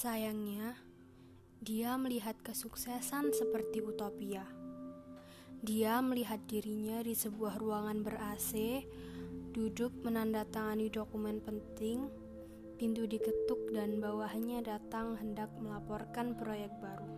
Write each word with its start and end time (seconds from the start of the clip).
Sayangnya, 0.00 0.80
dia 1.60 1.92
melihat 2.00 2.32
kesuksesan 2.40 3.36
seperti 3.36 3.84
utopia. 3.84 4.48
Dia 5.60 6.00
melihat 6.00 6.40
dirinya 6.48 7.04
di 7.04 7.12
sebuah 7.12 7.60
ruangan 7.60 8.00
ber-AC, 8.00 8.80
duduk 9.52 9.92
menandatangani 10.00 10.88
dokumen 10.88 11.44
penting, 11.44 12.08
pintu 12.80 13.04
diketuk 13.04 13.76
dan 13.76 14.00
bawahnya 14.00 14.64
datang 14.64 15.20
hendak 15.20 15.52
melaporkan 15.60 16.32
proyek 16.32 16.72
baru. 16.80 17.12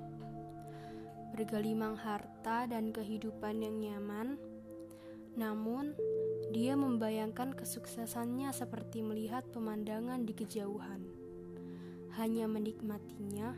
Bergelimang 1.39 1.95
harta 1.95 2.67
dan 2.67 2.91
kehidupan 2.91 3.63
yang 3.63 3.79
nyaman, 3.79 4.43
namun 5.39 5.95
dia 6.51 6.75
membayangkan 6.75 7.55
kesuksesannya 7.55 8.51
seperti 8.51 9.07
melihat 9.07 9.47
pemandangan 9.55 10.27
di 10.27 10.35
kejauhan. 10.35 11.22
Hanya 12.21 12.45
menikmatinya 12.45 13.57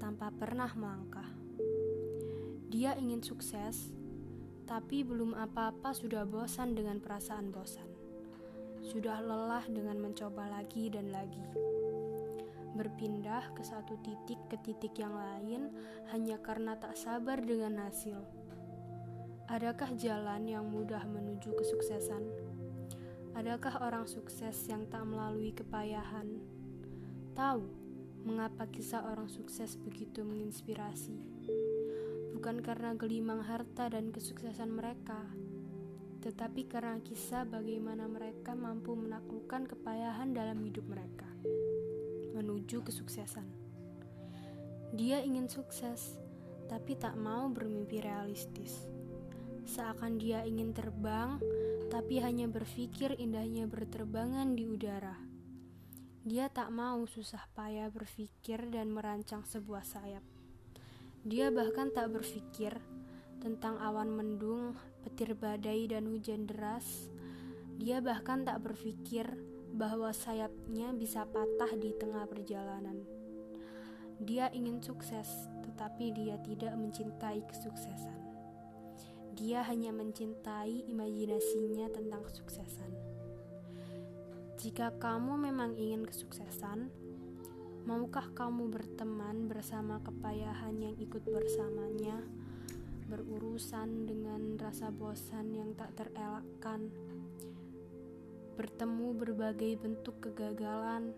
tanpa 0.00 0.32
pernah 0.32 0.72
melangkah. 0.72 1.28
Dia 2.72 2.96
ingin 2.96 3.20
sukses, 3.20 3.92
tapi 4.64 5.04
belum 5.04 5.36
apa-apa 5.36 5.92
sudah 5.92 6.24
bosan 6.24 6.72
dengan 6.72 7.04
perasaan 7.04 7.52
bosan. 7.52 7.84
Sudah 8.80 9.20
lelah 9.20 9.68
dengan 9.68 10.00
mencoba 10.00 10.48
lagi 10.48 10.88
dan 10.88 11.12
lagi. 11.12 11.44
Berpindah 12.72 13.52
ke 13.52 13.60
satu 13.60 14.00
titik 14.00 14.40
ke 14.48 14.56
titik 14.64 14.96
yang 14.96 15.12
lain 15.12 15.68
hanya 16.16 16.40
karena 16.40 16.80
tak 16.80 16.96
sabar 16.96 17.44
dengan 17.44 17.76
hasil. 17.84 18.24
Adakah 19.52 19.92
jalan 20.00 20.48
yang 20.48 20.64
mudah 20.64 21.04
menuju 21.04 21.52
kesuksesan? 21.54 22.24
Adakah 23.36 23.84
orang 23.84 24.08
sukses 24.08 24.64
yang 24.64 24.88
tak 24.88 25.04
melalui 25.04 25.52
kepayahan? 25.52 26.55
Tahu 27.36 27.62
mengapa 28.24 28.66
kisah 28.72 29.04
orang 29.06 29.28
sukses 29.28 29.76
begitu 29.76 30.24
menginspirasi? 30.24 31.36
bukan 32.46 32.62
karena 32.62 32.94
gelimang 32.94 33.42
harta 33.42 33.90
dan 33.90 34.14
kesuksesan 34.14 34.70
mereka, 34.70 35.18
tetapi 36.22 36.70
karena 36.70 37.02
kisah 37.02 37.42
bagaimana 37.42 38.06
mereka 38.06 38.54
mampu 38.54 38.94
menaklukkan 38.94 39.66
kepayahan 39.66 40.30
dalam 40.30 40.62
hidup 40.62 40.86
mereka 40.86 41.26
menuju 42.38 42.86
kesuksesan. 42.86 43.50
Dia 44.94 45.26
ingin 45.26 45.50
sukses, 45.50 46.22
tapi 46.70 46.94
tak 46.94 47.18
mau 47.18 47.50
bermimpi 47.50 47.98
realistis. 47.98 48.86
Seakan 49.66 50.22
dia 50.22 50.46
ingin 50.46 50.70
terbang, 50.70 51.42
tapi 51.90 52.22
hanya 52.22 52.46
berpikir 52.46 53.18
indahnya 53.18 53.66
berterbangan 53.66 54.54
di 54.54 54.70
udara. 54.70 55.25
Dia 56.26 56.50
tak 56.50 56.74
mau 56.74 57.06
susah 57.06 57.46
payah 57.54 57.86
berpikir 57.86 58.66
dan 58.74 58.90
merancang 58.90 59.46
sebuah 59.46 59.86
sayap. 59.86 60.26
Dia 61.22 61.54
bahkan 61.54 61.94
tak 61.94 62.10
berpikir 62.18 62.82
tentang 63.38 63.78
awan 63.78 64.10
mendung, 64.10 64.74
petir 65.06 65.38
badai, 65.38 65.86
dan 65.86 66.10
hujan 66.10 66.50
deras. 66.50 67.06
Dia 67.78 68.02
bahkan 68.02 68.42
tak 68.42 68.58
berpikir 68.58 69.38
bahwa 69.70 70.10
sayapnya 70.10 70.90
bisa 70.98 71.30
patah 71.30 71.70
di 71.78 71.94
tengah 71.94 72.26
perjalanan. 72.26 73.06
Dia 74.18 74.50
ingin 74.50 74.82
sukses, 74.82 75.30
tetapi 75.62 76.10
dia 76.10 76.42
tidak 76.42 76.74
mencintai 76.74 77.46
kesuksesan. 77.46 78.18
Dia 79.38 79.62
hanya 79.62 79.94
mencintai 79.94 80.90
imajinasinya 80.90 81.86
tentang 81.94 82.26
kesuksesan. 82.26 83.15
Jika 84.66 84.98
kamu 84.98 85.46
memang 85.46 85.78
ingin 85.78 86.02
kesuksesan, 86.02 86.90
Maukah 87.86 88.34
kamu 88.34 88.66
berteman 88.66 89.46
bersama 89.46 90.02
kepayahan 90.02 90.74
yang 90.82 90.98
ikut 90.98 91.22
bersamanya, 91.22 92.18
berurusan 93.06 94.10
dengan 94.10 94.58
rasa 94.58 94.90
bosan 94.90 95.54
yang 95.54 95.70
tak 95.78 95.94
terelakkan, 95.94 96.90
bertemu 98.58 99.14
berbagai 99.14 99.78
bentuk 99.78 100.18
kegagalan, 100.18 101.14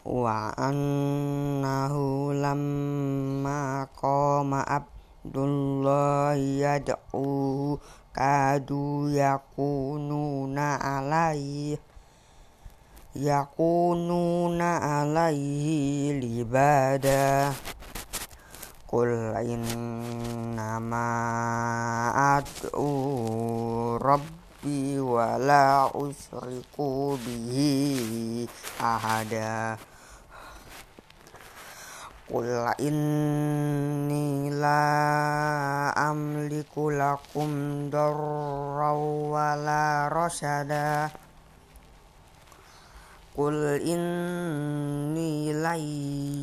Wa 0.03 0.50
annahu 0.59 2.34
lamma 2.34 3.87
qama 3.94 4.66
Abdullah 4.66 6.34
yad'u 6.34 7.78
kadu 8.10 9.15
yakununa 9.15 10.75
alaihi 10.75 11.78
yakununa 13.15 15.03
alaihi 15.03 16.15
libada. 16.22 17.50
Qul 18.87 19.34
innama 19.47 21.06
ad'u 22.38 23.98
rabbi 24.03 24.98
wa 24.98 25.38
la 25.38 25.87
usriku 25.94 27.15
bihi 27.19 28.47
ahada. 28.82 29.78
Qul 32.31 32.47
inni 32.78 34.50
la 34.54 35.91
amliku 35.94 36.94
lakum 36.94 37.91
darra 37.91 38.94
wa 38.94 39.54
Qul 43.30 43.78
inni 43.78 45.54
la 45.54 45.78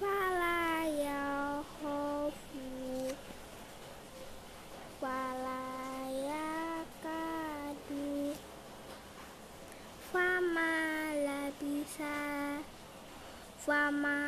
Fala 0.00 0.84
yakhofu 1.04 2.66
Fala 5.00 5.60
yakadu 6.28 8.12
Fama 10.12 10.72
labisa 11.26 12.16
Fama 13.64 14.18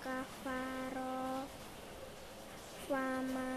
kafaro 0.00 1.44
Fama 2.88 3.52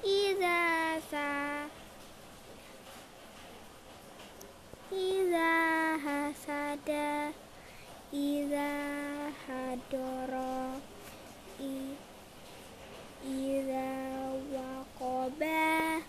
Iza 0.00 0.96
sa 1.12 1.28
Iza 4.88 5.52
hasada 6.00 7.36
Iza 8.12 8.70
hadoro. 9.46 10.82
Iza 13.22 13.86
wakoba 14.54 16.02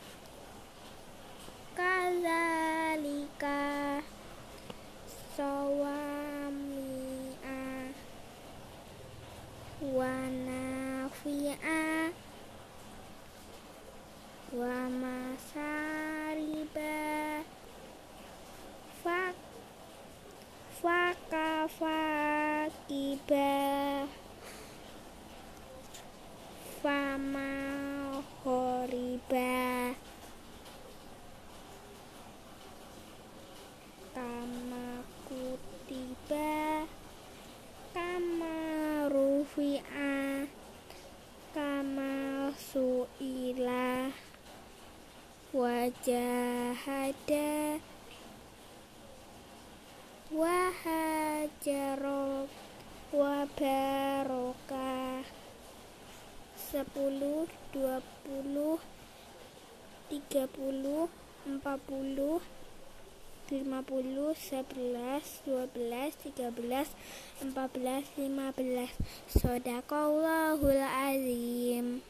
Kazalika 1.78 3.58
Sawami'a. 5.38 6.82
Wanafi'a. 9.98 11.82
Wamasa 14.52 16.01
riba 23.32 24.08
fama 26.84 27.52
horiba. 28.44 29.96
Kama 34.12 34.86
kutiba. 35.24 36.84
Kama 37.96 38.56
rufi'a. 39.08 40.48
Kama 41.56 42.52
su'ila. 42.60 44.12
Wajahada. 45.56 47.50
Wahajaro 50.32 51.21
jarok 51.62 52.50
wa 53.14 53.46
10 53.46 54.26
20 54.26 55.22
30 56.74 57.46
40 58.26 58.82
50 60.10 60.58
11 60.58 61.10
12 61.62 62.42
13 63.46 63.78
14 67.46 67.94
15 68.18 68.90
sodakallahul 69.30 70.82
azim. 70.82 72.02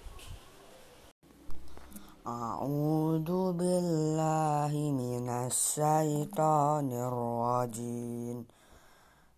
A'udzu 2.23 3.51
billahi 3.57 4.95
minasy 4.95 5.81
syaithanir 5.81 7.11
rajim. 7.11 8.45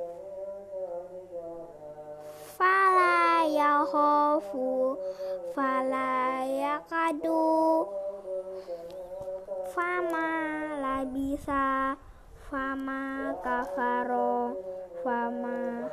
yakhofu 3.47 4.99
Fala 5.55 6.45
yakadu 6.45 7.87
Fama 9.75 10.29
labisa 10.83 11.97
Fama 12.51 13.35
kafaro 13.45 14.57
fama 15.05 15.91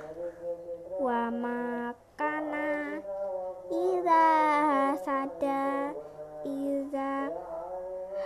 wama 0.99 1.93
kana 2.17 3.01
iza 3.69 4.23
hasada 4.71 5.93
iza 6.43 7.29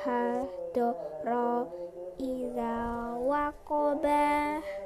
hadoro 0.06 1.68
iza 2.18 2.74
wakoba 3.28 4.20
kaza 4.62 4.79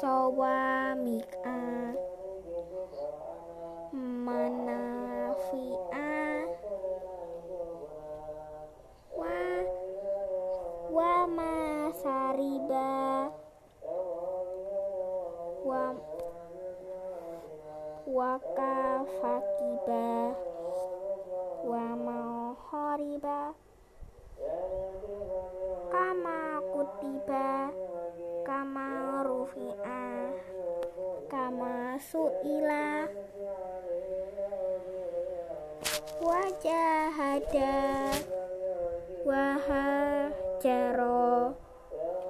sawamika 0.00 1.56
manafi'a 4.24 6.08
wa 10.96 11.26
masariba 11.26 12.88
wa 15.64 15.94
wakafakiba 18.06 20.06
wa 21.70 21.80
mahariba 21.96 23.54
kama 25.92 26.60
kutiba 26.72 27.70
kama 28.46 28.99
rufi'a 29.40 30.28
kama 31.32 31.96
su'ila. 31.96 33.08
Wajahada 36.20 38.12
wahajaro 39.24 40.36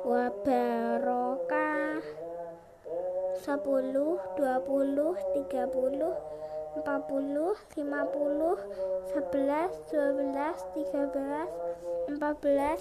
wabarokah. 0.07 1.99
Sepuluh 3.43 4.23
dua 4.39 4.63
puluh 4.63 5.19
tiga 5.35 5.67
puluh 5.67 6.15
empat 6.79 7.11
puluh 7.11 7.59
lima 7.75 8.07
puluh 8.15 8.55
sebelas 9.11 9.75
dua 9.91 10.15
belas 10.15 10.63
tiga 10.79 11.11
belas 11.11 11.51
belas 12.07 12.79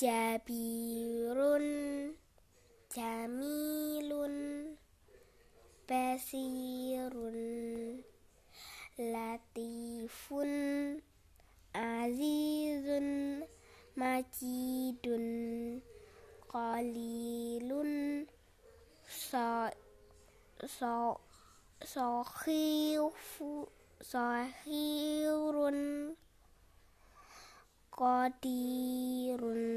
Jabirun 0.00 1.66
Jamilun 2.88 4.36
Basirun 5.84 7.38
Latifun 8.96 10.52
Azizun 11.76 13.08
Majidun 14.00 15.26
Qalilun 16.48 17.92
So 19.04 19.68
So 20.64 21.20
Sohifu 21.84 23.68
Sohirun 24.00 25.80
Qadirun 27.92 29.69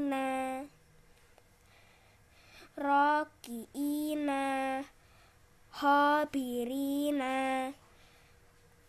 Dohirina 0.00 0.64
Rokiina 2.80 4.80
Hobirina 5.76 7.68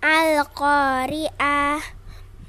Al-Qari'ah 0.01 2.00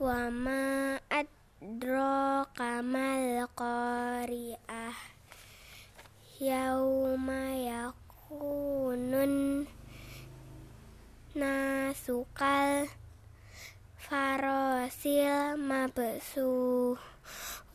Wa 0.00 0.32
ma 0.32 0.96
adraka 1.12 2.80
mal-Qari'ah 2.80 4.96
Yauma 6.40 7.42
yakunun 7.68 9.68
Nasukal 11.36 12.88
Farosil 14.00 15.60
mabsu. 15.60 16.96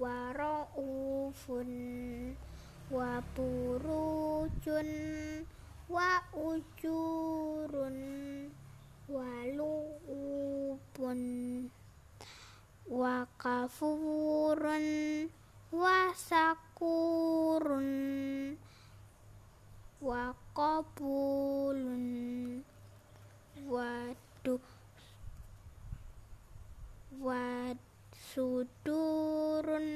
wa 0.00 0.32
ra'ufun 0.32 1.68
wa 2.88 3.20
burujun 3.36 4.90
wa 5.92 6.24
ujurun 6.32 7.98
wa 9.12 9.30
lu'ubun 9.52 11.20
wa 12.88 13.28
kafurun 13.36 14.86
wa 15.68 15.98
sakurun 16.16 17.88
wa 20.00 20.32
qabulun 20.56 22.06
wa 23.68 24.16
du 24.40 24.56
wa 27.20 27.76
sudurun 28.30 29.88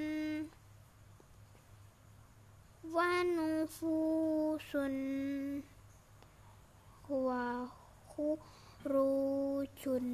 wa 2.91 3.23
nufusun 3.23 4.97
wa 7.07 7.71
khurujun 8.11 10.09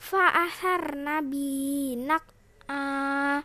Fa 0.01 0.25
asar 0.33 0.96
nabi 0.96 1.92
nak'a 1.92 3.44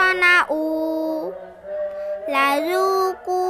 masonau 0.00 1.32
lazuku 2.32 3.44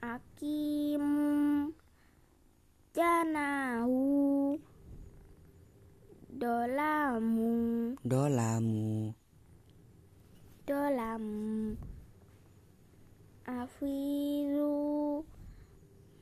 Akimu 0.03 1.70
Janahu 2.90 4.59
Dolamu 6.40 8.00
Dolamu. 8.11 9.14
Dolamu 10.66 11.79
Afizu. 13.46 15.23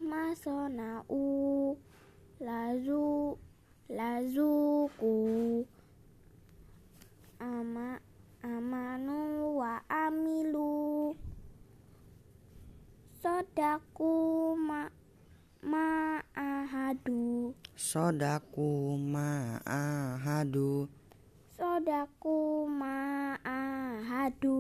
Masonau. 0.04 1.80
Lazu. 2.44 3.38
Lazuku. 3.88 5.16
Ama 7.40 7.96
Amanu 8.44 9.56
wa 9.56 9.80
amilu. 9.88 11.16
Sodaku 13.16 14.12
ma 14.60 14.92
ma'ahadu 15.64 17.56
Sodaku 17.74 18.94
ma'ahadu 19.00 20.86
Sodaku 21.58 22.70
ma'ahadu. 22.70 24.54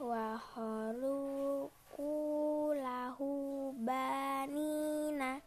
wa 0.00 0.38
haluku 0.54 2.10
lahu 2.74 3.72
banina. 3.78 5.40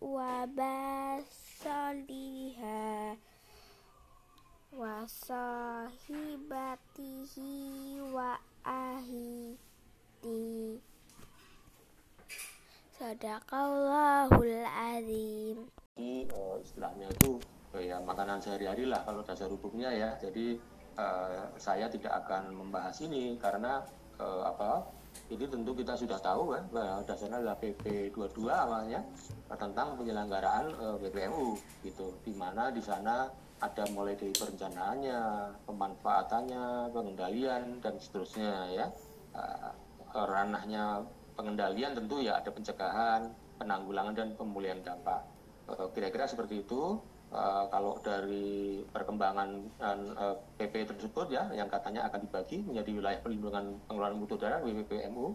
wa 0.01 0.49
basaliha 0.49 1.61
wa 4.71 5.03
sahibatihi 5.03 5.99
wa 8.15 8.39
ahiti. 8.63 9.59
Sadaqallahul 12.95 14.63
azim. 14.63 15.67
Uh, 15.99 16.55
istilahnya 16.63 17.11
itu 17.11 17.35
uh, 17.75 17.83
ya 17.83 17.99
makanan 17.99 18.39
sehari-hari 18.39 18.87
lah 18.87 19.03
kalau 19.03 19.19
dasar 19.27 19.51
hukumnya 19.51 19.91
ya. 19.91 20.15
Jadi 20.23 20.55
uh, 20.95 21.51
saya 21.59 21.91
tidak 21.91 22.23
akan 22.23 22.55
membahas 22.55 22.95
ini 23.03 23.35
karena 23.43 23.83
uh, 24.23 24.47
apa? 24.47 24.87
Ini 25.27 25.51
tentu 25.51 25.75
kita 25.75 25.99
sudah 25.99 26.15
tahu 26.23 26.55
kan 26.55 26.63
bahwa 26.71 27.03
dasarnya 27.03 27.43
adalah 27.43 27.59
PP 27.59 28.15
22 28.15 28.47
awalnya 28.47 29.03
tentang 29.51 29.99
penyelenggaraan 29.99 30.71
uh, 30.79 30.95
BPMU 30.95 31.59
gitu. 31.83 32.15
Di 32.23 32.31
mana 32.31 32.71
di 32.71 32.79
sana 32.79 33.27
ada 33.61 33.83
mulai 33.93 34.17
dari 34.17 34.33
perencanaannya, 34.33 35.21
pemanfaatannya, 35.69 36.89
pengendalian 36.89 37.77
dan 37.77 37.93
seterusnya 38.01 38.53
ya. 38.73 38.87
Uh, 39.31 39.71
ranahnya 40.11 41.05
pengendalian 41.37 41.95
tentu 41.95 42.19
ya 42.19 42.41
ada 42.41 42.51
pencegahan, 42.51 43.31
penanggulangan 43.61 44.17
dan 44.17 44.33
pemulihan 44.33 44.81
dampak. 44.81 45.21
Uh, 45.69 45.87
kira-kira 45.93 46.25
seperti 46.25 46.65
itu. 46.65 46.97
Uh, 47.31 47.63
kalau 47.71 47.95
dari 48.03 48.83
perkembangan 48.91 49.63
uh, 49.79 50.35
PP 50.59 50.83
tersebut 50.83 51.31
ya, 51.31 51.47
yang 51.55 51.71
katanya 51.71 52.03
akan 52.11 52.27
dibagi 52.27 52.59
menjadi 52.59 52.91
wilayah 52.91 53.19
pelindungan 53.23 53.79
pengelolaan 53.87 54.19
mutu 54.19 54.35
udara 54.35 54.59
WPPMU, 54.59 55.31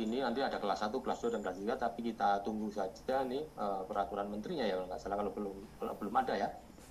ini 0.00 0.24
nanti 0.24 0.40
ada 0.40 0.56
kelas 0.56 0.80
1, 0.86 0.96
kelas 0.96 1.18
2 1.20 1.34
dan 1.36 1.40
kelas 1.44 1.58
3 1.60 1.76
tapi 1.76 2.00
kita 2.08 2.40
tunggu 2.40 2.72
saja 2.72 3.26
nih 3.26 3.44
uh, 3.60 3.84
peraturan 3.84 4.32
menterinya 4.32 4.64
ya 4.64 4.80
kalau 4.80 4.86
nggak 4.88 5.00
salah 5.02 5.16
kalau 5.20 5.32
belum 5.36 5.56
kalau 5.76 5.92
belum 6.00 6.14
ada 6.24 6.34
ya 6.40 6.48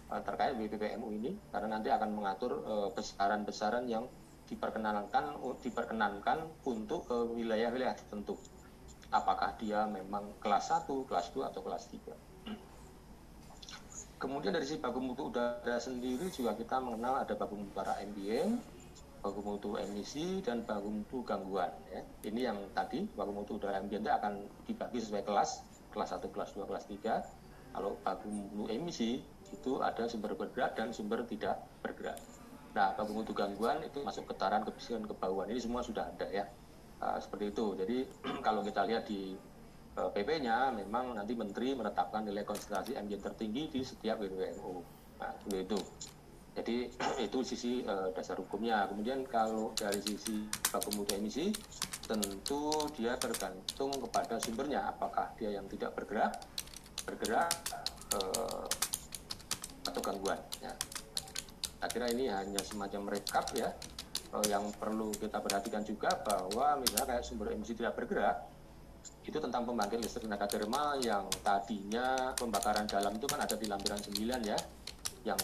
terkait 0.10 0.58
WPPMU 0.58 1.13
ini 1.13 1.38
karena 1.54 1.78
nanti 1.78 1.93
akan 1.93 2.10
mengatur 2.17 2.65
besaran-besaran 2.98 3.86
uh, 3.86 3.91
yang 3.93 4.06
diperkenankan 4.50 5.38
diperkenankan 5.62 6.50
untuk 6.65 7.06
wilayah-wilayah 7.38 7.93
tertentu 7.93 8.34
apakah 9.13 9.54
dia 9.62 9.86
memang 9.86 10.34
kelas 10.41 10.74
1, 10.74 10.89
kelas 11.06 11.30
2 11.38 11.50
atau 11.54 11.62
kelas 11.62 11.86
3 11.93 12.30
Kemudian 14.19 14.52
dari 14.52 14.67
si 14.67 14.76
baku 14.76 15.00
mutu 15.00 15.32
udara 15.32 15.80
sendiri 15.80 16.28
juga 16.28 16.52
kita 16.52 16.84
mengenal 16.84 17.24
ada 17.24 17.39
baku 17.39 17.56
mutu 17.56 17.72
udara 17.72 17.95
ambient, 18.04 18.60
baku 19.24 19.39
mutu 19.39 19.80
emisi 19.80 20.43
dan 20.43 20.67
baku 20.67 20.91
mutu 20.91 21.24
gangguan. 21.24 21.72
Ya. 21.88 22.04
Ini 22.28 22.52
yang 22.52 22.60
tadi 22.76 23.08
baku 23.15 23.32
mutu 23.32 23.56
udara 23.56 23.80
ambient 23.80 24.04
itu 24.04 24.12
akan 24.12 24.43
dibagi 24.67 25.00
sesuai 25.00 25.24
kelas, 25.24 25.63
kelas 25.95 26.19
1, 26.19 26.36
kelas 26.36 26.52
2, 26.52 26.67
kelas 26.67 26.86
3. 26.91 27.80
Kalau 27.80 27.95
baku 28.04 28.28
mutu 28.28 28.67
emisi 28.67 29.24
itu 29.51 29.81
ada 29.81 30.05
sumber 30.05 30.38
bergerak 30.38 30.77
dan 30.77 30.93
sumber 30.93 31.25
tidak 31.25 31.62
bergerak. 31.81 32.17
Nah, 32.77 32.93
mutu 33.09 33.33
gangguan 33.33 33.81
itu 33.81 33.99
masuk 34.05 34.29
getaran, 34.29 34.62
kebisikan, 34.62 35.01
kebauan. 35.03 35.49
Ini 35.49 35.59
semua 35.59 35.81
sudah 35.81 36.05
ada 36.05 36.29
ya. 36.29 36.45
Uh, 36.99 37.17
seperti 37.17 37.49
itu. 37.49 37.65
Jadi 37.79 37.97
kalau 38.45 38.62
kita 38.62 38.85
lihat 38.85 39.09
di 39.09 39.33
PP-nya 39.99 40.71
memang 40.71 41.17
nanti 41.17 41.35
Menteri 41.35 41.75
menetapkan 41.75 42.23
nilai 42.23 42.47
konsentrasi 42.47 42.95
ambien 42.95 43.19
tertinggi 43.19 43.67
di 43.73 43.81
setiap 43.81 44.21
WWNU. 44.21 44.73
Nah, 45.19 45.33
itu. 45.49 45.79
Jadi 46.53 46.75
itu 47.27 47.39
sisi 47.41 47.81
uh, 47.83 48.13
dasar 48.13 48.38
hukumnya. 48.38 48.85
Kemudian 48.85 49.25
kalau 49.25 49.73
dari 49.73 49.99
sisi 50.05 50.45
baku 50.69 51.03
emisi, 51.09 51.49
tentu 52.05 52.85
dia 52.93 53.17
tergantung 53.17 53.91
kepada 53.97 54.38
sumbernya. 54.38 54.93
Apakah 54.93 55.33
dia 55.35 55.57
yang 55.57 55.65
tidak 55.67 55.97
bergerak, 55.97 56.38
bergerak 57.03 57.49
uh, 58.13 58.65
atau 59.99 60.15
gangguan. 60.15 60.39
Ya. 60.63 60.71
Kira 61.91 62.07
ini 62.15 62.31
hanya 62.31 62.63
semacam 62.63 63.12
rekap 63.12 63.51
ya. 63.51 63.75
Yang 64.47 64.71
perlu 64.79 65.12
kita 65.12 65.43
perhatikan 65.43 65.83
juga 65.83 66.15
bahwa 66.23 66.79
misalnya 66.79 67.17
kayak 67.17 67.23
sumber 67.27 67.51
emisi 67.51 67.73
tidak 67.73 67.97
bergerak, 67.97 68.45
itu 69.25 69.38
tentang 69.38 69.65
pembangkit 69.67 69.99
listrik 69.99 70.25
tenaga 70.25 70.47
termal 70.47 71.01
yang 71.01 71.25
tadinya 71.41 72.33
pembakaran 72.38 72.85
dalam 72.85 73.13
itu 73.17 73.25
kan 73.25 73.41
ada 73.41 73.55
di 73.57 73.65
lampiran 73.69 73.99
9 74.01 74.17
ya 74.41 74.57
yang 75.27 75.39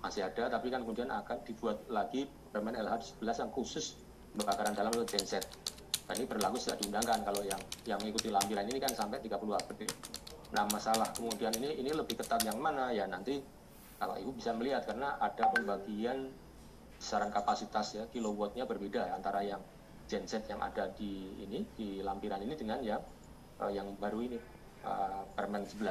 masih 0.00 0.24
ada 0.24 0.48
tapi 0.48 0.70
kan 0.70 0.86
kemudian 0.86 1.10
akan 1.10 1.42
dibuat 1.44 1.82
lagi 1.90 2.24
Permen 2.48 2.72
LH 2.78 3.20
11 3.20 3.42
yang 3.44 3.50
khusus 3.52 3.98
pembakaran 4.32 4.72
dalam 4.72 4.94
atau 4.94 5.04
genset 5.04 5.44
nah 6.08 6.16
ini 6.16 6.24
berlaku 6.24 6.56
sudah 6.56 6.80
diundangkan 6.80 7.20
kalau 7.20 7.44
yang 7.44 7.60
yang 7.84 8.00
mengikuti 8.00 8.32
lampiran 8.32 8.64
ini 8.64 8.80
kan 8.80 8.92
sampai 8.96 9.20
30 9.20 9.36
April 9.60 9.90
nah 10.56 10.64
masalah 10.72 11.12
kemudian 11.12 11.52
ini 11.60 11.84
ini 11.84 11.92
lebih 11.92 12.16
ketat 12.16 12.40
yang 12.48 12.56
mana 12.56 12.88
ya 12.96 13.04
nanti 13.04 13.44
kalau 13.98 14.14
ibu 14.14 14.30
bisa 14.30 14.54
melihat 14.54 14.86
karena 14.86 15.18
ada 15.18 15.50
pembagian 15.50 16.30
besaran 16.98 17.30
kapasitas 17.34 17.94
ya 17.94 18.04
kilowattnya 18.10 18.66
berbeda 18.66 19.14
antara 19.14 19.42
yang 19.42 19.62
genset 20.06 20.46
yang 20.46 20.62
ada 20.62 20.90
di 20.94 21.34
ini 21.42 21.66
di 21.74 22.00
lampiran 22.02 22.42
ini 22.42 22.54
dengan 22.54 22.78
yang 22.82 23.02
uh, 23.58 23.70
yang 23.70 23.94
baru 23.98 24.24
ini 24.24 24.38
uh, 24.86 25.22
Permen 25.34 25.66
11. 25.66 25.84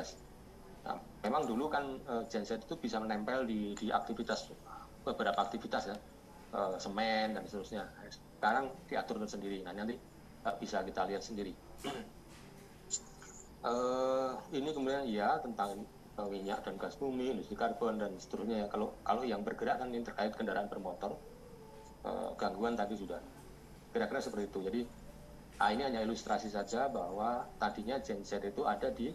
Nah, 0.88 0.98
memang 1.24 1.44
dulu 1.44 1.68
kan 1.68 2.00
uh, 2.08 2.24
genset 2.32 2.64
itu 2.64 2.80
bisa 2.80 2.98
menempel 2.98 3.44
di, 3.44 3.76
di 3.76 3.92
aktivitas 3.92 4.52
beberapa 5.04 5.40
aktivitas 5.44 5.92
ya, 5.92 5.98
uh, 6.56 6.76
semen 6.80 7.36
dan 7.36 7.44
seterusnya. 7.44 7.84
Sekarang 8.40 8.72
diatur 8.88 9.20
tersendiri. 9.24 9.64
Nah 9.68 9.76
nanti 9.76 9.96
uh, 10.48 10.56
bisa 10.56 10.84
kita 10.84 11.08
lihat 11.08 11.24
sendiri. 11.24 11.52
uh, 13.68 14.36
ini 14.58 14.70
kemudian 14.72 15.04
ya 15.08 15.40
tentang 15.44 15.84
minyak 16.26 16.66
dan 16.66 16.82
gas 16.82 16.98
bumi, 16.98 17.38
industri 17.38 17.54
karbon 17.54 18.02
dan 18.02 18.18
seterusnya. 18.18 18.66
Kalau 18.74 18.98
kalau 19.06 19.22
yang 19.22 19.46
bergerak 19.46 19.78
kan 19.78 19.94
ini 19.94 20.02
terkait 20.02 20.34
kendaraan 20.34 20.66
bermotor, 20.66 21.14
uh, 22.02 22.34
gangguan 22.34 22.74
tadi 22.74 22.98
sudah. 22.98 23.22
Kira-kira 23.94 24.18
seperti 24.18 24.50
itu. 24.50 24.60
Jadi 24.66 24.82
Nah, 25.58 25.74
ini 25.74 25.82
hanya 25.90 26.06
ilustrasi 26.06 26.54
saja 26.54 26.86
bahwa 26.86 27.50
tadinya 27.58 27.98
genset 27.98 28.46
itu 28.46 28.62
ada 28.70 28.94
di 28.94 29.10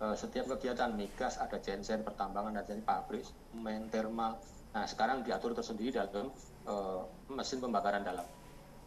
uh, 0.00 0.16
setiap 0.16 0.48
kegiatan 0.56 0.96
migas 0.96 1.36
ada 1.36 1.60
genset 1.60 2.00
pertambangan 2.00 2.56
ada 2.56 2.64
genset 2.64 2.88
pabrik 2.88 3.20
semen 3.52 3.92
thermal 3.92 4.40
nah 4.72 4.88
sekarang 4.88 5.22
diatur 5.22 5.52
tersendiri 5.52 5.92
dalam 5.92 6.32
uh, 6.66 7.04
mesin 7.30 7.60
pembakaran 7.60 8.00
dalam 8.00 8.24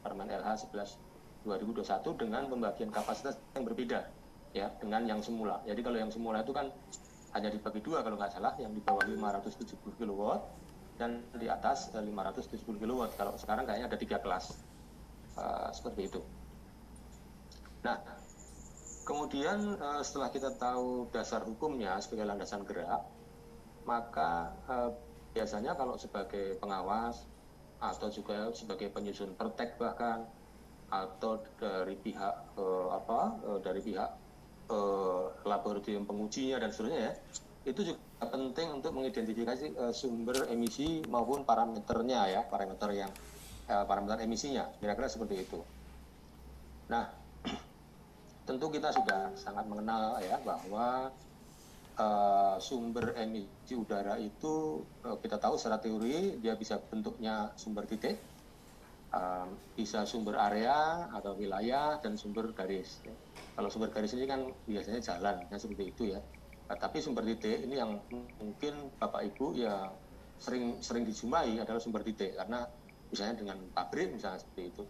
Permen 0.01 0.27
LH 0.27 0.73
11 0.73 1.45
2021 1.45 1.85
dengan 2.17 2.43
pembagian 2.49 2.89
kapasitas 2.89 3.37
yang 3.53 3.63
berbeda 3.63 3.99
ya 4.57 4.67
dengan 4.81 5.05
yang 5.05 5.21
semula 5.21 5.61
jadi 5.69 5.79
kalau 5.85 6.01
yang 6.01 6.09
semula 6.09 6.41
itu 6.41 6.51
kan 6.51 6.73
hanya 7.37 7.53
dibagi 7.53 7.85
dua 7.85 8.01
kalau 8.01 8.17
nggak 8.17 8.33
salah 8.33 8.57
yang 8.57 8.73
di 8.73 8.81
bawah 8.81 9.05
570 9.05 9.77
kW 9.77 10.21
dan 10.97 11.21
di 11.37 11.45
atas 11.45 11.93
570 11.93 12.65
kW 12.65 13.01
kalau 13.13 13.37
sekarang 13.37 13.69
kayaknya 13.69 13.87
ada 13.93 13.99
tiga 14.01 14.17
kelas. 14.17 14.57
Uh, 15.37 15.69
seperti 15.69 16.09
itu. 16.09 16.17
Nah, 17.85 18.01
kemudian 19.05 19.77
uh, 19.77 20.01
setelah 20.01 20.33
kita 20.33 20.57
tahu 20.57 21.05
dasar 21.13 21.45
hukumnya 21.45 22.01
sebagai 22.01 22.25
landasan 22.25 22.65
gerak, 22.65 23.05
maka 23.85 24.57
uh, 24.65 24.89
biasanya 25.37 25.77
kalau 25.77 25.93
sebagai 26.01 26.57
pengawas 26.57 27.29
atau 27.77 28.09
juga 28.09 28.49
sebagai 28.57 28.89
penyusun 28.89 29.37
pertek 29.37 29.77
bahkan 29.77 30.25
atau 30.89 31.37
dari 31.61 31.93
pihak 32.01 32.57
uh, 32.57 32.97
apa 32.97 33.37
uh, 33.45 33.59
dari 33.61 33.85
pihak 33.85 34.09
uh, 34.71 35.31
laboratorium 35.43 36.03
pengujinya 36.03 36.61
dan 36.61 36.69
seterusnya 36.71 37.01
ya 37.11 37.13
itu 37.67 37.83
juga 37.83 37.99
penting 38.23 38.79
untuk 38.79 38.95
mengidentifikasi 38.95 39.75
uh, 39.75 39.91
sumber 39.91 40.47
emisi 40.47 41.03
maupun 41.11 41.43
parameternya 41.43 42.31
ya 42.31 42.41
parameter 42.47 42.89
yang 42.95 43.11
uh, 43.67 43.83
parameter 43.83 44.23
emisinya 44.23 44.71
kira-kira 44.79 45.11
seperti 45.11 45.43
itu. 45.43 45.59
Nah 46.87 47.11
tentu 48.47 48.71
kita 48.71 48.95
sudah 48.95 49.35
sangat 49.35 49.67
mengenal 49.67 50.15
ya 50.23 50.39
bahwa 50.39 51.11
uh, 51.99 52.55
sumber 52.63 53.17
emisi 53.19 53.75
udara 53.75 54.15
itu 54.15 54.85
uh, 55.03 55.17
kita 55.19 55.35
tahu 55.35 55.59
secara 55.59 55.83
teori 55.83 56.39
dia 56.39 56.55
bisa 56.55 56.79
bentuknya 56.79 57.51
sumber 57.59 57.83
titik, 57.83 58.15
bisa 59.73 60.03
sumber 60.03 60.35
area 60.37 61.07
atau 61.09 61.33
wilayah 61.39 61.97
dan 62.03 62.19
sumber 62.19 62.51
garis. 62.51 63.01
Ya. 63.07 63.15
Kalau 63.57 63.69
sumber 63.71 63.89
garis 63.89 64.13
ini 64.13 64.29
kan 64.29 64.45
biasanya 64.67 65.01
jalan, 65.01 65.47
ya 65.49 65.57
seperti 65.57 65.83
itu 65.95 66.03
ya. 66.13 66.19
Nah, 66.67 66.77
tapi 66.77 66.99
sumber 66.99 67.23
titik 67.23 67.63
ini 67.63 67.79
yang 67.79 67.95
mungkin 68.11 68.91
bapak 68.99 69.33
ibu 69.33 69.55
ya 69.55 69.87
sering 70.37 70.83
sering 70.83 71.07
dijumpai 71.07 71.57
adalah 71.57 71.79
sumber 71.81 72.03
titik 72.03 72.35
karena 72.35 72.67
misalnya 73.07 73.39
dengan 73.39 73.57
pabrik 73.71 74.13
misalnya 74.13 74.37
seperti 74.43 74.75
itu 74.75 74.83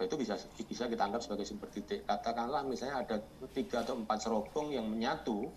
Nah, 0.00 0.08
itu 0.08 0.16
bisa 0.16 0.32
bisa 0.64 0.88
kita 0.88 1.02
anggap 1.04 1.20
sebagai 1.20 1.44
sumber 1.44 1.68
titik. 1.68 2.08
Katakanlah 2.08 2.64
misalnya 2.64 3.04
ada 3.04 3.20
tiga 3.52 3.84
atau 3.84 4.00
empat 4.00 4.24
cerobong 4.24 4.72
yang 4.72 4.88
menyatu, 4.88 5.52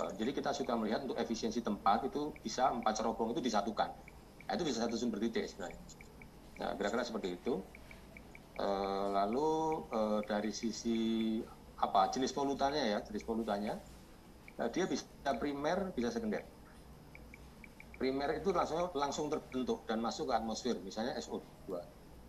uh, 0.00 0.10
jadi 0.16 0.32
kita 0.32 0.56
suka 0.56 0.72
melihat 0.72 1.04
untuk 1.04 1.20
efisiensi 1.20 1.60
tempat 1.60 2.08
itu 2.08 2.32
bisa 2.40 2.72
empat 2.72 2.96
cerobong 2.96 3.36
itu 3.36 3.44
disatukan. 3.44 3.92
Nah, 4.48 4.52
itu 4.56 4.64
bisa 4.64 4.88
satu 4.88 4.96
sumber 4.96 5.20
titik 5.20 5.44
sebenarnya. 5.52 5.84
Nah, 6.60 6.74
kira-kira 6.78 7.02
seperti 7.02 7.38
itu. 7.38 7.62
Uh, 8.54 9.10
lalu 9.10 9.82
uh, 9.90 10.22
dari 10.22 10.54
sisi 10.54 11.42
apa 11.74 12.06
jenis 12.14 12.30
polutannya 12.30 12.94
ya, 12.94 12.98
jenis 13.02 13.26
polutannya, 13.26 13.74
nah, 14.54 14.68
dia 14.70 14.86
bisa 14.86 15.02
primer, 15.42 15.90
bisa 15.90 16.14
sekunder. 16.14 16.46
Primer 17.98 18.38
itu 18.38 18.54
langsung 18.54 18.94
langsung 18.94 19.26
terbentuk 19.26 19.82
dan 19.90 19.98
masuk 19.98 20.30
ke 20.30 20.38
atmosfer, 20.38 20.78
misalnya 20.86 21.18
SO2 21.18 21.82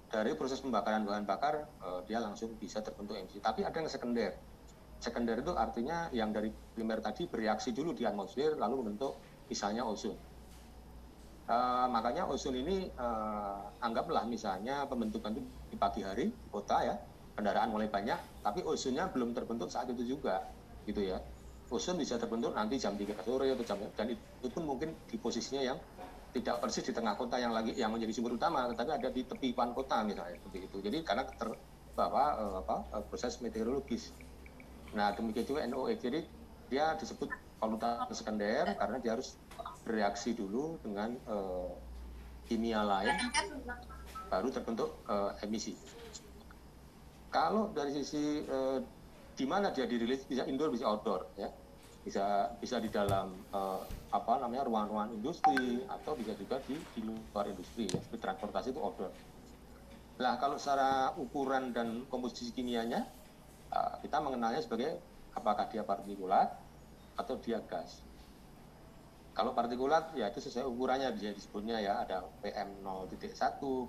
dari 0.10 0.32
proses 0.38 0.62
pembakaran 0.62 1.04
bahan 1.04 1.26
bakar 1.26 1.68
uh, 1.82 2.02
dia 2.06 2.22
langsung 2.22 2.54
bisa 2.56 2.80
terbentuk 2.80 3.18
emisi. 3.18 3.42
Tapi 3.42 3.66
ada 3.66 3.76
yang 3.76 3.90
sekunder. 3.90 4.32
Sekunder 5.02 5.44
itu 5.44 5.52
artinya 5.54 6.08
yang 6.16 6.32
dari 6.32 6.50
primer 6.50 7.04
tadi 7.04 7.28
bereaksi 7.28 7.76
dulu 7.76 7.92
di 7.92 8.08
atmosfer 8.08 8.56
lalu 8.56 8.86
membentuk 8.86 9.20
misalnya 9.52 9.84
ozon. 9.84 10.16
Uh, 11.46 11.86
makanya 11.94 12.26
ozon 12.26 12.58
ini 12.58 12.90
uh, 12.98 13.70
anggaplah 13.78 14.26
misalnya 14.26 14.82
pembentukan 14.90 15.30
itu 15.30 15.46
di 15.70 15.78
pagi 15.78 16.02
hari 16.02 16.34
di 16.34 16.48
kota 16.50 16.82
ya 16.82 16.98
kendaraan 17.38 17.70
mulai 17.70 17.86
banyak 17.86 18.18
tapi 18.42 18.66
ozonnya 18.66 19.06
belum 19.14 19.38
terbentuk 19.38 19.70
saat 19.70 19.86
itu 19.94 20.18
juga 20.18 20.42
gitu 20.90 21.06
ya 21.06 21.22
ozon 21.70 22.02
bisa 22.02 22.18
terbentuk 22.18 22.50
nanti 22.58 22.82
jam 22.82 22.98
3 22.98 23.22
sore 23.22 23.54
atau 23.54 23.62
jam 23.62 23.78
dan 23.94 24.18
itu 24.18 24.48
pun 24.50 24.66
mungkin 24.66 24.98
di 25.06 25.22
posisinya 25.22 25.62
yang 25.62 25.78
tidak 26.36 26.60
persis 26.60 26.84
di 26.84 26.92
tengah 26.92 27.16
kota 27.16 27.40
yang 27.40 27.56
lagi 27.56 27.72
yang 27.80 27.96
menjadi 27.96 28.12
sumber 28.12 28.36
utama, 28.36 28.68
tetapi 28.68 28.92
ada 28.92 29.08
di 29.08 29.24
tepi 29.24 29.56
pan 29.56 29.72
kota 29.72 30.04
misalnya 30.04 30.36
seperti 30.36 30.68
itu. 30.68 30.78
Jadi 30.84 30.98
karena 31.08 31.24
terbawa 31.32 32.26
uh, 32.36 32.56
apa 32.60 32.76
uh, 32.92 33.04
proses 33.08 33.40
meteorologis. 33.40 34.12
Nah 34.92 35.16
demikian 35.16 35.48
juga 35.48 35.64
NOx. 35.64 35.96
Jadi 36.04 36.28
dia 36.68 36.92
disebut 37.00 37.32
polutan 37.56 38.04
sekunder 38.12 38.76
karena 38.76 39.00
dia 39.00 39.16
harus 39.16 39.40
bereaksi 39.86 40.34
dulu 40.34 40.82
dengan 40.82 41.14
uh, 41.30 41.70
kimia 42.50 42.82
lain 42.82 43.14
baru 44.28 44.50
terbentuk 44.50 44.98
uh, 45.06 45.38
emisi. 45.46 45.78
Kalau 47.30 47.70
dari 47.72 47.94
sisi 47.94 48.42
uh, 48.50 48.82
di 49.36 49.46
mana 49.46 49.70
dia 49.70 49.86
dirilis 49.86 50.26
bisa 50.26 50.48
indoor 50.48 50.72
bisa 50.72 50.88
outdoor 50.88 51.28
ya 51.36 51.52
bisa 52.06 52.54
bisa 52.62 52.78
di 52.80 52.88
dalam 52.88 53.34
uh, 53.50 53.82
apa 54.14 54.38
namanya 54.40 54.70
ruang-ruang 54.70 55.12
industri 55.12 55.82
atau 55.90 56.14
bisa 56.14 56.38
juga 56.38 56.62
di, 56.64 56.78
di 56.94 57.02
luar 57.02 57.50
industri 57.50 57.90
ya 57.90 58.00
seperti 58.00 58.22
transportasi 58.22 58.68
itu 58.72 58.80
outdoor. 58.80 59.12
Nah 60.22 60.38
kalau 60.40 60.56
secara 60.56 61.12
ukuran 61.18 61.76
dan 61.76 62.08
komposisi 62.08 62.56
kimianya 62.56 63.04
uh, 63.74 64.00
kita 64.00 64.22
mengenalnya 64.22 64.62
sebagai 64.64 65.02
apakah 65.36 65.68
dia 65.68 65.84
partikulat 65.84 66.56
atau 67.20 67.36
dia 67.42 67.60
gas. 67.66 68.00
Kalau 69.36 69.52
partikulat 69.52 70.16
ya 70.16 70.32
itu 70.32 70.40
sesuai 70.40 70.64
ukurannya 70.64 71.12
bisa 71.12 71.36
disebutnya 71.36 71.84
ya 71.84 72.08
ada 72.08 72.24
PM 72.40 72.80
0.1, 72.80 73.20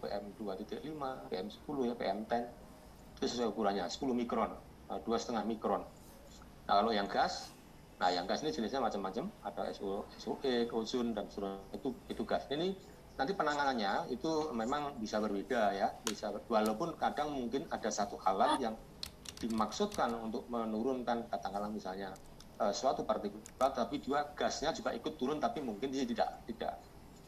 PM 0.03 0.25
2.5, 0.35 1.31
PM 1.31 1.47
10 1.47 1.89
ya 1.89 1.95
PM 1.95 2.19
10 2.27 3.17
itu 3.17 3.27
sesuai 3.31 3.49
ukurannya 3.55 3.87
10 3.87 4.11
mikron, 4.13 4.51
eh, 4.91 5.01
dua 5.07 5.17
setengah 5.17 5.47
mikron. 5.47 5.87
Nah 6.67 6.75
kalau 6.83 6.91
yang 6.91 7.07
gas 7.07 7.57
Nah, 7.97 8.13
yang 8.13 8.29
gas 8.29 8.45
ini 8.45 8.53
jenisnya 8.53 8.85
macam-macam, 8.85 9.25
ada 9.41 9.73
SO, 9.73 10.05
SOE, 10.21 10.69
ozon 10.69 11.17
dan 11.17 11.25
seterusnya 11.33 11.81
itu 11.81 11.89
itu 12.13 12.23
gas. 12.29 12.45
Ini 12.53 12.77
nanti 13.17 13.33
penanganannya 13.33 14.13
itu 14.13 14.53
memang 14.53 15.01
bisa 15.01 15.17
berbeda 15.17 15.73
ya, 15.73 15.89
bisa 16.05 16.29
walaupun 16.53 16.93
kadang 17.01 17.33
mungkin 17.33 17.65
ada 17.73 17.89
satu 17.89 18.21
alat 18.29 18.61
yang 18.61 18.77
dimaksudkan 19.41 20.13
untuk 20.13 20.45
menurunkan 20.53 21.25
katakanlah 21.33 21.73
misalnya 21.73 22.13
uh, 22.61 22.75
suatu 22.75 23.05
partikulat, 23.05 23.73
tapi 23.73 24.01
juga 24.03 24.29
gasnya 24.37 24.73
juga 24.73 24.93
ikut 24.93 25.15
turun, 25.17 25.39
tapi 25.41 25.65
mungkin 25.65 25.93
dia 25.93 26.05
tidak 26.05 26.45
tidak 26.49 26.81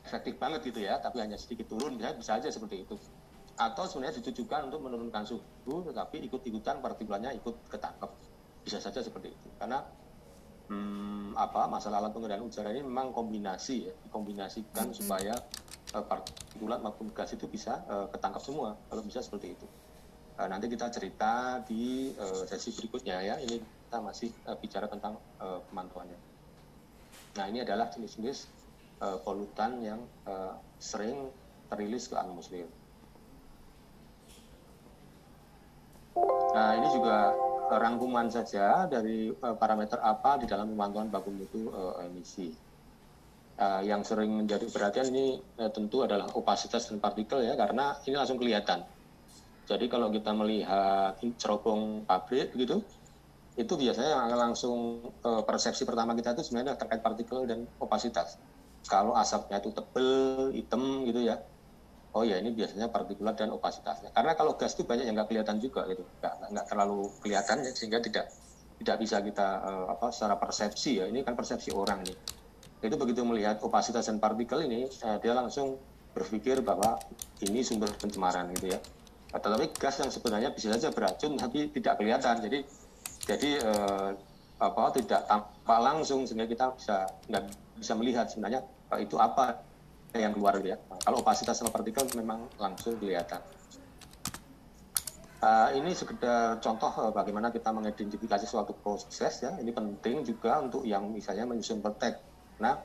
efektif 0.04 0.40
banget 0.40 0.60
gitu 0.68 0.80
ya, 0.84 1.00
tapi 1.00 1.20
hanya 1.20 1.36
sedikit 1.36 1.68
turun, 1.68 2.00
bisa 2.00 2.16
bisa 2.16 2.32
aja 2.40 2.48
seperti 2.48 2.84
itu. 2.84 2.96
Atau 3.58 3.90
sebenarnya 3.90 4.22
ditujukan 4.22 4.70
untuk 4.70 4.80
menurunkan 4.86 5.26
suhu, 5.26 5.82
tetapi 5.90 6.22
ikut-ikutan 6.30 6.78
partikulatnya 6.78 7.34
ikut 7.34 7.68
ketangkep, 7.68 8.10
bisa 8.62 8.78
saja 8.78 9.02
seperti 9.02 9.34
itu. 9.34 9.48
Karena 9.58 9.82
hmm, 10.68 11.34
apa 11.34 11.66
masalah 11.66 12.04
alat 12.04 12.12
pengendalian 12.14 12.46
udara 12.46 12.70
ini 12.70 12.84
memang 12.84 13.10
kombinasi 13.10 13.88
ya 13.88 13.92
dikombinasikan 14.08 14.92
hmm. 14.92 14.96
supaya 14.96 15.34
uh, 15.96 16.04
partikulat 16.04 16.80
maupun 16.84 17.10
gas 17.12 17.32
itu 17.34 17.48
bisa 17.48 17.82
uh, 17.88 18.06
ketangkap 18.12 18.40
semua 18.44 18.76
kalau 18.88 19.02
bisa 19.02 19.24
seperti 19.24 19.56
itu 19.56 19.66
uh, 20.38 20.48
nanti 20.48 20.68
kita 20.68 20.92
cerita 20.92 21.64
di 21.64 22.12
uh, 22.16 22.44
sesi 22.44 22.70
berikutnya 22.76 23.16
ya 23.24 23.34
ini 23.40 23.58
kita 23.88 24.04
masih 24.04 24.28
uh, 24.44 24.52
bicara 24.60 24.84
tentang 24.84 25.16
uh, 25.40 25.64
pemantauannya 25.72 26.20
nah 27.40 27.48
ini 27.48 27.64
adalah 27.64 27.88
jenis-jenis 27.88 28.44
uh, 29.00 29.16
polutan 29.24 29.80
yang 29.80 30.00
uh, 30.28 30.52
sering 30.76 31.32
terilis 31.72 32.12
ke 32.12 32.14
atmosfer 32.20 32.68
nah 36.52 36.76
ini 36.76 36.88
juga 36.92 37.32
rangkuman 37.76 38.32
saja 38.32 38.88
dari 38.88 39.28
uh, 39.28 39.56
parameter 39.60 40.00
apa 40.00 40.40
di 40.40 40.48
dalam 40.48 40.72
pemantauan 40.72 41.12
baku 41.12 41.28
mutu 41.28 41.68
uh, 41.68 42.00
emisi. 42.00 42.56
Uh, 43.58 43.82
yang 43.82 44.06
sering 44.06 44.38
menjadi 44.38 44.70
perhatian 44.70 45.10
ini 45.10 45.42
uh, 45.58 45.66
tentu 45.74 46.06
adalah 46.06 46.30
opasitas 46.38 46.88
dan 46.88 47.02
partikel 47.02 47.42
ya 47.42 47.58
karena 47.58 47.98
ini 48.06 48.14
langsung 48.16 48.38
kelihatan. 48.38 48.86
Jadi 49.68 49.84
kalau 49.92 50.08
kita 50.08 50.32
melihat 50.32 51.20
cerobong 51.36 52.08
pabrik 52.08 52.56
begitu, 52.56 52.80
itu 53.58 53.74
biasanya 53.74 54.10
yang 54.14 54.22
akan 54.30 54.38
langsung 54.38 54.78
uh, 55.26 55.42
persepsi 55.42 55.82
pertama 55.82 56.14
kita 56.14 56.30
itu 56.38 56.46
sebenarnya 56.46 56.78
terkait 56.78 57.02
partikel 57.02 57.42
dan 57.42 57.66
opasitas. 57.82 58.38
Kalau 58.86 59.18
asapnya 59.18 59.58
itu 59.58 59.74
tebel, 59.74 60.54
hitam 60.54 61.02
gitu 61.02 61.26
ya, 61.26 61.42
oh 62.14 62.22
ya 62.22 62.38
ini 62.38 62.54
biasanya 62.54 62.86
partikulat 62.94 63.34
dan 63.34 63.50
opasitasnya. 63.50 64.14
Karena 64.14 64.38
kalau 64.38 64.54
gas 64.54 64.78
itu 64.78 64.86
banyak 64.86 65.10
yang 65.10 65.18
nggak 65.18 65.28
kelihatan 65.34 65.58
juga 65.58 65.90
gitu, 65.90 66.06
nggak, 66.22 66.66
terlalu 66.70 67.10
kelihatan 67.18 67.66
ya, 67.66 67.74
sehingga 67.74 67.98
tidak 67.98 68.30
tidak 68.78 68.96
bisa 69.02 69.18
kita 69.18 69.48
uh, 69.66 69.86
apa 69.90 70.14
secara 70.14 70.38
persepsi 70.38 71.02
ya. 71.02 71.04
Ini 71.10 71.26
kan 71.26 71.34
persepsi 71.34 71.74
orang 71.74 72.06
nih. 72.06 72.16
Itu 72.78 72.94
begitu 72.94 73.26
melihat 73.26 73.58
opasitas 73.66 74.06
dan 74.06 74.22
partikel 74.22 74.62
ini, 74.70 74.86
uh, 75.02 75.18
dia 75.18 75.34
langsung 75.34 75.82
berpikir 76.14 76.62
bahwa 76.62 76.94
ini 77.42 77.66
sumber 77.66 77.90
pencemaran 77.98 78.54
gitu 78.54 78.70
ya. 78.70 78.78
Nah, 79.34 79.42
tetapi 79.42 79.76
gas 79.76 79.98
yang 80.00 80.08
sebenarnya 80.08 80.54
bisa 80.54 80.72
saja 80.72 80.88
beracun 80.94 81.36
tapi 81.36 81.68
tidak 81.74 82.00
kelihatan. 82.00 82.38
Jadi 82.40 82.64
jadi 83.28 83.60
uh, 83.60 84.10
apa 84.58 84.82
tidak 84.96 85.28
tampak 85.28 85.78
langsung 85.84 86.24
sehingga 86.24 86.48
kita 86.48 86.72
bisa 86.72 87.04
nggak 87.28 87.44
bisa 87.76 87.92
melihat 87.94 88.26
sebenarnya 88.32 88.64
uh, 88.88 88.96
itu 88.96 89.20
apa 89.20 89.60
yang 90.16 90.32
keluar 90.32 90.56
ya. 90.64 90.80
Kalau 91.04 91.20
opasitas 91.20 91.60
sama 91.60 91.68
partikel 91.68 92.08
memang 92.16 92.48
langsung 92.56 92.96
kelihatan. 92.96 93.44
Uh, 95.38 95.70
ini 95.78 95.94
sekedar 95.94 96.58
contoh 96.58 96.90
uh, 96.98 97.12
bagaimana 97.14 97.54
kita 97.54 97.70
mengidentifikasi 97.70 98.48
suatu 98.48 98.72
proses 98.74 99.44
ya. 99.44 99.54
Ini 99.60 99.70
penting 99.70 100.24
juga 100.24 100.58
untuk 100.58 100.82
yang 100.88 101.12
misalnya 101.12 101.44
menyusun 101.46 101.84
pertek. 101.84 102.18
Nah, 102.58 102.80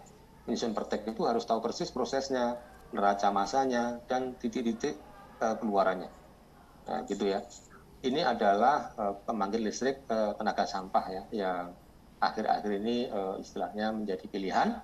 menyusun 0.45 0.75
pertek 0.75 1.07
itu 1.07 1.23
harus 1.25 1.47
tahu 1.47 1.63
persis 1.63 1.89
prosesnya, 1.89 2.59
neraca 2.93 3.33
masanya, 3.33 3.97
dan 4.05 4.37
titik-titik 4.37 4.99
uh, 5.41 5.57
keluarannya. 5.57 6.11
Nah, 6.85 6.99
gitu 7.09 7.25
ya. 7.31 7.41
Ini 8.03 8.21
adalah 8.27 8.91
uh, 8.99 9.15
pembangkit 9.23 9.61
listrik 9.63 10.03
tenaga 10.11 10.67
sampah 10.67 11.05
ya, 11.07 11.23
yang 11.31 11.71
akhir-akhir 12.19 12.71
ini 12.83 13.07
uh, 13.07 13.39
istilahnya 13.39 13.95
menjadi 13.95 14.27
pilihan. 14.27 14.83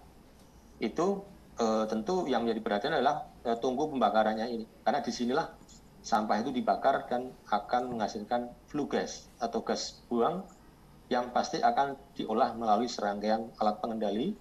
Itu 0.80 1.28
e, 1.60 1.84
tentu 1.92 2.24
yang 2.32 2.48
menjadi 2.48 2.64
perhatian 2.64 2.96
adalah 2.96 3.28
tunggu 3.60 3.92
pembakarannya 3.92 4.48
ini. 4.48 4.64
Karena 4.80 5.04
di 5.04 5.12
sinilah 5.12 5.52
sampah 6.00 6.40
itu 6.40 6.56
dibakar 6.56 7.04
dan 7.12 7.36
akan 7.52 7.92
menghasilkan 7.92 8.48
flue 8.72 8.88
gas 8.88 9.28
atau 9.44 9.60
gas 9.60 10.00
buang 10.08 10.48
yang 11.12 11.36
pasti 11.36 11.60
akan 11.60 12.00
diolah 12.16 12.56
melalui 12.56 12.88
serangkaian 12.88 13.52
alat 13.60 13.76
pengendali 13.84 14.40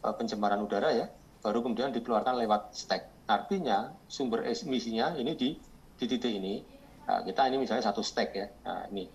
pencemaran 0.00 0.64
udara 0.64 0.88
ya, 0.88 1.12
baru 1.44 1.60
kemudian 1.60 1.92
dikeluarkan 1.92 2.40
lewat 2.40 2.72
stack. 2.72 3.12
Artinya 3.28 3.92
sumber 4.08 4.48
emisinya 4.48 5.20
ini 5.20 5.36
di 5.36 5.60
titik 6.00 6.24
ini, 6.24 6.64
nah, 7.06 7.20
kita 7.22 7.48
ini 7.48 7.56
misalnya 7.62 7.84
satu 7.84 8.00
stack 8.00 8.30
ya, 8.34 8.46
nah 8.64 8.84
ini. 8.90 9.08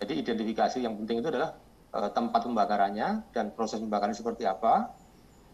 Jadi 0.00 0.12
identifikasi 0.24 0.80
yang 0.80 0.96
penting 1.00 1.20
itu 1.20 1.28
adalah 1.28 1.56
e, 1.92 1.98
tempat 2.16 2.40
pembakarannya 2.48 3.08
dan 3.36 3.52
proses 3.52 3.80
pembakaran 3.80 4.16
seperti 4.16 4.48
apa, 4.48 4.90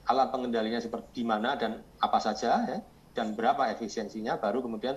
alat 0.07 0.31
pengendalinya 0.31 0.79
seperti 0.79 1.23
di 1.23 1.25
mana 1.27 1.59
dan 1.59 1.83
apa 1.99 2.19
saja 2.23 2.63
ya, 2.63 2.79
dan 3.13 3.35
berapa 3.35 3.75
efisiensinya 3.75 4.39
baru 4.39 4.63
kemudian 4.63 4.95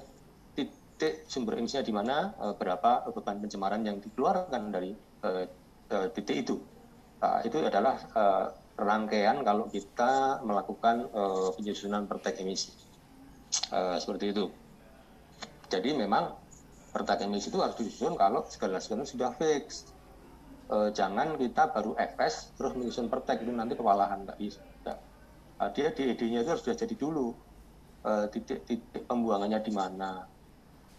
titik 0.53 1.25
sumber 1.25 1.57
emisinya 1.57 1.81
di 1.81 1.93
mana 1.93 2.15
e, 2.37 2.45
berapa 2.55 3.09
beban 3.09 3.41
pencemaran 3.41 3.81
yang 3.81 3.97
dikeluarkan 3.97 4.69
dari 4.69 4.93
e, 5.25 5.29
e, 5.89 5.97
titik 6.13 6.45
itu. 6.45 6.57
Uh, 7.19 7.43
itu 7.43 7.59
adalah 7.59 7.99
e, 8.15 8.23
rangkaian 8.79 9.43
kalau 9.43 9.67
kita 9.67 10.39
melakukan 10.39 11.11
e, 11.11 11.23
penyusunan 11.59 12.07
pertek 12.07 12.39
emisi. 12.39 12.71
E, 13.51 13.79
seperti 13.99 14.31
itu. 14.31 14.47
Jadi 15.67 15.99
memang 15.99 16.38
pertek 16.89 17.25
emisi 17.25 17.53
itu 17.53 17.61
harus 17.61 17.77
disusun 17.77 18.17
kalau 18.17 18.45
segala 18.49 18.81
sesuatu 18.81 19.05
sudah 19.05 19.31
fix 19.37 19.89
e, 20.67 20.89
jangan 20.93 21.37
kita 21.37 21.69
baru 21.69 21.93
FS 21.93 22.57
terus 22.57 22.73
menyusun 22.73 23.07
pertek 23.07 23.45
itu 23.45 23.53
nanti 23.53 23.77
kewalahan 23.77 24.25
nggak 24.25 24.37
bisa 24.41 24.61
uh, 25.59 25.69
dia 25.75 25.91
DED-nya 25.91 26.41
itu 26.41 26.49
harus 26.49 26.63
sudah 26.63 26.77
jadi 26.79 26.95
dulu. 26.95 27.35
Titik-titik 27.99 28.79
uh, 28.95 29.11
pembuangannya 29.11 29.59
di 29.59 29.75
mana 29.75 30.23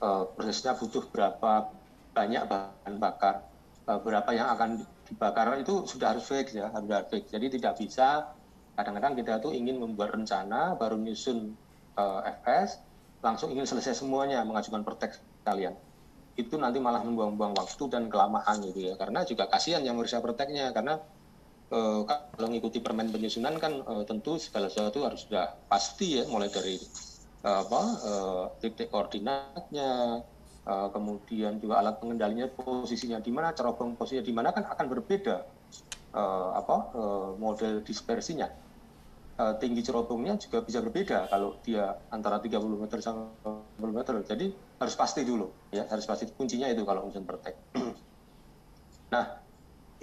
uh, 0.05 0.28
prosesnya 0.36 0.76
butuh 0.76 1.09
berapa 1.09 1.72
banyak 2.12 2.45
bahan 2.45 3.01
bakar 3.01 3.49
uh, 3.88 3.97
berapa 4.05 4.28
yang 4.36 4.53
akan 4.53 4.84
dibakar 5.09 5.57
itu 5.57 5.88
sudah 5.88 6.12
harus 6.12 6.28
fix 6.28 6.53
ya 6.53 6.68
harus 6.68 7.09
fix 7.09 7.32
jadi 7.32 7.57
tidak 7.57 7.80
bisa 7.80 8.36
kadang-kadang 8.76 9.16
kita 9.16 9.41
tuh 9.41 9.57
ingin 9.57 9.80
membuat 9.80 10.12
rencana 10.12 10.76
baru 10.76 11.01
nyusun 11.01 11.57
uh, 11.97 12.20
FS 12.45 12.84
langsung 13.24 13.49
ingin 13.49 13.64
selesai 13.64 14.05
semuanya 14.05 14.45
mengajukan 14.45 14.84
pertek 14.84 15.16
kalian. 15.45 15.74
Itu 16.36 16.57
nanti 16.57 16.80
malah 16.80 17.05
membuang-buang 17.05 17.57
waktu 17.57 17.84
dan 17.91 18.09
kelamaan 18.09 18.64
gitu 18.64 18.93
ya. 18.93 18.95
Karena 18.97 19.26
juga 19.26 19.51
kasihan 19.51 19.82
yang 19.84 19.99
merisa 19.99 20.22
perteknya. 20.22 20.72
Karena 20.72 20.97
eh, 21.70 22.01
kalau 22.07 22.47
mengikuti 22.49 22.80
permen 22.80 23.12
penyusunan 23.12 23.57
kan 23.61 23.72
eh, 23.84 24.05
tentu 24.09 24.41
segala 24.41 24.70
sesuatu 24.72 25.05
harus 25.05 25.26
sudah 25.28 25.57
pasti 25.68 26.20
ya. 26.20 26.24
Mulai 26.30 26.49
dari 26.49 26.76
eh, 27.45 27.61
apa 27.66 27.80
eh, 28.05 28.45
titik 28.64 28.88
koordinatnya 28.88 29.91
eh, 30.64 30.88
kemudian 30.95 31.61
juga 31.61 31.80
alat 31.80 32.01
pengendalinya 32.01 32.47
posisinya 32.49 33.18
di 33.20 33.30
mana 33.32 33.53
cerobong 33.53 33.97
posisinya 33.97 34.24
di 34.24 34.32
mana 34.32 34.49
kan 34.53 34.64
akan 34.68 34.86
berbeda 34.88 35.36
eh, 36.14 36.51
apa 36.57 36.76
eh, 36.95 37.30
model 37.36 37.84
dispersinya 37.84 38.69
Eh, 39.41 39.55
tinggi 39.57 39.80
cerobongnya 39.80 40.36
juga 40.36 40.61
bisa 40.61 40.84
berbeda 40.84 41.24
kalau 41.32 41.57
dia 41.64 41.97
antara 42.12 42.36
30 42.45 42.76
meter 42.76 43.01
sama 43.01 43.32
50 43.80 43.97
meter. 43.97 44.14
Jadi 44.20 44.47
harus 44.76 44.95
pasti 45.01 45.24
dulu 45.24 45.49
ya, 45.72 45.88
harus 45.88 46.05
pasti 46.05 46.28
kuncinya 46.28 46.68
itu 46.68 46.84
kalau 46.84 47.09
ujian 47.09 47.24
pertek. 47.24 47.57
nah, 49.14 49.41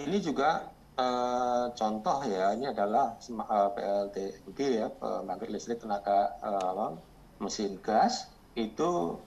ini 0.02 0.18
juga 0.18 0.74
uh, 0.98 1.70
contoh 1.70 2.18
ya, 2.26 2.50
ini 2.58 2.66
adalah 2.66 3.14
uh, 3.14 3.70
PLTUG 3.78 4.58
ya, 4.58 4.90
pembangkit 4.90 5.54
listrik 5.54 5.78
tenaga 5.86 6.34
uh, 6.42 6.98
mesin 7.38 7.78
gas 7.78 8.26
itu 8.58 9.22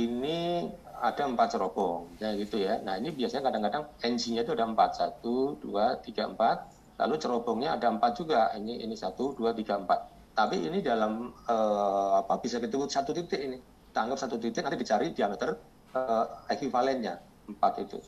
ini 0.00 0.72
ada 1.04 1.28
empat 1.28 1.60
cerobong 1.60 2.16
ya 2.16 2.32
gitu 2.32 2.56
ya. 2.64 2.80
Nah 2.80 2.96
ini 2.96 3.12
biasanya 3.12 3.52
kadang-kadang 3.52 3.84
engine-nya 4.08 4.40
itu 4.40 4.56
ada 4.56 4.64
empat 4.64 4.96
satu 4.96 5.60
dua 5.60 6.00
tiga 6.00 6.32
empat 6.32 6.79
Lalu 7.00 7.14
cerobongnya 7.16 7.80
ada 7.80 7.88
empat 7.88 8.12
juga. 8.20 8.52
Ini 8.52 8.84
ini 8.84 8.92
satu, 8.92 9.32
dua, 9.32 9.56
tiga, 9.56 9.80
empat. 9.80 10.12
Tapi 10.36 10.68
ini 10.68 10.84
dalam 10.84 11.32
uh, 11.48 12.20
apa 12.20 12.36
bisa 12.44 12.60
kita 12.60 12.76
satu 12.86 13.16
titik 13.16 13.40
ini. 13.40 13.56
Kita 13.90 14.04
anggap 14.04 14.18
satu 14.20 14.36
titik 14.36 14.60
nanti 14.60 14.76
dicari 14.76 15.16
diameter 15.16 15.56
uh, 15.96 16.44
ekuivalennya 16.52 17.16
empat 17.48 17.72
itu. 17.80 17.98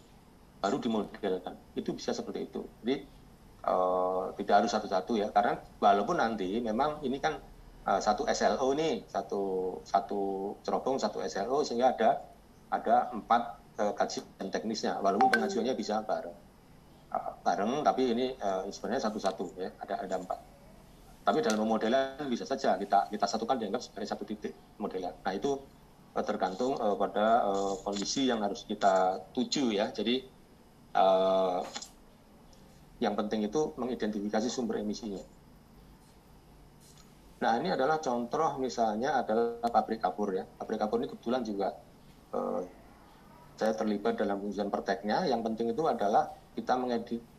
Baru 0.61 0.77
dimodelkan. 0.77 1.57
Itu 1.73 1.97
bisa 1.97 2.13
seperti 2.13 2.53
itu. 2.53 2.69
Jadi 2.85 3.09
uh, 3.65 4.31
tidak 4.37 4.55
harus 4.63 4.71
satu-satu 4.77 5.13
ya. 5.17 5.33
Karena 5.33 5.57
walaupun 5.81 6.21
nanti 6.21 6.61
memang 6.61 7.01
ini 7.01 7.17
kan 7.17 7.41
uh, 7.89 7.99
satu 7.99 8.29
SLO 8.29 8.77
nih, 8.77 9.09
satu 9.09 9.43
satu 9.89 10.21
cerobong 10.63 11.01
satu 11.01 11.25
SLO 11.25 11.65
sehingga 11.65 11.97
ada 11.97 12.11
ada 12.69 13.09
empat 13.11 13.65
kajian 13.73 14.53
teknisnya. 14.53 15.01
Walaupun 15.01 15.33
pengajuannya 15.33 15.73
bisa 15.73 16.05
bareng 16.05 16.42
bareng 17.43 17.85
tapi 17.85 18.03
ini 18.15 18.27
uh, 18.41 18.69
sebenarnya 18.69 19.09
satu-satu 19.09 19.47
ya. 19.59 19.71
Ada 19.83 20.07
ada 20.09 20.17
empat. 20.21 20.39
Tapi 21.23 21.39
dalam 21.39 21.63
pemodelan 21.63 22.27
bisa 22.27 22.43
saja 22.43 22.75
kita 22.81 23.07
kita 23.13 23.27
satukan 23.31 23.55
dianggap 23.61 23.79
sebagai 23.85 24.11
satu 24.11 24.27
titik 24.27 24.59
modelan 24.83 25.15
nah 25.23 25.31
itu 25.31 25.55
uh, 26.19 26.25
tergantung 26.27 26.75
uh, 26.83 26.99
pada 26.99 27.47
uh, 27.47 27.75
kondisi 27.87 28.27
yang 28.27 28.43
harus 28.43 28.65
kita 28.67 29.23
tuju 29.31 29.71
ya. 29.71 29.93
Jadi 29.95 30.25
uh, 30.97 31.63
yang 33.03 33.19
penting 33.19 33.43
itu 33.47 33.75
mengidentifikasi 33.75 34.47
sumber 34.47 34.79
emisinya. 34.83 35.21
Nah 37.43 37.59
ini 37.59 37.75
adalah 37.75 37.99
contoh 37.99 38.63
misalnya 38.63 39.19
adalah 39.19 39.67
pabrik 39.67 39.99
kapur 39.99 40.31
ya. 40.31 40.47
Pabrik 40.47 40.79
kapur 40.79 41.03
ini 41.03 41.11
kebetulan 41.11 41.43
juga 41.43 41.75
uh, 42.31 42.63
saya 43.59 43.75
terlibat 43.75 44.15
dalam 44.15 44.39
ujian 44.47 44.71
perteknya. 44.71 45.27
Yang 45.27 45.41
penting 45.51 45.67
itu 45.75 45.83
adalah 45.87 46.31
kita 46.53 46.77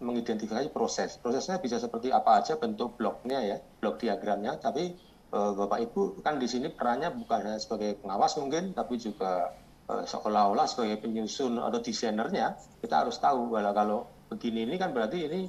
mengidentifikasi 0.02 0.74
proses. 0.74 1.22
Prosesnya 1.22 1.62
bisa 1.62 1.78
seperti 1.78 2.10
apa 2.10 2.42
aja 2.42 2.58
bentuk 2.58 2.98
bloknya 2.98 3.40
ya, 3.46 3.58
blok 3.78 4.02
diagramnya. 4.02 4.58
Tapi 4.58 4.98
e, 5.30 5.40
Bapak 5.54 5.80
Ibu 5.90 6.26
kan 6.26 6.42
di 6.42 6.50
sini 6.50 6.74
perannya 6.74 7.14
bukan 7.14 7.46
hanya 7.46 7.60
sebagai 7.62 8.02
pengawas 8.02 8.34
mungkin, 8.42 8.74
tapi 8.74 8.98
juga 8.98 9.54
e, 9.86 9.94
seolah-olah 10.10 10.66
sebagai 10.66 11.06
penyusun 11.06 11.62
atau 11.62 11.78
desainernya. 11.78 12.58
Kita 12.82 13.06
harus 13.06 13.22
tahu 13.22 13.54
bahwa 13.54 13.72
kalau 13.78 14.00
begini 14.34 14.66
ini 14.66 14.76
kan 14.82 14.98
berarti 14.98 15.30
ini 15.30 15.42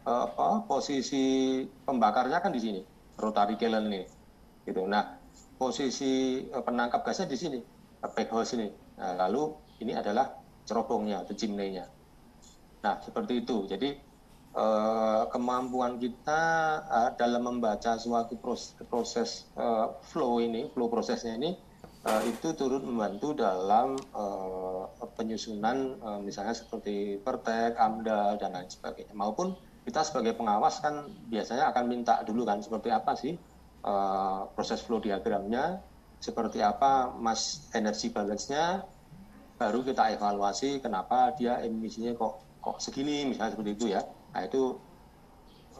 e, 0.00 0.10
apa 0.10 0.64
posisi 0.64 1.60
pembakarnya 1.84 2.40
kan 2.40 2.56
di 2.56 2.60
sini, 2.64 2.80
rotary 3.20 3.60
kiln 3.60 3.84
ini. 3.92 4.02
Gitu. 4.64 4.80
Nah, 4.88 5.20
posisi 5.60 6.40
penangkap 6.48 7.04
gasnya 7.04 7.28
di 7.28 7.36
sini, 7.36 7.58
backhouse 8.00 8.56
ini. 8.56 8.68
Nah, 8.96 9.28
lalu 9.28 9.52
ini 9.84 9.92
adalah 9.92 10.40
cerobongnya 10.64 11.20
atau 11.20 11.36
chimney-nya 11.36 11.99
Nah, 12.80 12.96
seperti 13.04 13.44
itu. 13.44 13.68
Jadi 13.68 13.90
eh, 14.56 15.22
kemampuan 15.28 16.00
kita 16.00 16.42
eh, 16.80 17.10
dalam 17.20 17.42
membaca 17.44 18.00
suatu 18.00 18.40
proses, 18.40 18.72
proses 18.88 19.30
eh, 19.56 19.86
flow 20.10 20.40
ini, 20.40 20.72
flow 20.72 20.88
prosesnya 20.88 21.36
ini 21.36 21.52
itu 22.00 22.56
turut 22.56 22.80
membantu 22.80 23.36
dalam 23.36 23.92
penyusunan 25.20 26.00
misalnya 26.24 26.56
seperti 26.56 27.20
pertek, 27.20 27.76
amdal 27.76 28.40
dan 28.40 28.56
lain 28.56 28.72
sebagainya. 28.72 29.12
Maupun 29.12 29.52
kita 29.84 30.00
sebagai 30.00 30.32
pengawas 30.32 30.80
kan 30.80 31.12
biasanya 31.28 31.68
akan 31.68 31.84
minta 31.92 32.24
dulu 32.24 32.48
kan 32.48 32.64
seperti 32.64 32.88
apa 32.88 33.12
sih 33.20 33.36
proses 34.56 34.80
flow 34.80 35.04
diagramnya, 35.04 35.84
seperti 36.24 36.64
apa 36.64 37.12
mass 37.20 37.68
energy 37.76 38.08
balance-nya, 38.08 38.80
baru 39.60 39.84
kita 39.84 40.16
evaluasi 40.16 40.80
kenapa 40.80 41.36
dia 41.36 41.60
emisinya 41.60 42.16
kok 42.16 42.49
kok 42.60 42.76
segini 42.78 43.28
misalnya 43.28 43.56
seperti 43.56 43.70
itu 43.76 43.86
ya. 43.92 44.00
Nah 44.36 44.42
itu 44.44 44.76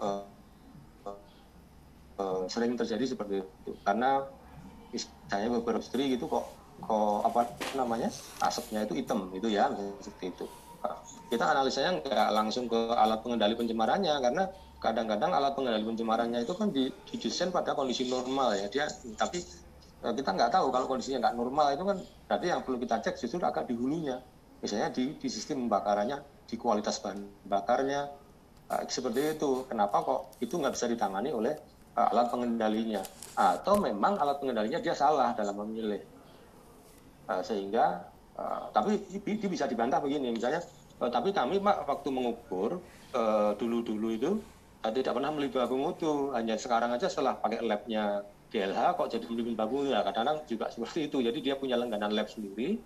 uh, 0.01 0.25
uh, 2.19 2.43
sering 2.49 2.75
terjadi 2.75 3.05
seperti 3.05 3.45
itu. 3.45 3.73
Karena 3.85 4.25
misalnya 4.91 5.49
beberapa 5.61 5.79
industri 5.79 6.17
gitu 6.17 6.27
kok 6.27 6.45
kok 6.81 7.21
apa 7.29 7.45
namanya 7.77 8.09
asapnya 8.41 8.89
itu 8.89 8.97
hitam 8.97 9.29
itu 9.37 9.53
ya 9.53 9.69
seperti 10.01 10.33
itu. 10.33 10.47
Kita 11.29 11.45
analisanya 11.45 12.01
nggak 12.01 12.29
langsung 12.33 12.65
ke 12.67 12.81
alat 12.97 13.21
pengendali 13.21 13.55
pencemarannya 13.55 14.17
karena 14.19 14.45
kadang-kadang 14.81 15.31
alat 15.37 15.53
pengendali 15.53 15.85
pencemarannya 15.85 16.41
itu 16.43 16.57
kan 16.57 16.73
didesain 16.73 17.53
pada 17.53 17.77
kondisi 17.77 18.09
normal 18.09 18.57
ya. 18.57 18.67
Dia 18.73 18.89
tapi 19.21 19.45
eh, 20.03 20.13
kita 20.17 20.31
nggak 20.33 20.51
tahu 20.57 20.73
kalau 20.73 20.89
kondisinya 20.89 21.29
nggak 21.29 21.37
normal 21.37 21.67
itu 21.77 21.85
kan 21.85 21.97
berarti 22.27 22.47
yang 22.49 22.61
perlu 22.65 22.81
kita 22.81 22.97
cek 23.05 23.15
justru 23.21 23.39
agak 23.45 23.69
di 23.69 23.77
hulunya. 23.77 24.25
Misalnya 24.65 24.93
di, 24.93 25.17
di 25.17 25.29
sistem 25.29 25.69
pembakarannya 25.69 26.21
di 26.51 26.59
kualitas 26.59 26.99
bahan 26.99 27.47
bakarnya. 27.47 28.11
Uh, 28.67 28.83
seperti 28.91 29.39
itu. 29.39 29.67
Kenapa 29.71 30.03
kok 30.03 30.21
itu 30.43 30.59
nggak 30.59 30.75
bisa 30.75 30.91
ditangani 30.91 31.31
oleh 31.31 31.55
uh, 31.95 32.11
alat 32.11 32.27
pengendalinya? 32.31 33.03
Atau 33.39 33.79
memang 33.79 34.19
alat 34.19 34.43
pengendalinya 34.43 34.83
dia 34.83 34.95
salah 34.99 35.31
dalam 35.39 35.55
memilih? 35.63 36.03
Uh, 37.31 37.43
sehingga 37.47 38.11
uh, 38.35 38.67
tapi 38.75 38.99
itu 39.07 39.47
bisa 39.47 39.71
dibantah 39.71 40.03
begini 40.03 40.35
misalnya 40.35 40.59
uh, 40.99 41.07
tapi 41.07 41.31
kami 41.31 41.63
pak 41.63 41.87
waktu 41.87 42.11
mengukur 42.11 42.83
uh, 43.15 43.55
dulu-dulu 43.55 44.09
itu 44.11 44.31
uh, 44.83 44.91
tidak 44.91 45.15
pernah 45.15 45.31
melihat 45.31 45.67
baku 45.67 45.77
mutu. 45.79 46.15
Hanya 46.35 46.59
sekarang 46.59 46.91
aja 46.91 47.07
setelah 47.07 47.39
pakai 47.39 47.63
labnya 47.63 48.27
GLH 48.51 48.99
kok 48.99 49.09
jadi 49.15 49.25
melihat 49.31 49.67
baku 49.67 49.87
ya 49.87 50.03
kadang-kadang 50.03 50.43
juga 50.51 50.67
seperti 50.71 51.07
itu. 51.07 51.23
Jadi 51.23 51.39
dia 51.39 51.55
punya 51.55 51.79
langganan 51.79 52.11
lab 52.11 52.27
sendiri 52.27 52.79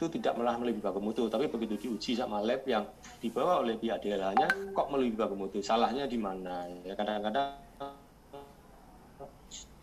itu 0.00 0.16
tidak 0.16 0.40
malah 0.40 0.56
melebihi 0.56 0.80
baku 0.80 0.96
mutu 0.96 1.28
tapi 1.28 1.44
begitu 1.52 1.76
diuji 1.76 2.16
sama 2.16 2.40
lab 2.40 2.64
yang 2.64 2.88
dibawa 3.20 3.60
oleh 3.60 3.76
pihak 3.76 4.00
DLH-nya 4.00 4.72
kok 4.72 4.88
melebihi 4.88 5.20
baku 5.20 5.36
mutu? 5.36 5.60
Salahnya 5.60 6.08
di 6.08 6.16
mana? 6.16 6.64
Ya 6.88 6.96
kadang-kadang 6.96 7.60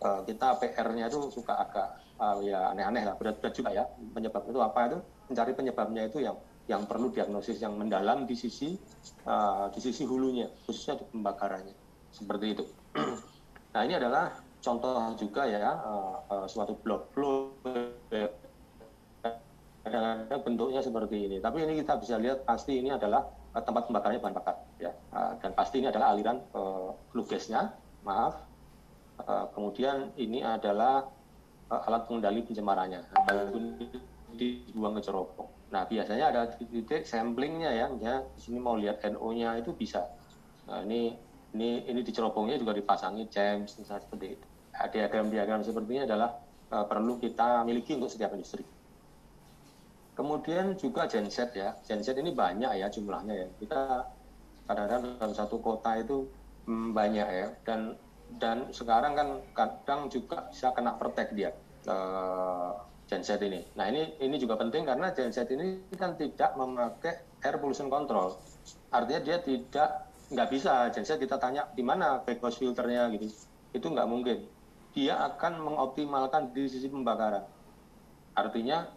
uh, 0.02 0.22
kita 0.26 0.58
PR-nya 0.58 1.06
itu 1.06 1.30
suka 1.30 1.54
agak 1.62 2.02
uh, 2.18 2.42
ya 2.42 2.74
aneh-aneh 2.74 3.06
lah 3.06 3.14
berat-berat 3.14 3.54
juga 3.54 3.70
ya 3.78 3.86
penyebab 4.18 4.42
itu 4.50 4.58
apa 4.58 4.80
itu? 4.90 4.98
Mencari 5.30 5.54
penyebabnya 5.54 6.10
itu 6.10 6.18
yang 6.26 6.38
yang 6.66 6.82
perlu 6.90 7.14
diagnosis 7.14 7.62
yang 7.62 7.78
mendalam 7.78 8.26
di 8.26 8.34
sisi 8.34 8.74
uh, 9.30 9.70
di 9.70 9.78
sisi 9.78 10.02
hulunya 10.02 10.50
khususnya 10.66 10.98
di 10.98 11.06
pembakarannya. 11.14 11.78
Seperti 12.10 12.46
itu. 12.58 12.66
Nah 13.68 13.86
ini 13.86 13.94
adalah 13.94 14.34
contoh 14.58 14.98
juga 15.22 15.46
ya 15.46 15.70
uh, 15.70 16.18
uh, 16.34 16.48
suatu 16.50 16.74
blok 16.82 17.14
flow 17.14 17.37
kadang-kadang 20.00 20.42
bentuknya 20.46 20.82
seperti 20.82 21.18
ini. 21.30 21.38
Tapi 21.42 21.58
ini 21.66 21.74
kita 21.82 21.98
bisa 21.98 22.16
lihat 22.22 22.46
pasti 22.46 22.80
ini 22.80 22.94
adalah 22.94 23.26
uh, 23.54 23.64
tempat 23.64 23.90
pembakarnya 23.90 24.20
bahan 24.22 24.36
bakar, 24.36 24.56
ya. 24.78 24.92
Uh, 25.12 25.34
dan 25.42 25.52
pasti 25.58 25.82
ini 25.82 25.88
adalah 25.90 26.14
aliran 26.14 26.38
uh, 26.54 26.94
flue 27.12 27.26
gasnya, 27.26 27.74
maaf. 28.06 28.42
Uh, 29.18 29.50
kemudian 29.58 30.14
ini 30.16 30.46
adalah 30.46 31.10
uh, 31.74 31.88
alat 31.90 32.06
pengendali 32.06 32.46
pencemarannya. 32.46 33.02
Baru 33.26 33.76
dibuang 34.38 34.94
ke 34.98 35.02
cerobong. 35.02 35.50
Nah 35.74 35.84
biasanya 35.90 36.32
ada 36.32 36.42
titik 36.56 37.04
samplingnya 37.04 37.74
ya, 37.74 37.86
misalnya 37.92 38.24
di 38.38 38.40
sini 38.40 38.58
mau 38.62 38.78
lihat 38.78 39.04
NO-nya 39.04 39.60
itu 39.60 39.74
bisa. 39.76 40.06
Nah 40.70 40.86
ini 40.86 41.18
ini 41.58 41.84
ini 41.90 42.00
di 42.06 42.12
cerobongnya 42.14 42.62
juga 42.62 42.78
dipasangi 42.78 43.28
CEMS 43.28 43.82
misalnya 43.82 44.04
seperti 44.06 44.26
itu. 44.38 44.46
Diagram-diagram 44.78 45.66
seperti 45.66 45.90
ini 45.90 46.04
adalah 46.06 46.38
uh, 46.70 46.86
perlu 46.86 47.18
kita 47.18 47.66
miliki 47.66 47.98
untuk 47.98 48.14
setiap 48.14 48.32
industri. 48.38 48.62
Kemudian 50.18 50.74
juga 50.74 51.06
genset 51.06 51.54
ya, 51.54 51.78
genset 51.86 52.18
ini 52.18 52.34
banyak 52.34 52.74
ya 52.74 52.90
jumlahnya 52.90 53.38
ya. 53.38 53.48
Kita 53.62 53.82
kadang-kadang 54.66 55.22
dalam 55.22 55.34
satu 55.38 55.62
kota 55.62 55.94
itu 56.02 56.26
hmm, 56.66 56.98
banyak 56.98 57.28
ya. 57.30 57.48
Dan 57.62 57.94
dan 58.42 58.74
sekarang 58.74 59.14
kan 59.14 59.28
kadang 59.54 60.10
juga 60.10 60.50
bisa 60.50 60.74
kena 60.74 60.98
pertek 60.98 61.38
dia. 61.38 61.54
uh, 61.86 62.74
genset 63.08 63.40
ini. 63.40 63.64
Nah 63.80 63.88
ini 63.88 64.20
ini 64.20 64.36
juga 64.36 64.60
penting 64.60 64.84
karena 64.84 65.16
genset 65.16 65.48
ini 65.48 65.80
kan 65.96 66.20
tidak 66.20 66.54
memakai 66.60 67.24
air 67.46 67.56
pollution 67.56 67.88
control. 67.88 68.36
Artinya 68.92 69.22
dia 69.24 69.38
tidak 69.40 70.12
nggak 70.28 70.50
bisa 70.52 70.92
genset 70.92 71.22
kita 71.24 71.40
tanya 71.40 71.72
di 71.72 71.84
mana 71.88 72.20
backwash 72.20 72.60
filternya 72.60 73.08
gitu. 73.16 73.32
Itu 73.72 73.88
nggak 73.88 74.10
mungkin. 74.12 74.44
Dia 74.92 75.24
akan 75.24 75.64
mengoptimalkan 75.64 76.52
di 76.52 76.68
sisi 76.68 76.92
pembakaran. 76.92 77.48
Artinya 78.36 78.92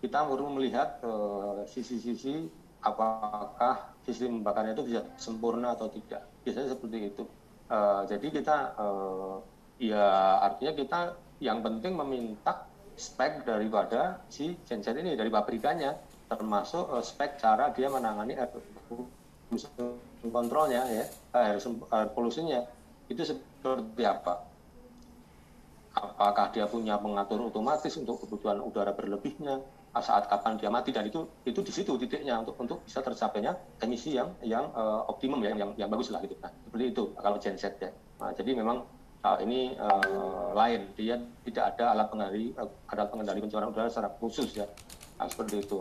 kita 0.00 0.28
perlu 0.28 0.52
melihat 0.56 1.00
eh, 1.02 1.64
sisi-sisi 1.68 2.46
apakah 2.86 3.96
sistem 4.06 4.40
pembakarnya 4.40 4.78
itu 4.78 4.84
bisa 4.86 5.00
sempurna 5.18 5.74
atau 5.74 5.90
tidak. 5.90 6.22
Biasanya 6.46 6.78
seperti 6.78 6.98
itu. 7.10 7.24
Uh, 7.66 8.06
jadi 8.06 8.30
kita 8.30 8.78
uh, 8.78 9.42
ya 9.82 10.38
artinya 10.38 10.72
kita 10.78 11.00
yang 11.42 11.66
penting 11.66 11.98
meminta 11.98 12.62
spek 12.94 13.42
daripada 13.42 14.22
si 14.30 14.54
genset 14.62 14.94
ini 14.96 15.18
dari 15.18 15.26
pabrikannya 15.26 15.98
termasuk 16.30 16.86
uh, 16.94 17.02
spek 17.02 17.42
cara 17.42 17.74
dia 17.74 17.90
menangani 17.90 18.38
air 18.38 18.54
kontrolnya 20.30 20.86
ya 20.94 21.04
air, 21.34 21.58
air 21.58 22.08
polusinya 22.14 22.62
itu 23.10 23.22
seperti 23.26 24.02
apa 24.06 24.46
apakah 25.98 26.54
dia 26.54 26.70
punya 26.70 26.94
pengatur 27.02 27.50
otomatis 27.50 27.98
untuk 27.98 28.22
kebutuhan 28.22 28.62
udara 28.62 28.94
berlebihnya 28.94 29.58
saat 30.02 30.28
kapan 30.28 30.60
dia 30.60 30.68
mati 30.68 30.92
dan 30.92 31.08
itu 31.08 31.24
itu 31.46 31.60
di 31.62 31.72
situ 31.72 31.96
titiknya 31.96 32.40
untuk 32.40 32.56
untuk 32.60 32.78
bisa 32.84 33.00
tercapainya 33.00 33.56
emisi 33.80 34.16
yang 34.16 34.32
yang 34.44 34.68
uh, 34.76 35.08
optimum 35.08 35.40
ya 35.40 35.56
yang 35.56 35.72
yang 35.76 35.88
bagus 35.88 36.12
lah 36.12 36.20
gitu. 36.20 36.36
Nah 36.40 36.52
seperti 36.64 36.84
itu 36.92 37.02
kalau 37.16 37.36
genset 37.40 37.74
ya. 37.80 37.90
Nah, 38.16 38.32
jadi 38.32 38.50
memang 38.56 38.84
hal 39.24 39.36
ini 39.44 39.76
uh, 39.76 40.52
lain. 40.56 40.92
Dia 40.96 41.20
tidak 41.48 41.76
ada 41.76 41.96
alat 41.96 42.06
pengendali 42.08 42.52
uh, 42.56 42.70
alat 42.92 43.08
pengendali 43.08 43.38
pencemaran 43.44 43.68
udara 43.72 43.88
secara 43.88 44.10
khusus 44.16 44.48
ya. 44.56 44.66
Nah, 45.16 45.26
seperti 45.28 45.64
itu. 45.64 45.78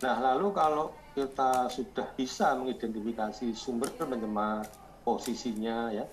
Nah 0.00 0.16
lalu 0.18 0.48
kalau 0.56 0.96
kita 1.12 1.68
sudah 1.68 2.06
bisa 2.16 2.54
mengidentifikasi 2.56 3.52
sumber 3.52 3.90
pencemar 3.98 4.64
posisinya 5.02 5.90
ya 5.90 6.06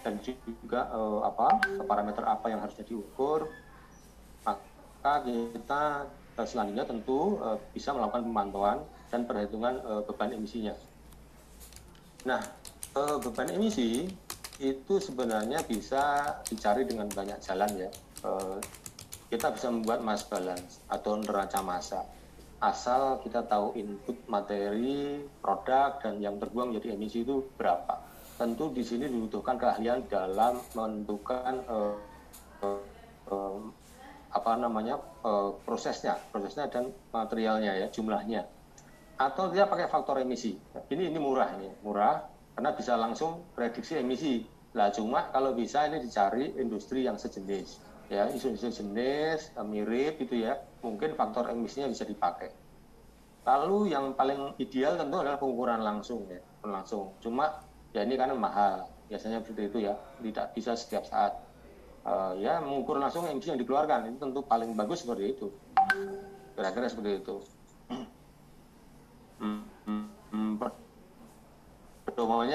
dan 0.00 0.16
juga 0.24 0.88
uh, 0.90 1.24
apa 1.28 1.60
parameter 1.84 2.24
apa 2.24 2.48
yang 2.48 2.60
harusnya 2.64 2.84
diukur 2.88 3.48
maka 5.00 5.24
kita 5.24 6.04
selanjutnya 6.44 6.84
tentu 6.84 7.40
uh, 7.40 7.56
bisa 7.72 7.96
melakukan 7.96 8.28
pemantauan 8.28 8.78
dan 9.08 9.24
perhitungan 9.24 9.80
uh, 9.80 10.04
beban 10.04 10.36
emisinya. 10.36 10.76
Nah, 12.28 12.44
beban 12.92 13.48
emisi 13.48 14.12
itu 14.60 14.94
sebenarnya 15.00 15.64
bisa 15.64 16.36
dicari 16.44 16.84
dengan 16.84 17.08
banyak 17.08 17.40
jalan 17.40 17.88
ya. 17.88 17.88
Kita 19.32 19.56
bisa 19.56 19.72
membuat 19.72 20.04
mass 20.04 20.28
balance 20.28 20.84
atau 20.84 21.16
neraca 21.16 21.64
massa. 21.64 22.04
Asal 22.60 23.24
kita 23.24 23.40
tahu 23.48 23.72
input 23.72 24.20
materi, 24.28 25.24
produk, 25.40 25.96
dan 26.04 26.20
yang 26.20 26.36
terbuang 26.36 26.76
jadi 26.76 26.92
emisi 26.92 27.24
itu 27.24 27.40
berapa. 27.56 28.04
Tentu 28.36 28.68
di 28.76 28.84
sini 28.84 29.08
dibutuhkan 29.08 29.56
keahlian 29.56 30.04
dalam 30.12 30.60
menentukan 30.76 31.64
apa 34.30 34.54
namanya 34.54 34.98
uh, 35.26 35.58
prosesnya, 35.66 36.14
prosesnya 36.30 36.70
dan 36.70 36.94
materialnya 37.10 37.74
ya, 37.74 37.86
jumlahnya. 37.90 38.46
Atau 39.18 39.50
dia 39.52 39.66
pakai 39.66 39.90
faktor 39.90 40.22
emisi. 40.22 40.56
Ini 40.88 41.10
ini 41.10 41.18
murah 41.18 41.52
ini, 41.58 41.68
murah 41.82 42.24
karena 42.54 42.70
bisa 42.72 42.94
langsung 42.96 43.44
prediksi 43.52 43.98
emisi. 43.98 44.46
Lah 44.70 44.94
cuma 44.94 45.34
kalau 45.34 45.50
bisa 45.52 45.82
ini 45.90 45.98
dicari 45.98 46.54
industri 46.62 47.02
yang 47.02 47.18
sejenis, 47.18 47.82
ya 48.06 48.30
industri 48.30 48.54
sejenis 48.54 49.58
eh, 49.58 49.66
mirip 49.66 50.22
itu 50.22 50.46
ya, 50.46 50.62
mungkin 50.78 51.18
faktor 51.18 51.50
emisinya 51.50 51.90
bisa 51.90 52.06
dipakai. 52.06 52.54
Lalu 53.42 53.90
yang 53.90 54.14
paling 54.14 54.54
ideal 54.62 54.94
tentu 54.94 55.18
adalah 55.18 55.42
pengukuran 55.42 55.82
langsung 55.82 56.22
ya, 56.30 56.38
langsung. 56.62 57.18
Cuma 57.18 57.66
ya 57.90 58.06
ini 58.06 58.14
karena 58.14 58.38
mahal, 58.38 58.86
biasanya 59.10 59.42
seperti 59.42 59.62
itu 59.74 59.78
ya, 59.90 59.98
tidak 60.22 60.46
bisa 60.54 60.78
setiap 60.78 61.02
saat. 61.02 61.34
Uh, 62.00 62.32
ya 62.40 62.64
mengukur 62.64 62.96
langsung 62.96 63.28
emisi 63.28 63.52
yang 63.52 63.60
dikeluarkan 63.60 64.08
itu 64.08 64.18
tentu 64.18 64.40
paling 64.40 64.72
bagus 64.72 65.04
seperti 65.04 65.36
itu. 65.36 65.52
Kira-kira 66.56 66.88
seperti 66.88 67.20
itu. 67.20 67.36
Hmm, 67.90 68.06
hmm, 69.40 70.04
hmm, 70.32 70.52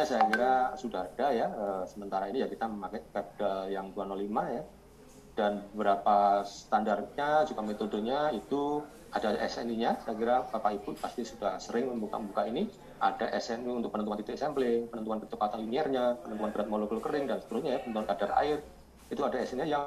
saya 0.06 0.30
kira 0.30 0.54
sudah 0.78 1.10
ada 1.10 1.28
ya. 1.34 1.48
Uh, 1.50 1.84
sementara 1.90 2.30
ini 2.30 2.46
ya 2.46 2.48
kita 2.48 2.70
memakai 2.70 3.02
Perda 3.10 3.68
yang 3.68 3.90
205 3.92 4.56
ya. 4.56 4.64
Dan 5.36 5.68
beberapa 5.76 6.48
standarnya 6.48 7.44
juga 7.44 7.62
metodenya 7.66 8.32
itu 8.32 8.86
ada 9.12 9.36
SNI-nya. 9.36 10.00
Saya 10.06 10.16
kira 10.16 10.36
Bapak 10.48 10.80
Ibu 10.80 10.96
pasti 10.96 11.28
sudah 11.28 11.60
sering 11.60 11.92
membuka-buka 11.92 12.48
ini. 12.48 12.72
Ada 13.04 13.36
SNI 13.36 13.84
untuk 13.84 13.92
penentuan 13.92 14.22
titik 14.24 14.40
sampling, 14.40 14.88
penentuan 14.88 15.20
kecepatan 15.20 15.68
liniernya, 15.68 16.24
penentuan 16.24 16.56
berat 16.56 16.68
molekul 16.72 17.04
kering 17.04 17.28
dan 17.28 17.44
seterusnya 17.44 17.72
ya, 17.76 17.80
penentuan 17.84 18.08
kadar 18.08 18.32
air. 18.40 18.60
Itu 19.10 19.22
ada 19.22 19.38
SNI 19.38 19.70
yang 19.70 19.86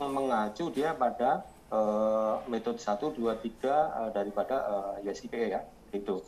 mengacu 0.00 0.72
dia 0.72 0.96
pada 0.96 1.44
uh, 1.68 2.40
metode 2.48 2.80
1, 2.80 3.14
2, 3.14 3.20
3 3.20 3.20
uh, 3.20 4.10
daripada 4.12 4.56
uh, 4.68 4.94
USIPE 5.04 5.52
ya. 5.52 5.60
Itu. 5.92 6.24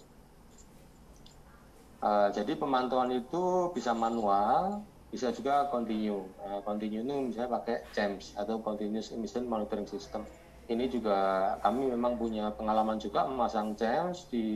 Uh, 2.00 2.32
jadi 2.32 2.56
pemantauan 2.56 3.12
itu 3.12 3.68
bisa 3.76 3.92
manual, 3.92 4.80
bisa 5.12 5.28
juga 5.36 5.68
continue. 5.68 6.24
Uh, 6.40 6.60
continue 6.64 7.04
itu 7.04 7.12
misalnya 7.12 7.60
pakai 7.60 7.84
CEMS 7.92 8.40
atau 8.40 8.56
Continuous 8.64 9.12
Emission 9.12 9.44
Monitoring 9.44 9.84
System. 9.84 10.24
Ini 10.70 10.86
juga 10.86 11.52
kami 11.60 11.92
memang 11.92 12.16
punya 12.16 12.48
pengalaman 12.56 12.96
juga 12.96 13.26
memasang 13.28 13.76
CEMS 13.76 14.32
di 14.32 14.46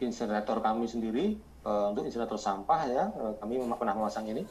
insinerator 0.00 0.64
kami 0.64 0.88
sendiri 0.88 1.36
uh, 1.66 1.92
untuk 1.92 2.08
insinerator 2.08 2.40
sampah 2.40 2.80
ya. 2.88 3.04
Uh, 3.20 3.34
kami 3.42 3.60
memang 3.60 3.76
pernah 3.76 3.92
memasang 3.92 4.24
ini 4.24 4.48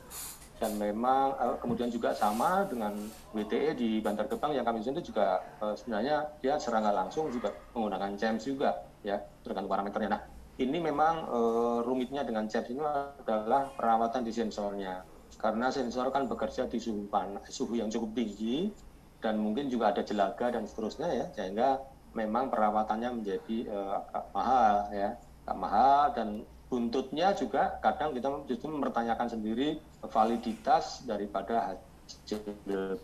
dan 0.62 0.78
memang 0.78 1.34
uh, 1.38 1.58
kemudian 1.58 1.90
juga 1.90 2.14
sama 2.14 2.66
dengan 2.70 2.94
WTE 3.34 3.74
di 3.78 3.90
Bantar 4.00 4.30
Gebang 4.30 4.54
yang 4.54 4.64
kami 4.64 4.86
itu 4.86 5.14
juga 5.14 5.42
uh, 5.60 5.74
sebenarnya 5.74 6.30
dia 6.40 6.56
secara 6.62 6.94
langsung 6.94 7.30
juga 7.34 7.52
menggunakan 7.74 8.16
CEMS 8.16 8.44
juga 8.46 8.86
ya 9.04 9.20
tergantung 9.44 9.70
parameternya. 9.70 10.10
Nah 10.14 10.24
ini 10.62 10.78
memang 10.78 11.26
e, 11.26 11.40
rumitnya 11.82 12.22
dengan 12.22 12.46
CEPS 12.46 12.78
ini 12.78 12.84
adalah 12.86 13.74
perawatan 13.74 14.22
di 14.22 14.30
sensornya. 14.30 15.02
Karena 15.42 15.74
sensor 15.74 16.14
kan 16.14 16.30
bekerja 16.30 16.70
di 16.70 16.78
suhu 16.78 17.10
panas, 17.10 17.50
suhu 17.50 17.74
yang 17.74 17.90
cukup 17.90 18.14
tinggi 18.14 18.70
dan 19.18 19.42
mungkin 19.42 19.68
juga 19.68 19.90
ada 19.92 20.06
jelaga 20.06 20.54
dan 20.54 20.70
seterusnya 20.70 21.10
ya, 21.10 21.26
sehingga 21.34 21.82
memang 22.14 22.54
perawatannya 22.54 23.10
menjadi 23.18 23.58
e, 23.66 23.78
agak 23.98 24.26
mahal 24.30 24.76
ya, 24.94 25.10
agak 25.44 25.58
mahal 25.58 26.02
dan 26.14 26.28
buntutnya 26.70 27.34
juga 27.34 27.78
kadang 27.82 28.14
kita 28.14 28.30
justru 28.50 28.70
mempertanyakan 28.70 29.28
sendiri 29.30 29.82
validitas 30.12 31.06
daripada 31.08 31.76
hasil 32.10 33.00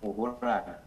pengukuran 0.00 0.78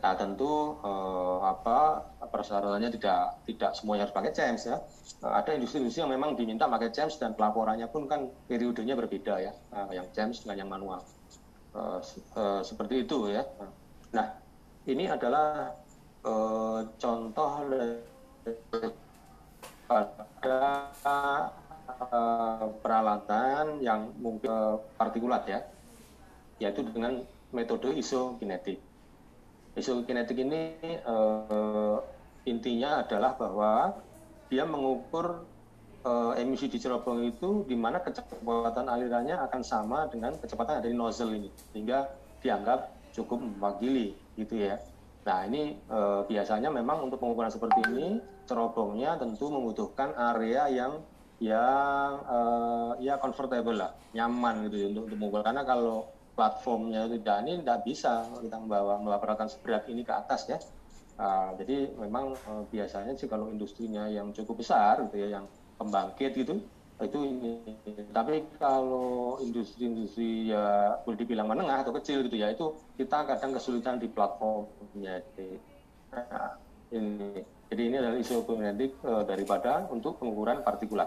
Nah 0.00 0.16
tentu 0.16 0.80
eh, 0.80 1.38
apa 1.44 2.08
persyaratannya 2.24 2.88
tidak 2.96 3.44
tidak 3.44 3.70
semuanya 3.76 4.08
harus 4.08 4.16
pakai 4.16 4.32
CEMS 4.32 4.62
ya. 4.64 4.76
Eh, 5.20 5.32
ada 5.32 5.50
industri-industri 5.52 6.00
yang 6.00 6.12
memang 6.12 6.32
diminta 6.40 6.64
pakai 6.64 6.88
CEMS 6.88 7.20
dan 7.20 7.36
pelaporannya 7.36 7.84
pun 7.92 8.08
kan 8.08 8.32
periodenya 8.48 8.96
berbeda 8.96 9.34
ya, 9.44 9.52
eh, 9.52 10.00
yang 10.00 10.08
CEMS 10.16 10.48
dengan 10.48 10.56
yang 10.64 10.70
manual. 10.72 11.00
Eh, 11.76 12.00
eh, 12.16 12.60
seperti 12.64 13.04
itu 13.04 13.28
ya. 13.28 13.44
Nah 14.16 14.40
ini 14.88 15.04
adalah 15.04 15.76
eh, 16.24 16.80
contoh 16.96 17.50
pada 19.84 20.64
eh, 21.98 22.66
peralatan 22.80 23.82
yang 23.82 24.14
mungkin 24.18 24.50
eh, 24.50 24.76
partikulat 24.94 25.42
ya, 25.48 25.60
yaitu 26.62 26.86
dengan 26.86 27.22
metode 27.50 27.90
isokinetik 27.98 28.90
isokinetik 29.78 30.38
ini 30.42 30.74
uh, 31.06 32.02
intinya 32.48 33.06
adalah 33.06 33.38
bahwa 33.38 33.94
dia 34.50 34.66
mengukur 34.66 35.46
uh, 36.02 36.34
emisi 36.34 36.66
di 36.66 36.82
cerobong 36.82 37.22
itu 37.22 37.62
di 37.70 37.78
mana 37.78 38.02
kecepatan 38.02 38.90
alirannya 38.90 39.38
akan 39.46 39.62
sama 39.62 40.10
dengan 40.10 40.34
kecepatan 40.34 40.82
dari 40.82 40.94
nozzle 40.94 41.30
ini 41.30 41.50
sehingga 41.70 42.10
dianggap 42.42 42.90
cukup 43.14 43.42
mewakili 43.42 44.16
gitu 44.34 44.58
ya. 44.58 44.80
Nah 45.20 45.46
ini 45.46 45.76
uh, 45.92 46.26
biasanya 46.26 46.72
memang 46.72 47.06
untuk 47.06 47.20
pengukuran 47.20 47.52
seperti 47.52 47.84
ini 47.92 48.18
cerobongnya 48.48 49.20
tentu 49.20 49.52
membutuhkan 49.52 50.16
area 50.16 50.66
yang 50.72 50.98
yang 51.40 52.20
uh, 52.28 52.92
ya 53.00 53.16
comfortable 53.16 53.72
lah, 53.72 53.96
nyaman 54.12 54.68
gitu 54.68 54.76
ya 54.76 54.86
untuk, 54.92 55.08
untuk 55.08 55.18
mengukur 55.18 55.40
karena 55.40 55.64
kalau 55.64 56.04
platformnya 56.36 57.08
tidak 57.08 57.36
ini 57.48 57.64
tidak 57.64 57.80
bisa 57.84 58.28
kita 58.44 58.56
membawa 58.60 59.00
melaporkan 59.00 59.48
seberat 59.48 59.88
ini 59.88 60.04
ke 60.04 60.12
atas 60.12 60.52
ya. 60.52 60.60
Uh, 61.20 61.52
jadi 61.56 61.92
memang 62.00 62.36
uh, 62.48 62.64
biasanya 62.68 63.16
sih 63.16 63.28
kalau 63.28 63.48
industrinya 63.48 64.08
yang 64.08 64.32
cukup 64.36 64.60
besar 64.60 65.00
gitu 65.08 65.16
ya, 65.20 65.40
yang 65.40 65.44
pembangkit 65.80 66.32
gitu, 66.32 66.60
itu 67.00 67.18
ini. 67.24 67.60
Tapi 68.12 68.44
kalau 68.60 69.40
industri-industri 69.40 70.52
ya 70.52 70.96
boleh 71.04 71.20
dibilang 71.20 71.48
menengah 71.48 71.84
atau 71.84 71.92
kecil 71.96 72.24
gitu 72.24 72.36
ya, 72.36 72.52
itu 72.52 72.72
kita 73.00 73.24
kadang 73.24 73.56
kesulitan 73.56 73.96
di 73.96 74.08
platformnya. 74.12 75.24
Nah, 76.12 76.56
ini. 76.92 77.44
Jadi 77.70 77.82
ini 77.86 77.96
adalah 78.02 78.18
isu 78.18 78.42
kinetik 78.48 78.98
uh, 79.06 79.22
daripada 79.22 79.86
untuk 79.92 80.18
pengukuran 80.18 80.64
partikulat. 80.66 81.06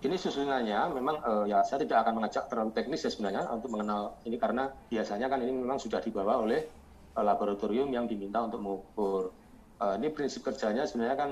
Ini 0.00 0.16
susunannya 0.16 0.96
memang 0.96 1.16
uh, 1.20 1.44
ya 1.44 1.60
saya 1.60 1.84
tidak 1.84 2.08
akan 2.08 2.24
mengajak 2.24 2.48
terlalu 2.48 2.72
teknis 2.72 3.04
ya 3.04 3.12
sebenarnya 3.12 3.44
untuk 3.52 3.68
mengenal 3.68 4.16
ini 4.24 4.40
karena 4.40 4.72
biasanya 4.88 5.28
kan 5.28 5.44
ini 5.44 5.52
memang 5.52 5.76
sudah 5.76 6.00
dibawa 6.00 6.40
oleh 6.40 6.64
uh, 7.12 7.20
laboratorium 7.20 7.92
yang 7.92 8.08
diminta 8.08 8.40
untuk 8.40 8.64
mengukur. 8.64 9.28
Uh, 9.76 10.00
ini 10.00 10.08
prinsip 10.08 10.40
kerjanya 10.40 10.88
sebenarnya 10.88 11.16
kan 11.20 11.30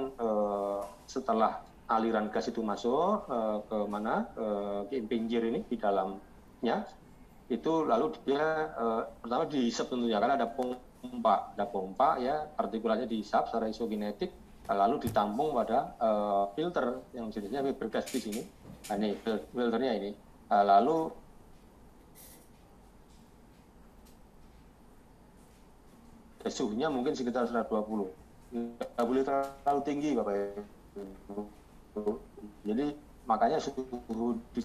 setelah 1.09 1.65
aliran 1.89 2.29
gas 2.29 2.53
itu 2.53 2.61
masuk 2.61 3.25
uh, 3.29 3.65
ke 3.65 3.79
mana 3.89 4.29
uh, 4.37 4.81
ke 4.85 5.01
impingir 5.01 5.49
ini 5.49 5.65
di 5.65 5.81
dalamnya 5.81 6.85
itu 7.49 7.89
lalu 7.89 8.13
dia 8.29 8.69
pertama 9.25 9.49
dihisap 9.49 9.89
tentunya 9.89 10.21
kan 10.21 10.37
ada 10.37 10.45
pompa 10.53 11.57
ada 11.57 11.65
pompa 11.65 12.21
ya 12.21 12.45
partikulatnya 12.45 13.09
dihisap 13.09 13.49
secara 13.49 13.73
isokinetik 13.73 14.29
lalu 14.69 15.01
ditampung 15.01 15.57
pada 15.57 15.97
uh, 15.97 16.45
filter 16.53 17.01
yang 17.17 17.33
jenisnya 17.33 17.65
bergas 17.73 18.05
di 18.13 18.21
sini. 18.21 18.43
Nah, 18.93 18.97
ini 19.01 19.17
filternya 19.53 19.93
ini. 19.97 20.11
Uh, 20.49 20.65
lalu 20.65 20.97
suhunya 26.49 26.89
mungkin 26.89 27.13
sekitar 27.13 27.45
120 27.45 27.69
nggak 28.49 29.05
boleh 29.05 29.23
terlalu 29.25 29.81
tinggi 29.85 30.11
bapak 30.17 30.35
ibu. 30.97 32.17
Jadi 32.65 32.97
makanya 33.29 33.61
suhu 33.61 34.41
di 34.57 34.65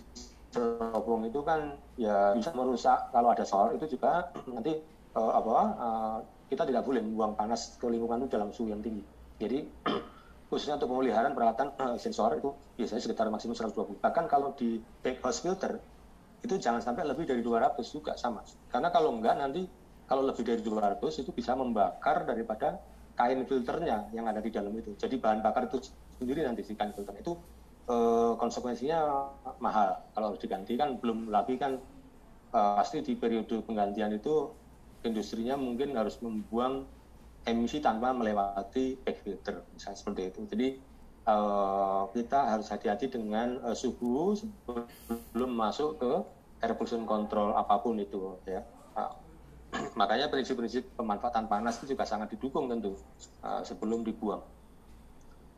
cerobong 0.53 1.27
itu 1.27 1.43
kan 1.43 1.75
ya 1.99 2.31
bisa 2.31 2.55
merusak. 2.55 3.11
Kalau 3.11 3.35
ada 3.35 3.43
solar 3.43 3.75
itu 3.75 3.99
juga 3.99 4.31
nanti 4.55 4.79
uh, 5.19 5.31
apa 5.35 5.55
uh, 5.75 6.17
kita 6.47 6.63
tidak 6.63 6.87
boleh 6.87 7.03
membuang 7.03 7.35
panas 7.35 7.75
ke 7.75 7.85
lingkungan 7.91 8.23
itu 8.23 8.29
dalam 8.31 8.49
suhu 8.55 8.71
yang 8.71 8.79
tinggi. 8.79 9.03
Jadi 9.43 9.59
khususnya 10.49 10.79
untuk 10.79 10.95
pemeliharaan 10.95 11.33
peralatan 11.35 11.75
uh, 11.81 11.97
sensor 11.99 12.39
itu 12.39 12.55
biasanya 12.79 13.01
sekitar 13.03 13.27
maksimum 13.27 13.57
120. 13.57 13.99
Bahkan 13.99 14.25
kalau 14.31 14.55
di 14.55 14.79
backhouse 15.03 15.43
filter 15.43 15.81
itu 16.43 16.59
jangan 16.59 16.83
sampai 16.83 17.07
lebih 17.07 17.27
dari 17.27 17.39
200 17.43 17.79
juga 17.87 18.15
sama. 18.19 18.43
Karena 18.67 18.91
kalau 18.91 19.15
enggak 19.15 19.39
nanti 19.39 19.63
kalau 20.07 20.23
lebih 20.27 20.43
dari 20.43 20.61
200 20.61 20.99
itu 21.23 21.31
bisa 21.31 21.55
membakar 21.55 22.27
daripada 22.27 22.79
kain 23.15 23.45
filternya 23.47 24.11
yang 24.11 24.27
ada 24.27 24.43
di 24.43 24.51
dalam 24.51 24.73
itu. 24.75 24.93
Jadi 24.99 25.15
bahan 25.21 25.39
bakar 25.39 25.71
itu 25.71 25.79
sendiri 26.19 26.43
nanti 26.43 26.65
si 26.65 26.75
kain 26.75 26.91
filter 26.91 27.15
itu 27.15 27.39
eh, 27.87 28.33
konsekuensinya 28.35 28.99
mahal. 29.63 30.03
Kalau 30.11 30.33
harus 30.33 30.41
diganti 30.43 30.75
kan 30.75 30.99
belum 30.99 31.31
lagi 31.31 31.55
kan 31.55 31.79
eh, 32.51 32.73
pasti 32.77 32.99
di 32.99 33.15
periode 33.15 33.63
penggantian 33.63 34.11
itu 34.11 34.51
industrinya 35.07 35.55
mungkin 35.55 35.95
harus 35.95 36.19
membuang 36.19 36.87
emisi 37.43 37.83
tanpa 37.83 38.15
melewati 38.15 38.99
back 39.03 39.23
filter, 39.23 39.63
misalnya 39.75 39.97
seperti 39.99 40.21
itu. 40.31 40.39
Jadi 40.47 40.67
uh, 41.27 42.07
kita 42.15 42.39
harus 42.55 42.67
hati-hati 42.71 43.11
dengan 43.11 43.59
uh, 43.63 43.75
suhu 43.75 44.35
sebelum 44.35 45.51
masuk 45.51 45.99
ke 45.99 46.11
air 46.63 46.73
pollution 46.79 47.03
control 47.03 47.51
apa 47.55 47.83
pun 47.83 47.99
itu, 47.99 48.39
ya. 48.47 48.63
Uh, 48.95 49.11
makanya 49.99 50.31
prinsip-prinsip 50.31 50.95
pemanfaatan 50.95 51.51
panas 51.51 51.81
itu 51.83 51.95
juga 51.97 52.07
sangat 52.07 52.31
didukung 52.35 52.71
tentu 52.71 52.95
uh, 53.43 53.59
sebelum 53.65 54.07
dibuang. 54.07 54.43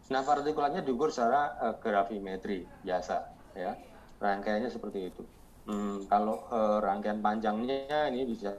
Nah, 0.05 0.21
partikulatnya 0.21 0.85
diukur 0.85 1.09
secara 1.09 1.57
uh, 1.61 1.75
gravimetri 1.77 2.65
biasa, 2.85 3.15
ya. 3.57 3.77
Rangkaiannya 4.21 4.69
seperti 4.73 5.13
itu. 5.13 5.23
Hmm, 5.65 6.05
kalau 6.05 6.45
uh, 6.53 6.77
rangkaian 6.77 7.25
panjangnya 7.25 8.09
ini 8.13 8.21
bisa 8.29 8.53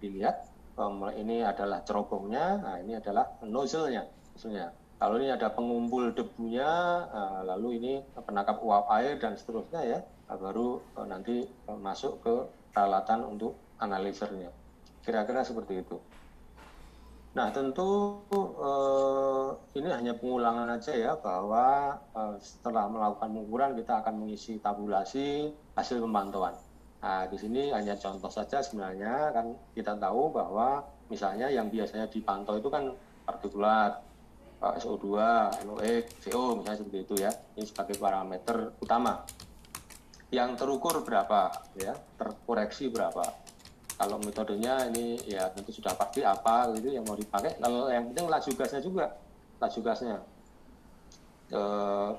dilihat 0.00 0.48
um, 0.78 1.10
ini 1.12 1.42
adalah 1.42 1.82
cerobongnya, 1.82 2.62
nah 2.62 2.78
ini 2.78 2.96
adalah 2.96 3.26
nozzle-nya 3.42 4.06
maksudnya. 4.32 4.70
Kalau 4.98 5.14
ini 5.18 5.30
ada 5.30 5.50
pengumpul 5.50 6.10
debunya, 6.14 6.66
uh, 7.10 7.42
lalu 7.46 7.78
ini 7.78 7.92
penangkap 8.18 8.58
uap 8.62 8.90
air 8.98 9.18
dan 9.18 9.34
seterusnya 9.38 9.82
ya, 9.82 9.98
uh, 10.30 10.38
baru 10.38 10.78
uh, 10.98 11.06
nanti 11.06 11.46
uh, 11.66 11.78
masuk 11.78 12.22
ke 12.22 12.34
peralatan 12.74 13.26
untuk 13.26 13.58
analisernya. 13.82 14.50
Kira-kira 15.02 15.42
seperti 15.46 15.82
itu. 15.82 15.98
Nah 17.38 17.54
tentu 17.54 18.18
uh, 18.34 19.54
ini 19.78 19.86
hanya 19.94 20.18
pengulangan 20.18 20.66
aja 20.74 20.90
ya 20.90 21.12
bahwa 21.14 21.94
uh, 22.10 22.34
setelah 22.42 22.90
melakukan 22.90 23.30
pengukuran 23.30 23.70
kita 23.78 24.02
akan 24.02 24.14
mengisi 24.18 24.58
tabulasi 24.58 25.54
hasil 25.78 26.02
pemantauan. 26.02 26.58
Nah 26.98 27.30
di 27.30 27.38
sini 27.38 27.70
hanya 27.70 27.94
contoh 27.94 28.30
saja 28.30 28.58
sebenarnya 28.58 29.30
kan 29.30 29.54
kita 29.74 29.94
tahu 29.94 30.34
bahwa 30.34 30.82
misalnya 31.06 31.46
yang 31.46 31.70
biasanya 31.70 32.10
dipantau 32.10 32.58
itu 32.58 32.66
kan 32.66 32.90
partikulat, 33.22 34.02
uh, 34.62 34.74
SO2, 34.76 35.06
NOx, 35.66 35.82
CO 36.26 36.58
misalnya 36.58 36.78
seperti 36.80 36.98
itu 37.04 37.14
ya. 37.20 37.30
Ini 37.54 37.64
sebagai 37.66 37.96
parameter 37.98 38.74
utama. 38.82 39.22
Yang 40.28 40.60
terukur 40.60 41.00
berapa 41.06 41.52
ya, 41.78 41.96
terkoreksi 42.20 42.92
berapa? 42.92 43.24
Kalau 43.98 44.20
metodenya 44.22 44.86
ini 44.94 45.18
ya 45.26 45.50
tentu 45.50 45.74
sudah 45.74 45.90
pasti 45.98 46.22
apa 46.22 46.70
gitu 46.78 46.94
yang 46.94 47.02
mau 47.02 47.18
dipakai. 47.18 47.58
Kalau 47.58 47.90
yang 47.90 48.12
penting 48.12 48.30
laju 48.30 48.50
gasnya 48.54 48.78
juga 48.78 49.18
laju 49.58 49.80
gasnya. 49.82 50.22
E, 51.50 51.60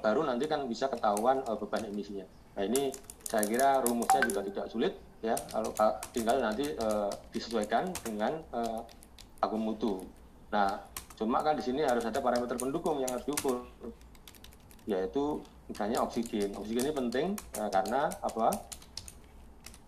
baru 0.04 0.28
nanti 0.28 0.44
kan 0.52 0.68
bisa 0.68 0.92
ketahuan 0.92 1.40
e, 1.40 1.52
beban 1.56 1.88
emisinya. 1.88 2.28
Nah 2.60 2.64
ini 2.68 2.92
saya 3.30 3.46
kira 3.46 3.80
rumusnya 3.86 4.26
juga 4.26 4.42
tidak 4.42 4.66
sulit 4.74 4.94
ya 5.22 5.38
kalau 5.54 5.70
tinggal 6.10 6.42
nanti 6.42 6.74
e, 6.74 6.88
disesuaikan 7.30 7.94
dengan 8.02 8.42
e, 8.50 8.60
akum 9.46 9.62
mutu 9.62 10.02
nah 10.50 10.82
cuma 11.14 11.46
kan 11.46 11.54
di 11.54 11.62
sini 11.62 11.86
harus 11.86 12.02
ada 12.02 12.18
parameter 12.24 12.58
pendukung 12.58 12.98
yang 13.04 13.12
harus 13.14 13.28
diukur 13.30 13.70
yaitu 14.90 15.46
misalnya 15.70 16.02
oksigen 16.02 16.58
oksigen 16.58 16.90
ini 16.90 16.96
penting 16.96 17.28
ya, 17.54 17.70
karena 17.70 18.10
apa 18.26 18.50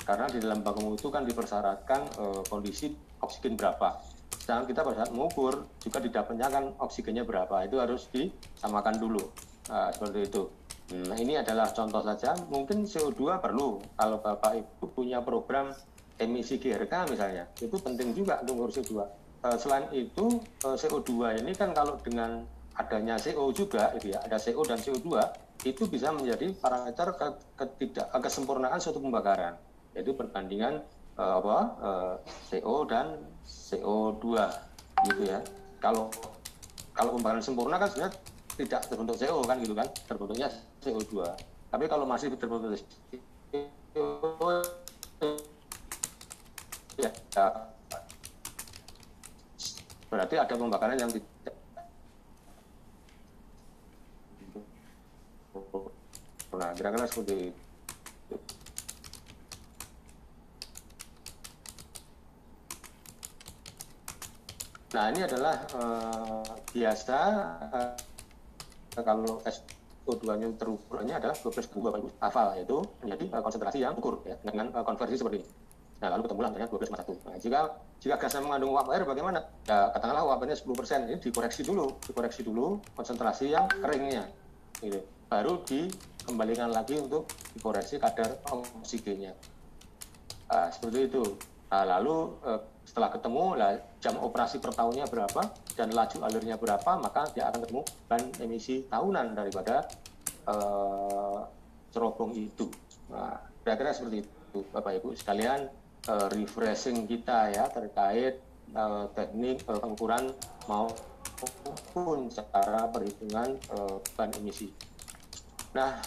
karena 0.06 0.26
di 0.30 0.38
dalam 0.42 0.62
baku 0.62 0.82
mutu 0.86 1.10
kan 1.10 1.26
dipersyaratkan 1.26 2.02
e, 2.18 2.24
kondisi 2.50 2.94
oksigen 3.22 3.54
berapa. 3.56 4.02
Sedangkan 4.42 4.66
kita 4.74 4.82
pada 4.82 4.98
saat 5.06 5.12
mengukur 5.14 5.70
juga 5.78 6.02
didapatnya 6.02 6.48
kan 6.50 6.64
oksigennya 6.82 7.24
berapa. 7.24 7.64
Itu 7.70 7.78
harus 7.78 8.10
disamakan 8.10 8.98
dulu. 8.98 9.22
Nah, 9.70 9.94
seperti 9.94 10.26
itu. 10.26 10.44
Nah, 10.92 11.16
ini 11.16 11.40
adalah 11.40 11.72
contoh 11.72 12.04
saja. 12.04 12.36
Mungkin 12.52 12.84
CO2 12.84 13.40
perlu. 13.40 13.80
Kalau 13.96 14.18
Bapak 14.20 14.60
Ibu 14.60 14.92
punya 14.92 15.24
program 15.24 15.72
emisi 16.20 16.62
GRK 16.62 17.10
misalnya, 17.10 17.50
itu 17.58 17.74
penting 17.82 18.14
juga 18.14 18.44
untuk 18.44 18.54
ngurus 18.62 18.76
CO2. 18.84 18.94
E, 19.42 19.48
selain 19.58 19.90
itu, 19.90 20.38
e, 20.62 20.68
CO2 20.78 21.42
ini 21.42 21.58
kan 21.58 21.74
kalau 21.74 21.98
dengan 21.98 22.46
adanya 22.78 23.18
CO 23.18 23.50
juga, 23.50 23.90
gitu 23.98 24.14
ya, 24.14 24.22
ada 24.22 24.38
CO 24.38 24.62
dan 24.62 24.78
CO2, 24.78 25.18
itu 25.66 25.86
bisa 25.90 26.10
menjadi 26.14 26.54
parameter 26.58 27.14
ketidak 27.54 28.10
kesempurnaan 28.18 28.82
suatu 28.82 28.98
pembakaran 28.98 29.54
yaitu 29.94 30.16
perbandingan 30.16 30.82
uh, 31.20 31.38
apa 31.38 31.58
eh, 31.84 32.14
CO 32.50 32.88
dan 32.88 33.20
CO2 33.46 34.26
gitu 35.12 35.22
ya. 35.28 35.40
Kalau 35.84 36.08
kalau 36.96 37.18
pembayaran 37.18 37.44
sempurna 37.44 37.76
kan 37.78 37.90
sebenarnya 37.92 38.14
tidak 38.56 38.82
terbentuk 38.88 39.16
CO 39.20 39.44
kan 39.44 39.58
gitu 39.60 39.74
kan, 39.76 39.88
terbentuknya 40.08 40.48
CO2. 40.82 41.14
Tapi 41.72 41.86
kalau 41.88 42.04
masih 42.04 42.34
terbentuk 42.36 42.76
CO 43.92 44.62
ya, 47.00 47.10
ya 47.10 47.46
berarti 50.12 50.36
ada 50.36 50.54
pembakaran 50.60 51.00
yang 51.00 51.12
tidak 51.12 51.56
nah 56.52 56.78
kira-kira 56.78 57.08
seperti 57.10 57.50
itu. 57.50 58.38
Nah 64.92 65.10
ini 65.10 65.24
adalah 65.24 65.56
uh, 65.74 66.44
biasa 66.76 67.20
uh, 67.72 69.02
kalau 69.02 69.40
SO2-nya 70.06 70.48
terukurnya 70.58 71.22
adalah 71.22 71.36
12 71.38 71.54
Bapak 71.70 72.00
Ibu 72.02 72.10
hafal 72.18 72.48
yaitu 72.58 72.78
menjadi 73.06 73.26
uh, 73.38 73.42
konsentrasi 73.46 73.78
yang 73.80 73.94
ukur 73.96 74.26
ya, 74.26 74.36
dengan 74.42 74.74
uh, 74.74 74.84
konversi 74.84 75.16
seperti 75.16 75.46
ini. 75.46 75.48
Nah 76.02 76.08
lalu 76.18 76.22
ketemu 76.26 76.40
angkanya 76.50 76.68
12,1. 76.68 77.30
Nah 77.30 77.38
jika 77.38 77.60
jika 78.02 78.16
gasnya 78.18 78.42
mengandung 78.42 78.74
uap 78.74 78.90
air 78.90 79.06
bagaimana? 79.06 79.40
Ya 79.70 79.94
katakanlah 79.94 80.24
uap 80.26 80.42
airnya 80.42 80.58
10%, 80.58 81.08
ini 81.08 81.18
dikoreksi 81.22 81.62
dulu, 81.62 81.86
dikoreksi 82.02 82.42
dulu 82.42 82.82
konsentrasi 82.98 83.54
yang 83.54 83.70
keringnya. 83.70 84.26
Gitu. 84.82 84.98
Baru 85.30 85.62
dikembalikan 85.64 86.74
lagi 86.74 86.98
untuk 86.98 87.30
dikoreksi 87.54 88.02
kadar 88.02 88.42
oksigennya. 88.50 89.38
Nah, 90.52 90.68
seperti 90.68 91.08
itu. 91.08 91.24
Nah, 91.72 91.88
lalu 91.88 92.36
uh, 92.44 92.60
setelah 92.82 93.10
ketemu 93.14 93.46
lah 93.56 93.72
jam 94.04 94.20
operasi 94.20 94.60
per 94.60 94.76
tahunnya 94.76 95.08
berapa 95.08 95.42
dan 95.78 95.96
laju 95.96 96.18
alirnya 96.28 96.60
berapa 96.60 97.00
maka 97.00 97.32
dia 97.32 97.48
akan 97.48 97.64
ketemu 97.64 97.84
ban 98.10 98.24
emisi 98.42 98.84
tahunan 98.90 99.38
daripada 99.38 99.88
uh, 100.50 101.46
cerobong 101.92 102.36
itu. 102.36 102.68
Nah, 103.12 103.40
kira-kira 103.64 103.92
seperti 103.92 104.24
itu, 104.26 104.60
Bapak 104.72 105.00
Ibu 105.00 105.16
sekalian 105.16 105.68
uh, 106.08 106.28
refreshing 106.32 107.06
kita 107.06 107.52
ya 107.52 107.68
terkait 107.72 108.40
uh, 108.76 109.08
teknik 109.12 109.64
uh, 109.68 109.80
pengukuran 109.80 110.32
maupun 110.68 112.32
cara 112.32 112.88
perhitungan 112.90 113.60
uh, 113.76 114.00
ban 114.16 114.32
emisi. 114.36 114.72
Nah, 115.72 116.00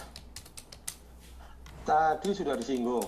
tadi 1.85 2.29
sudah 2.33 2.57
disinggung 2.57 3.05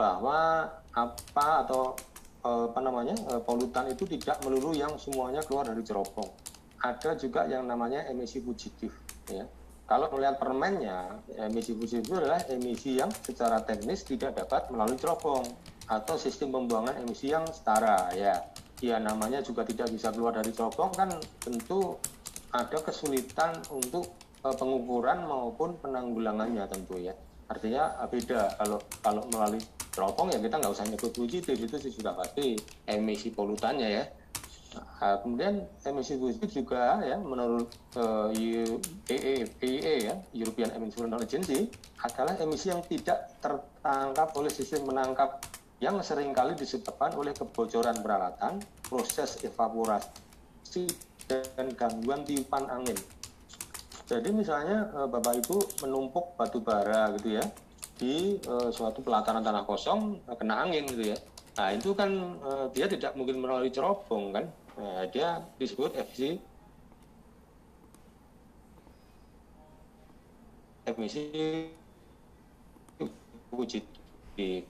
bahwa 0.00 0.68
apa 0.96 1.48
atau 1.64 1.92
apa 2.40 2.80
namanya 2.80 3.16
polutan 3.44 3.92
itu 3.92 4.08
tidak 4.08 4.40
melulu 4.44 4.72
yang 4.72 4.96
semuanya 4.96 5.44
keluar 5.44 5.68
dari 5.68 5.84
cerobong. 5.84 6.28
Ada 6.80 7.16
juga 7.20 7.44
yang 7.44 7.68
namanya 7.68 8.08
emisi 8.08 8.40
fugitif 8.40 8.92
ya 9.28 9.44
kalau 9.90 10.06
melihat 10.14 10.38
permennya, 10.38 11.18
emisi 11.34 11.74
fugitif 11.74 12.06
itu 12.06 12.14
adalah 12.14 12.38
emisi 12.46 13.02
yang 13.02 13.10
secara 13.10 13.58
teknis 13.66 14.06
tidak 14.06 14.38
dapat 14.38 14.70
melalui 14.70 14.94
cerobong 14.94 15.42
atau 15.90 16.14
sistem 16.14 16.54
pembuangan 16.54 16.94
emisi 17.02 17.34
yang 17.34 17.42
setara 17.50 18.06
ya. 18.14 18.38
Ya 18.78 19.02
namanya 19.02 19.42
juga 19.42 19.66
tidak 19.66 19.90
bisa 19.90 20.14
keluar 20.14 20.38
dari 20.38 20.54
cerobong 20.54 20.94
kan 20.94 21.10
tentu 21.42 21.98
ada 22.54 22.78
kesulitan 22.86 23.58
untuk 23.74 24.14
uh, 24.46 24.54
pengukuran 24.54 25.26
maupun 25.26 25.74
penanggulangannya 25.82 26.62
tentu 26.70 26.94
ya. 27.02 27.18
Artinya 27.50 27.98
uh, 27.98 28.06
beda 28.06 28.62
kalau 28.62 28.78
kalau 29.02 29.26
melalui 29.26 29.58
cerobong 29.90 30.30
ya 30.30 30.38
kita 30.38 30.58
nggak 30.58 30.72
usah 30.72 30.86
nyebut 30.86 31.12
fugitif 31.12 31.54
itu 31.58 31.76
sudah 31.90 32.14
pasti 32.14 32.54
emisi 32.86 33.34
polutannya 33.34 33.88
ya 33.90 34.04
Nah, 34.70 35.18
kemudian 35.18 35.66
emisi 35.82 36.14
fugitif 36.14 36.62
juga 36.62 37.02
ya 37.02 37.18
menurut 37.18 37.66
uh, 37.98 38.30
ya 38.30 40.14
European 40.30 40.70
Emission 40.78 41.10
Agency 41.10 41.66
adalah 41.98 42.38
emisi 42.38 42.70
yang 42.70 42.78
tidak 42.86 43.34
tertangkap 43.42 44.30
oleh 44.38 44.52
sistem 44.52 44.86
menangkap 44.86 45.42
yang 45.82 45.98
sering 46.06 46.30
kali 46.30 46.54
disebabkan 46.54 47.16
oleh 47.16 47.34
kebocoran 47.34 47.98
peralatan, 47.98 48.62
proses 48.86 49.42
evaporasi 49.42 50.86
dan 51.26 51.66
gangguan 51.74 52.22
tiupan 52.22 52.68
angin. 52.70 52.98
Jadi 54.06 54.28
misalnya 54.30 54.86
uh, 54.94 55.08
Bapak 55.10 55.34
Ibu 55.42 55.82
menumpuk 55.82 56.38
batu 56.38 56.62
bara 56.62 57.10
gitu 57.18 57.42
ya 57.42 57.44
di 58.00 58.40
uh, 58.48 58.72
suatu 58.72 59.04
pelataran 59.04 59.44
tanah 59.44 59.68
kosong 59.68 60.24
kena 60.40 60.64
angin 60.64 60.88
gitu 60.88 61.12
ya. 61.12 61.18
Nah 61.60 61.76
itu 61.76 61.92
kan 61.92 62.08
dia 62.72 62.88
tidak 62.88 63.12
mungkin 63.12 63.44
melalui 63.44 63.68
cerobong 63.68 64.32
kan, 64.32 64.48
Nah, 64.80 65.04
dia 65.12 65.44
disebut 65.60 65.92
emisi 65.92 66.40
emisi 70.88 71.22
wujud 73.52 73.84
di 74.40 74.64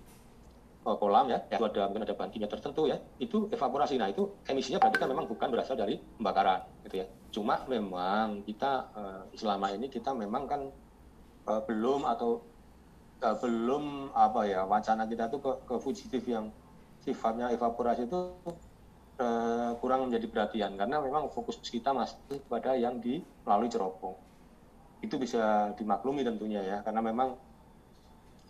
kolam 0.82 1.30
ya, 1.30 1.38
ya 1.46 1.62
ada 1.62 1.86
mungkin 1.86 2.02
ada 2.02 2.16
bahan 2.18 2.34
kimia 2.34 2.50
tertentu 2.50 2.90
ya, 2.90 2.98
itu 3.22 3.46
evaporasi. 3.54 3.94
Nah 3.94 4.10
itu 4.10 4.26
emisinya 4.50 4.82
berarti 4.82 4.98
kan 4.98 5.08
memang 5.14 5.30
bukan 5.30 5.48
berasal 5.54 5.78
dari 5.78 6.02
pembakaran, 6.18 6.66
gitu 6.90 7.04
ya. 7.04 7.06
Cuma 7.30 7.62
memang 7.70 8.42
kita 8.42 8.90
uh, 8.98 9.22
selama 9.38 9.70
ini 9.70 9.86
kita 9.86 10.10
memang 10.10 10.50
kan 10.50 10.66
uh, 11.46 11.62
belum 11.70 12.02
atau 12.10 12.42
uh, 12.42 12.49
belum 13.20 14.16
apa 14.16 14.48
ya 14.48 14.64
wacana 14.64 15.04
kita 15.04 15.28
tuh 15.28 15.40
ke, 15.44 15.52
ke 15.68 15.74
fugitif 15.76 16.24
yang 16.24 16.48
sifatnya 17.04 17.52
evaporasi 17.52 18.08
itu 18.08 18.32
uh, 19.20 19.72
kurang 19.80 20.08
menjadi 20.08 20.26
perhatian 20.28 20.76
karena 20.80 21.00
memang 21.04 21.28
fokus 21.28 21.60
kita 21.60 21.92
masih 21.92 22.16
pada 22.48 22.76
yang 22.76 23.00
di 23.00 23.20
melalui 23.44 23.68
cerobong. 23.68 24.16
Itu 25.04 25.16
bisa 25.20 25.72
dimaklumi 25.76 26.24
tentunya 26.24 26.60
ya 26.64 26.78
karena 26.80 27.00
memang 27.04 27.36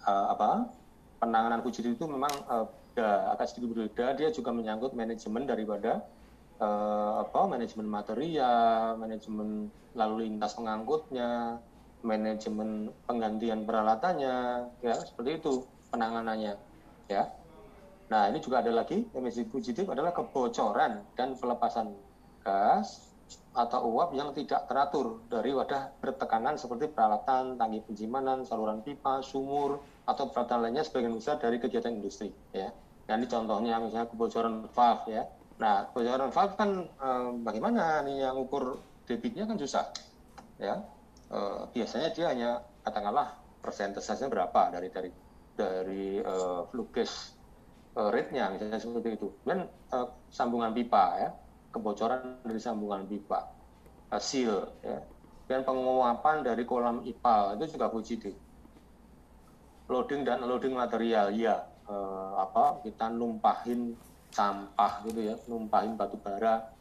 uh, 0.07 0.27
apa 0.35 0.71
penanganan 1.19 1.63
fugitif 1.67 1.95
itu 1.99 2.07
memang 2.07 2.31
uh, 2.47 2.67
agak 3.35 3.51
sedikit 3.51 3.75
berbeda. 3.75 4.19
Dia 4.19 4.29
juga 4.35 4.51
menyangkut 4.51 4.95
manajemen 4.95 5.47
daripada 5.47 6.03
uh, 6.59 7.23
apa 7.23 7.47
manajemen 7.47 7.87
material, 7.87 8.99
manajemen 8.99 9.71
lalu 9.95 10.27
lintas 10.27 10.55
pengangkutnya, 10.55 11.59
manajemen 12.01 12.91
penggantian 13.05 13.65
peralatannya, 13.69 14.69
ya 14.81 14.95
seperti 15.01 15.41
itu 15.41 15.65
penanganannya, 15.93 16.55
ya. 17.09 17.29
Nah, 18.11 18.27
ini 18.27 18.43
juga 18.43 18.59
ada 18.59 18.75
lagi 18.75 19.07
emisi 19.15 19.47
fugitif 19.47 19.87
adalah 19.87 20.11
kebocoran 20.11 21.07
dan 21.15 21.39
pelepasan 21.39 21.95
gas 22.43 23.11
atau 23.55 23.87
uap 23.87 24.11
yang 24.15 24.35
tidak 24.35 24.67
teratur 24.67 25.23
dari 25.31 25.55
wadah 25.55 25.95
bertekanan 26.03 26.59
seperti 26.59 26.91
peralatan, 26.91 27.55
tangki 27.55 27.83
penyimpanan, 27.87 28.43
saluran 28.43 28.83
pipa, 28.83 29.23
sumur, 29.23 29.79
atau 30.07 30.27
peralatan 30.31 30.67
lainnya 30.67 30.83
sebagian 30.83 31.15
besar 31.15 31.39
dari 31.39 31.63
kegiatan 31.63 31.95
industri. 31.95 32.35
Ya. 32.51 32.75
Nah, 33.07 33.15
ini 33.19 33.27
contohnya 33.27 33.79
misalnya 33.79 34.11
kebocoran 34.11 34.67
valve 34.71 35.07
ya. 35.11 35.23
Nah, 35.59 35.91
kebocoran 35.91 36.31
valve 36.31 36.55
kan 36.59 36.71
eh, 36.87 37.31
bagaimana 37.43 38.03
nih 38.07 38.27
yang 38.27 38.39
ukur 38.39 38.79
debitnya 39.07 39.47
kan 39.47 39.59
susah. 39.59 39.87
Ya. 40.59 40.83
Eh, 41.31 41.63
biasanya 41.71 42.11
dia 42.11 42.27
hanya 42.35 42.51
katakanlah 42.83 43.39
persentasenya 43.63 44.27
berapa 44.27 44.75
dari 44.75 44.91
dari 44.91 45.11
dari 45.55 46.07
flue 46.73 46.91
gas 46.91 47.37
uh, 47.95 48.11
rate-nya 48.11 48.51
misalnya 48.51 48.79
seperti 48.83 49.15
itu. 49.15 49.29
Dan 49.47 49.71
uh, 49.95 50.09
sambungan 50.33 50.75
pipa 50.75 51.05
ya, 51.23 51.31
kebocoran 51.71 52.43
dari 52.43 52.59
sambungan 52.59 53.07
pipa, 53.07 53.47
uh, 54.11 54.23
ya, 54.83 54.99
dan 55.47 55.61
penguapan 55.63 56.43
dari 56.43 56.67
kolam 56.67 57.07
ipal 57.07 57.55
itu 57.59 57.79
juga 57.79 57.87
fugitif. 57.95 58.35
Loading 59.87 60.23
dan 60.23 60.43
loading 60.47 60.75
material 60.75 61.31
ya, 61.35 61.63
uh, 61.87 62.43
apa 62.43 62.83
kita 62.83 63.07
numpahin 63.13 63.95
sampah 64.35 65.07
gitu 65.07 65.21
ya, 65.31 65.35
numpahin 65.47 65.95
batu 65.95 66.19
bara. 66.19 66.75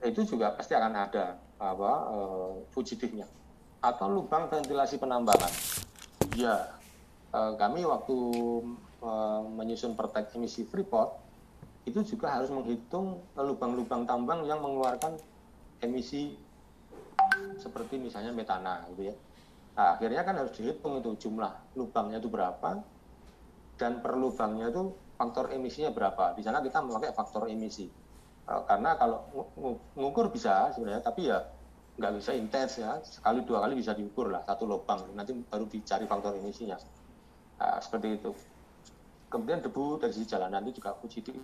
Itu 0.00 0.24
juga 0.24 0.52
pasti 0.56 0.72
akan 0.72 0.92
ada 0.92 1.40
apa 1.56 1.92
uh, 2.12 2.52
fugitifnya 2.72 3.24
atau 3.80 4.06
lubang 4.08 4.48
ventilasi 4.48 4.96
penambangan. 5.00 5.52
Ya, 6.36 6.76
kami 7.32 7.84
waktu 7.84 8.16
menyusun 9.56 9.96
pertek 9.96 10.32
emisi 10.36 10.64
Freeport 10.66 11.16
itu 11.86 12.02
juga 12.02 12.34
harus 12.34 12.50
menghitung 12.50 13.22
lubang-lubang 13.38 14.08
tambang 14.08 14.42
yang 14.42 14.58
mengeluarkan 14.58 15.14
emisi 15.80 16.34
seperti 17.60 18.00
misalnya 18.00 18.34
metana 18.34 18.82
gitu 18.90 19.12
ya. 19.12 19.14
Nah, 19.76 19.94
akhirnya 19.94 20.24
kan 20.24 20.40
harus 20.40 20.56
dihitung 20.56 20.98
itu 20.98 21.28
jumlah 21.28 21.52
lubangnya 21.76 22.16
itu 22.16 22.32
berapa 22.32 22.80
dan 23.76 24.00
per 24.00 24.16
lubangnya 24.16 24.72
itu 24.72 24.96
faktor 25.20 25.52
emisinya 25.52 25.92
berapa. 25.92 26.32
Di 26.32 26.40
sana 26.40 26.64
kita 26.64 26.80
memakai 26.80 27.12
faktor 27.12 27.46
emisi. 27.52 27.84
Eh, 28.46 28.62
karena 28.64 28.96
kalau 28.96 29.28
ngukur 29.94 30.32
bisa 30.32 30.72
sebenarnya, 30.72 31.04
tapi 31.04 31.28
ya 31.28 31.44
nggak 31.96 32.12
bisa 32.20 32.30
intens 32.36 32.72
ya. 32.80 33.00
Sekali 33.02 33.42
dua 33.44 33.64
kali 33.64 33.80
bisa 33.80 33.96
diukur 33.96 34.28
lah 34.28 34.44
satu 34.44 34.68
lubang. 34.68 35.12
Nanti 35.16 35.32
baru 35.32 35.64
dicari 35.68 36.04
faktor 36.04 36.36
emisinya. 36.36 36.76
Nah, 37.56 37.80
seperti 37.80 38.20
itu. 38.20 38.30
Kemudian 39.26 39.58
debu 39.64 39.98
dari 39.98 40.12
sisi 40.14 40.28
jalanan 40.28 40.62
itu 40.64 40.78
juga 40.78 40.94
fugitif. 40.96 41.34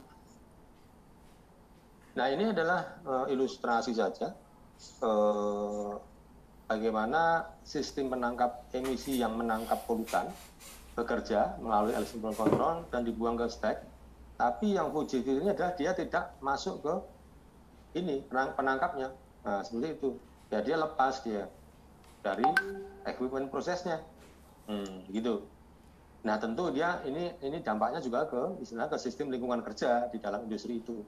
Nah 2.13 2.29
ini 2.29 2.53
adalah 2.53 3.01
uh, 3.09 3.27
ilustrasi 3.27 3.97
saja 3.97 4.37
uh, 5.01 5.97
bagaimana 6.69 7.49
sistem 7.65 8.13
penangkap 8.13 8.69
emisi 8.77 9.17
yang 9.17 9.33
menangkap 9.33 9.81
polutan 9.89 10.29
bekerja 10.93 11.57
melalui 11.57 11.97
electrical 11.97 12.37
control 12.37 12.85
dan 12.93 13.01
dibuang 13.09 13.41
ke 13.41 13.49
stack. 13.49 13.81
Tapi 14.37 14.77
yang 14.77 14.93
fugitif 14.93 15.41
ini 15.41 15.57
adalah 15.57 15.73
dia 15.73 15.97
tidak 15.97 16.37
masuk 16.45 16.85
ke 16.85 16.95
ini 17.97 18.21
penangkapnya. 18.31 19.09
Nah 19.43 19.65
seperti 19.65 19.89
itu. 19.97 20.11
Ya 20.53 20.61
dia 20.61 20.77
lepas 20.77 21.25
dia 21.25 21.49
dari 22.21 22.45
equipment 23.09 23.49
prosesnya. 23.49 24.05
Hmm, 24.69 25.09
gitu. 25.09 25.49
Nah 26.23 26.37
tentu 26.37 26.69
dia 26.71 27.01
ini 27.09 27.33
ini 27.41 27.65
dampaknya 27.65 28.05
juga 28.05 28.29
ke 28.29 28.61
istilah 28.61 28.87
ke 28.87 29.01
sistem 29.01 29.33
lingkungan 29.33 29.65
kerja 29.65 30.13
di 30.13 30.21
dalam 30.21 30.45
industri 30.45 30.85
itu. 30.85 31.01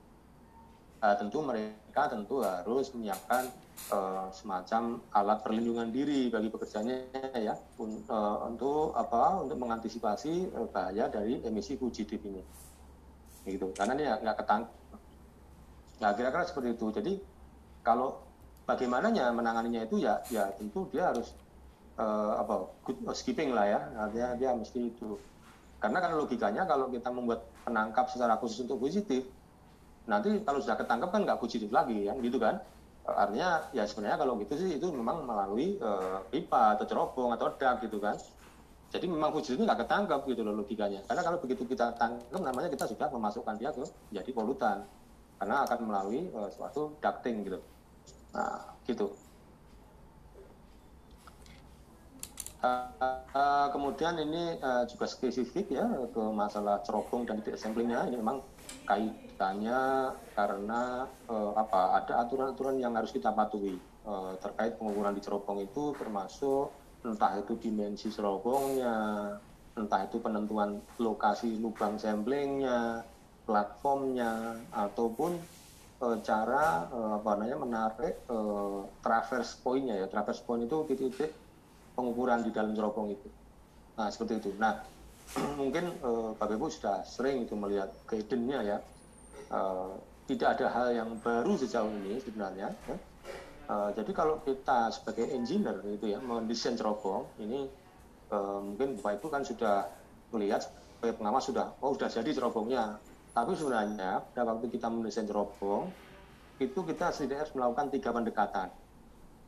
Uh, 1.05 1.13
tentu 1.21 1.45
mereka 1.45 2.09
tentu 2.09 2.41
harus 2.41 2.89
menyiapkan 2.97 3.53
uh, 3.93 4.33
semacam 4.33 5.05
alat 5.13 5.45
perlindungan 5.45 5.93
diri 5.93 6.33
bagi 6.33 6.49
pekerjanya 6.49 7.05
ya 7.37 7.53
un, 7.77 8.01
uh, 8.09 8.49
untuk 8.49 8.97
apa 8.97 9.45
untuk 9.45 9.61
mengantisipasi 9.61 10.57
uh, 10.57 10.65
bahaya 10.73 11.13
dari 11.13 11.45
emisi 11.45 11.77
fugitif 11.77 12.17
ini. 12.25 12.41
Gitu. 13.45 13.69
Karena 13.77 13.93
dia 13.93 14.17
nggak 14.17 14.37
ketang. 14.41 14.65
Nah 16.01 16.11
kira-kira 16.17 16.49
seperti 16.49 16.73
itu. 16.73 16.87
Jadi 16.89 17.13
kalau 17.85 18.24
bagaimananya 18.65 19.33
menanganinya 19.33 19.85
itu 19.85 20.01
ya 20.01 20.21
ya 20.33 20.49
tentu 20.57 20.89
dia 20.89 21.13
harus 21.13 21.37
uh, 22.01 22.41
apa 22.41 22.69
good 22.85 22.99
skipping 23.13 23.53
lah 23.53 23.69
ya 23.69 23.81
artinya 24.01 24.29
dia 24.41 24.51
mesti 24.57 24.93
itu 24.93 25.21
karena 25.79 26.01
kan 26.01 26.17
logikanya 26.17 26.63
kalau 26.65 26.89
kita 26.89 27.13
membuat 27.13 27.45
penangkap 27.69 28.09
secara 28.09 28.41
khusus 28.41 28.65
untuk 28.65 28.81
positif 28.81 29.29
nanti 30.09 30.41
kalau 30.45 30.61
sudah 30.61 30.77
ketangkap 30.81 31.13
kan 31.13 31.21
nggak 31.25 31.41
positif 31.41 31.69
lagi 31.69 32.09
kan 32.09 32.17
gitu 32.25 32.41
kan 32.41 32.61
artinya 33.05 33.69
ya 33.77 33.85
sebenarnya 33.85 34.17
kalau 34.17 34.41
gitu 34.41 34.57
sih 34.57 34.81
itu 34.81 34.89
memang 34.89 35.29
melalui 35.29 35.77
uh, 35.85 36.25
pipa 36.33 36.73
atau 36.73 36.89
cerobong 36.89 37.37
atau 37.37 37.53
dak 37.53 37.85
gitu 37.85 38.01
kan 38.01 38.17
jadi 38.95 39.11
memang 39.11 39.35
wujud 39.35 39.59
itu 39.59 39.63
nggak 39.67 39.83
ketangkep 39.83 40.21
gitu 40.31 40.47
loh 40.47 40.55
logikanya. 40.63 41.03
Karena 41.11 41.27
kalau 41.27 41.43
begitu 41.43 41.67
kita 41.67 41.99
tangkap, 41.99 42.31
namanya 42.39 42.71
kita 42.71 42.87
sudah 42.87 43.11
memasukkan 43.11 43.59
dia 43.59 43.75
ke 43.75 43.83
jadi 44.15 44.31
polutan. 44.31 44.87
Karena 45.35 45.67
akan 45.67 45.79
melalui 45.83 46.31
uh, 46.31 46.47
suatu 46.47 46.95
ducting 47.03 47.43
gitu. 47.43 47.59
Nah, 48.35 48.75
gitu. 48.85 49.15
Uh, 52.65 52.89
uh, 53.37 53.69
kemudian 53.71 54.17
ini 54.17 54.57
uh, 54.65 54.89
juga 54.89 55.05
spesifik 55.05 55.77
ya 55.77 55.85
ke 55.85 56.23
masalah 56.33 56.81
cerobong 56.81 57.29
dan 57.29 57.45
titik 57.45 57.61
samplingnya 57.61 58.09
ini 58.09 58.17
memang 58.17 58.41
kaitannya 58.89 60.17
karena 60.33 61.05
uh, 61.29 61.53
apa 61.61 62.01
ada 62.01 62.25
aturan-aturan 62.25 62.81
yang 62.81 62.97
harus 62.97 63.13
kita 63.13 63.37
patuhi 63.37 63.77
uh, 64.09 64.33
terkait 64.41 64.81
pengukuran 64.81 65.13
di 65.13 65.21
cerobong 65.21 65.61
itu 65.61 65.93
termasuk 66.01 66.73
entah 67.05 67.37
itu 67.37 67.53
dimensi 67.61 68.09
serobongnya, 68.09 69.37
entah 69.77 70.09
itu 70.09 70.17
penentuan 70.25 70.81
lokasi 70.97 71.61
lubang 71.61 72.01
samplingnya, 72.01 73.05
platformnya, 73.45 74.57
ataupun 74.73 75.37
e, 76.01 76.07
cara 76.23 76.89
e, 76.91 76.99
apa 77.21 77.31
namanya 77.39 77.59
menarik 77.61 78.15
e, 78.27 78.39
traverse 79.03 79.61
pointnya 79.61 80.05
ya. 80.05 80.07
Traverse 80.11 80.43
point 80.43 80.63
itu 80.65 80.77
titik-titik 80.89 81.31
pengukuran 81.95 82.43
di 82.43 82.51
dalam 82.51 82.75
cerobong 82.75 83.15
itu. 83.15 83.29
Nah 83.99 84.09
seperti 84.11 84.43
itu. 84.43 84.51
Nah 84.59 84.83
mungkin 85.61 85.95
e, 86.01 86.11
Bapak 86.39 86.57
Ibu 86.57 86.67
sudah 86.71 87.07
sering 87.07 87.47
itu 87.47 87.55
melihat 87.55 87.91
guidance-nya 88.07 88.61
ya. 88.63 88.79
E, 89.51 89.61
tidak 90.25 90.57
ada 90.57 90.67
hal 90.73 90.87
yang 90.97 91.11
baru 91.21 91.53
sejauh 91.61 91.93
ini 92.05 92.17
sebenarnya. 92.23 92.73
Ya 92.89 92.97
Uh, 93.65 93.89
jadi 93.97 94.13
kalau 94.13 94.45
kita 94.45 94.93
sebagai 94.93 95.25
engineer 95.33 95.81
itu 95.89 96.13
ya 96.13 96.21
mendesain 96.21 96.77
cerobong 96.77 97.25
ini 97.41 97.65
uh, 98.29 98.61
mungkin 98.61 99.01
bapak 99.01 99.25
ibu 99.25 99.33
kan 99.33 99.41
sudah 99.41 99.89
melihat 100.37 100.69
sebagai 100.69 101.17
pengawas 101.17 101.49
sudah 101.49 101.73
oh 101.81 101.97
sudah 101.97 102.13
jadi 102.13 102.29
cerobongnya 102.37 103.01
tapi 103.35 103.53
sebenarnya 103.59 104.23
pada 104.31 104.47
waktu 104.47 104.71
kita 104.71 104.87
mendesain 104.87 105.27
cerobong 105.27 105.91
itu 106.63 106.81
kita 106.87 107.11
setidaknya 107.11 107.43
harus 107.43 107.55
melakukan 107.59 107.87
tiga 107.91 108.15
pendekatan. 108.15 108.69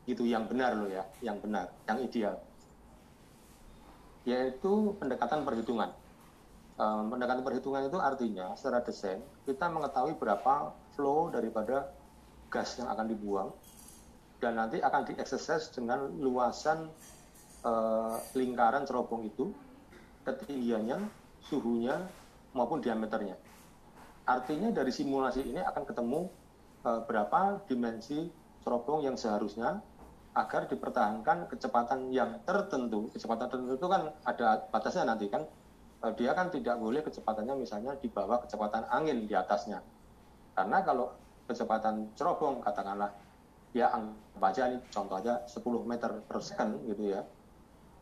Itu 0.03 0.27
yang 0.27 0.43
benar 0.51 0.75
loh 0.75 0.91
ya 0.91 1.07
yang 1.23 1.39
benar 1.39 1.71
yang 1.87 2.03
ideal. 2.03 2.35
Yaitu 4.27 4.91
pendekatan 4.99 5.47
perhitungan. 5.47 5.95
Uh, 6.77 7.07
pendekatan 7.09 7.41
perhitungan 7.47 7.87
itu 7.87 7.97
artinya 7.97 8.53
secara 8.53 8.83
desain 8.83 9.17
kita 9.49 9.65
mengetahui 9.65 10.13
berapa 10.19 10.75
flow 10.93 11.33
daripada 11.33 11.89
gas 12.53 12.77
yang 12.77 12.91
akan 12.91 13.07
dibuang 13.09 13.49
dan 14.37 14.61
nanti 14.61 14.77
akan 14.77 15.01
dieksersis 15.09 15.73
dengan 15.73 16.05
luasan 16.21 16.85
uh, 17.65 18.21
lingkaran 18.37 18.85
cerobong 18.85 19.25
itu, 19.25 19.49
ketinggiannya, 20.21 21.01
suhunya, 21.41 21.97
maupun 22.53 22.77
diameternya. 22.77 23.46
Artinya 24.27 24.75
dari 24.75 24.91
simulasi 24.91 25.47
ini 25.47 25.63
akan 25.63 25.83
ketemu 25.87 26.27
uh, 26.83 27.01
berapa 27.07 27.63
dimensi 27.71 28.27
cerobong 28.61 29.07
yang 29.07 29.15
seharusnya 29.15 29.79
agar 30.35 30.67
dipertahankan 30.67 31.47
kecepatan 31.47 32.11
yang 32.11 32.43
tertentu. 32.43 33.07
Kecepatan 33.15 33.47
tertentu 33.47 33.73
itu 33.79 33.87
kan 33.87 34.11
ada 34.27 34.67
batasnya 34.67 35.07
nanti 35.07 35.31
kan. 35.31 35.47
Uh, 36.03 36.13
dia 36.13 36.35
kan 36.35 36.51
tidak 36.51 36.75
boleh 36.77 37.01
kecepatannya 37.01 37.55
misalnya 37.55 37.95
di 37.97 38.11
bawah 38.11 38.43
kecepatan 38.43 38.85
angin 38.91 39.25
di 39.25 39.33
atasnya. 39.33 39.79
Karena 40.53 40.83
kalau 40.83 41.15
kecepatan 41.47 42.11
cerobong 42.19 42.59
katakanlah 42.59 43.09
ya 43.71 43.87
anggap 43.95 44.43
aja 44.51 44.63
nih 44.71 44.81
contoh 44.91 45.15
aja 45.19 45.33
10 45.47 45.63
meter 45.87 46.11
per 46.27 46.39
second 46.43 46.83
gitu 46.87 47.15
ya 47.15 47.21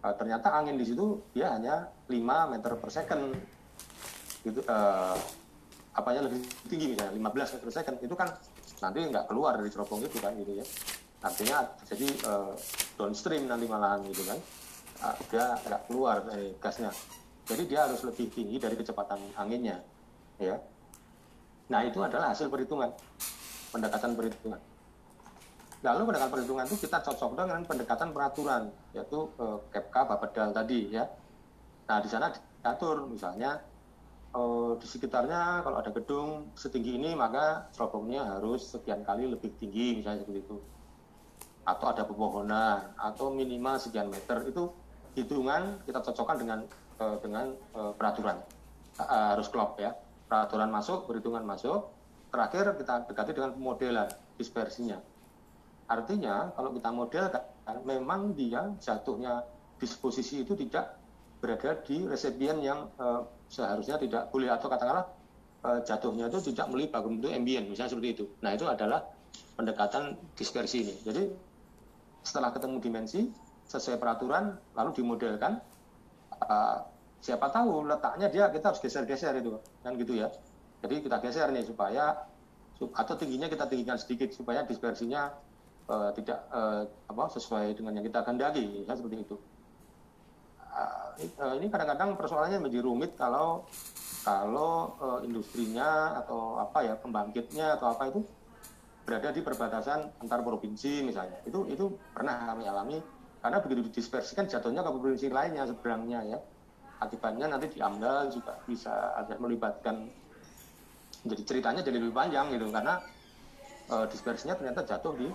uh, 0.01 0.13
ternyata 0.17 0.53
angin 0.53 0.78
di 0.78 0.86
situ 0.86 1.21
dia 1.34 1.53
hanya 1.53 1.89
5 2.09 2.53
meter 2.53 2.71
per 2.78 2.89
second 2.89 3.34
gitu 4.45 4.61
uh, 4.65 5.17
apanya 5.95 6.27
lebih 6.27 6.43
tinggi 6.67 6.91
misalnya 6.91 7.15
15 7.15 7.55
meter 7.55 7.69
second 7.71 7.97
itu 8.03 8.15
kan 8.15 8.29
nanti 8.83 8.99
nggak 9.07 9.25
keluar 9.31 9.55
dari 9.55 9.69
cerobong 9.71 10.03
itu 10.03 10.19
kan 10.19 10.35
gitu 10.35 10.59
ya. 10.59 10.65
Artinya 11.23 11.57
jadi 11.87 12.07
uh, 12.27 12.53
downstream 12.99 13.47
nanti 13.47 13.65
malahan 13.65 14.03
gitu 14.11 14.27
kan. 14.27 14.37
Uh, 15.01 15.15
dia 15.31 15.55
nggak 15.63 15.81
keluar 15.87 16.21
dari 16.27 16.51
gasnya. 16.59 16.91
Jadi 17.47 17.63
dia 17.65 17.87
harus 17.87 18.03
lebih 18.03 18.27
tinggi 18.27 18.59
dari 18.59 18.75
kecepatan 18.75 19.19
anginnya 19.39 19.79
ya. 20.37 20.59
Nah 21.71 21.81
itu 21.81 21.97
adalah 22.03 22.35
hasil 22.35 22.51
perhitungan 22.51 22.91
pendekatan 23.71 24.11
perhitungan. 24.13 24.61
Lalu 25.85 26.01
pendekatan 26.09 26.31
perhitungan 26.33 26.65
itu 26.65 26.77
kita 26.87 26.97
cocok 27.03 27.31
dengan 27.37 27.61
pendekatan 27.67 28.09
peraturan, 28.09 28.63
yaitu 28.95 29.29
eh, 29.37 29.59
KEPKA 29.69 30.01
Bapedal 30.09 30.49
tadi 30.55 30.79
ya. 30.89 31.05
Nah 31.85 31.97
di 32.01 32.09
sana 32.09 32.33
diatur 32.33 33.05
misalnya 33.05 33.61
eh, 34.36 34.71
di 34.77 34.88
sekitarnya 34.88 35.63
kalau 35.63 35.79
ada 35.79 35.91
gedung 35.95 36.51
setinggi 36.59 36.99
ini 36.99 37.15
maka 37.15 37.71
cerobongnya 37.71 38.38
harus 38.38 38.75
sekian 38.75 39.01
kali 39.07 39.31
lebih 39.31 39.55
tinggi 39.55 39.99
misalnya 40.03 40.27
seperti 40.27 40.43
itu. 40.43 40.57
Atau 41.65 41.89
ada 41.89 42.03
pepohonan 42.05 42.93
atau 42.99 43.33
minimal 43.33 43.79
sekian 43.79 44.11
meter 44.11 44.45
itu 44.45 44.69
hitungan 45.15 45.81
kita 45.88 46.03
cocokkan 46.03 46.38
dengan 46.38 46.59
eh, 46.99 47.17
dengan 47.23 47.45
eh, 47.55 47.91
peraturan 47.95 48.38
harus 48.95 49.47
klop 49.51 49.79
ya. 49.79 49.91
Peraturan 50.25 50.71
masuk, 50.71 51.05
perhitungan 51.07 51.43
masuk. 51.43 51.91
Terakhir 52.31 52.75
kita 52.79 53.07
dekati 53.07 53.31
dengan 53.31 53.55
pemodelan 53.55 54.09
dispersinya 54.36 54.99
Artinya 55.86 56.49
kalau 56.57 56.73
kita 56.73 56.89
modelkan 56.89 57.43
memang 57.86 58.33
dia 58.33 58.73
jatuhnya 58.81 59.45
disposisi 59.77 60.41
itu 60.41 60.57
tidak 60.57 60.97
berada 61.38 61.77
di 61.86 62.09
resipien 62.09 62.57
yang 62.57 62.89
uh, 62.97 63.21
seharusnya 63.49 63.95
tidak 64.01 64.29
boleh 64.33 64.49
atau 64.49 64.67
katakanlah 64.67 65.05
uh, 65.65 65.79
jatuhnya 65.85 66.29
itu 66.29 66.53
tidak 66.53 66.69
melibat 66.69 67.01
bentuk 67.05 67.31
ambient 67.31 67.65
misalnya 67.69 67.91
seperti 67.93 68.09
itu. 68.21 68.25
Nah 68.41 68.53
itu 68.53 68.65
adalah 68.65 69.01
pendekatan 69.55 70.17
dispersi 70.35 70.85
ini. 70.85 70.95
Jadi 71.05 71.23
setelah 72.25 72.49
ketemu 72.51 72.81
dimensi 72.81 73.29
sesuai 73.65 73.97
peraturan 73.97 74.57
lalu 74.77 74.91
dimodelkan 74.97 75.61
uh, 76.41 76.77
siapa 77.21 77.49
tahu 77.49 77.89
letaknya 77.89 78.29
dia 78.29 78.45
kita 78.53 78.73
harus 78.73 78.81
geser-geser 78.81 79.33
itu 79.41 79.57
kan 79.81 79.97
gitu 79.97 80.13
ya. 80.17 80.29
Jadi 80.85 81.01
kita 81.01 81.17
geser 81.21 81.49
nih 81.49 81.65
supaya 81.65 82.29
atau 82.75 83.15
tingginya 83.15 83.47
kita 83.47 83.65
tinggikan 83.71 83.95
sedikit 83.95 84.35
supaya 84.35 84.67
dispersinya 84.67 85.31
uh, 85.87 86.11
tidak 86.11 86.43
uh, 86.51 86.83
apa 87.07 87.23
sesuai 87.31 87.79
dengan 87.79 87.97
yang 87.97 88.05
kita 88.05 88.19
kehendaki 88.21 88.83
ya 88.83 88.93
seperti 88.93 89.23
itu 89.23 89.35
uh, 90.76 91.55
ini 91.57 91.67
kadang-kadang 91.71 92.19
persoalannya 92.19 92.59
menjadi 92.59 92.84
rumit 92.84 93.15
kalau 93.15 93.63
kalau 94.26 94.97
uh, 94.99 95.19
industrinya 95.21 96.17
atau 96.19 96.59
apa 96.59 96.82
ya 96.84 96.93
pembangkitnya 96.97 97.78
atau 97.80 97.93
apa 97.93 98.09
itu 98.09 98.19
berada 99.05 99.30
di 99.30 99.41
perbatasan 99.45 100.17
antar 100.26 100.41
provinsi 100.41 101.05
misalnya. 101.05 101.39
Itu 101.45 101.69
itu 101.69 101.93
pernah 102.11 102.53
kami 102.53 102.65
alami 102.65 102.97
karena 103.39 103.61
begitu 103.61 103.86
didispersikan 103.93 104.49
jatuhnya 104.49 104.82
ke 104.82 104.89
provinsi 104.89 105.28
lainnya 105.30 105.63
seberangnya 105.69 106.19
ya. 106.26 106.39
Akibatnya 106.95 107.51
nanti 107.51 107.69
diambil 107.76 108.32
juga 108.34 108.57
bisa 108.65 109.13
ada 109.13 109.38
melibatkan 109.38 110.09
jadi 111.26 111.41
ceritanya 111.41 111.82
jadi 111.86 111.97
lebih 112.01 112.15
panjang 112.15 112.49
gitu 112.53 112.69
karena 112.73 113.01
uh, 113.93 114.05
dispersinya 114.09 114.57
ternyata 114.57 114.82
jatuh 114.86 115.13
di 115.15 115.30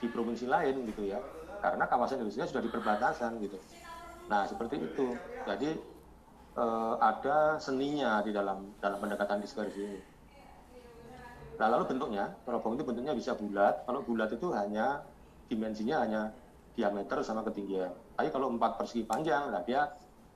di 0.00 0.08
provinsi 0.08 0.48
lain 0.48 0.88
gitu 0.88 1.04
ya. 1.04 1.20
Karena 1.60 1.84
kawasan 1.88 2.20
industri 2.20 2.44
sudah 2.48 2.64
di 2.64 2.72
perbatasan 2.72 3.40
gitu 3.44 3.56
nah 4.30 4.48
seperti 4.48 4.80
itu. 4.80 5.16
Jadi 5.44 5.70
eh, 6.56 6.94
ada 6.98 7.60
seninya 7.60 8.24
di 8.24 8.30
dalam 8.32 8.74
dalam 8.80 8.98
pendekatan 9.00 9.42
dispersi 9.44 9.80
ini. 9.84 10.00
Nah 11.54 11.66
lalu 11.70 11.94
bentuknya 11.94 12.34
terobong 12.42 12.74
itu 12.74 12.84
bentuknya 12.86 13.14
bisa 13.14 13.36
bulat. 13.38 13.86
Kalau 13.86 14.00
bulat 14.02 14.30
itu 14.34 14.50
hanya 14.50 15.04
dimensinya 15.46 16.02
hanya 16.02 16.22
diameter 16.74 17.22
sama 17.22 17.46
ketinggian. 17.46 17.94
Tapi 18.18 18.28
kalau 18.34 18.50
empat 18.50 18.78
persegi 18.78 19.06
panjang 19.06 19.50
nah 19.50 19.62
dia 19.62 19.86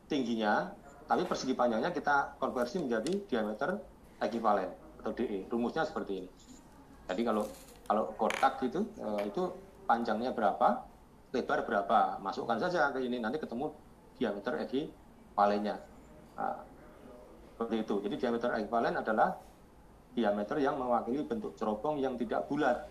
tingginya 0.07 0.71
tapi 1.09 1.25
persegi 1.25 1.57
panjangnya 1.57 1.91
kita 1.91 2.37
konversi 2.37 2.85
menjadi 2.85 3.13
diameter 3.27 3.81
ekivalen 4.21 4.71
atau 5.03 5.13
DE 5.15 5.49
rumusnya 5.49 5.83
seperti 5.89 6.25
ini. 6.25 6.31
Jadi 7.09 7.23
kalau 7.25 7.45
kalau 7.89 8.05
kotak 8.21 8.61
gitu 8.61 8.85
uh, 9.01 9.23
itu 9.25 9.49
panjangnya 9.89 10.37
berapa 10.37 10.85
lebar 11.33 11.65
berapa. 11.65 12.21
Masukkan 12.23 12.57
saja 12.57 12.93
ke 12.93 13.05
ini 13.05 13.21
nanti 13.21 13.37
ketemu 13.41 13.73
diameter 14.19 14.59
ekivalennya 14.65 15.77
nah, 16.35 16.59
seperti 17.55 17.77
itu. 17.83 17.95
Jadi 18.07 18.15
diameter 18.19 18.51
ekivalen 18.55 18.95
adalah 18.99 19.35
diameter 20.15 20.57
yang 20.59 20.79
mewakili 20.79 21.27
bentuk 21.27 21.55
cerobong 21.59 21.99
yang 21.99 22.15
tidak 22.15 22.47
bulat 22.47 22.87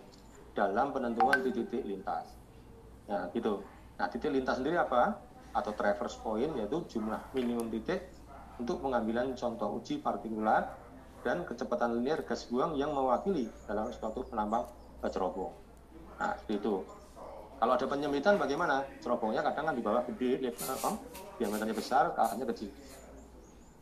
dalam 0.52 0.92
penentuan 0.92 1.40
titik 1.40 1.84
lintas. 1.84 2.36
Nah 3.08 3.28
gitu. 3.32 3.64
Nah 3.96 4.06
titik 4.12 4.28
lintas 4.28 4.60
sendiri 4.60 4.76
apa? 4.76 5.16
Atau 5.56 5.72
traverse 5.72 6.20
point 6.20 6.52
yaitu 6.56 6.84
jumlah 6.92 7.32
minimum 7.32 7.72
titik 7.72 8.12
untuk 8.58 8.82
pengambilan 8.82 9.32
contoh 9.38 9.78
uji 9.80 10.02
partikulat 10.02 10.68
dan 11.22 11.42
kecepatan 11.46 11.98
linear 11.98 12.22
gas 12.22 12.46
buang 12.46 12.78
yang 12.78 12.94
mewakili 12.94 13.50
dalam 13.66 13.90
suatu 13.90 14.22
penambang 14.26 14.66
cerobong. 15.06 15.54
Nah, 16.18 16.34
itu. 16.50 16.82
Kalau 17.58 17.72
ada 17.74 17.86
penyempitan 17.90 18.38
bagaimana? 18.38 18.86
Cerobongnya 19.02 19.42
kadang 19.42 19.66
kan 19.66 19.74
di 19.74 19.82
bawah 19.82 20.06
gede, 20.06 20.46
dia 20.46 20.50
apa? 20.54 20.94
diameternya 21.42 21.74
besar, 21.74 22.14
ke 22.14 22.20
atasnya 22.22 22.46
kecil. 22.54 22.70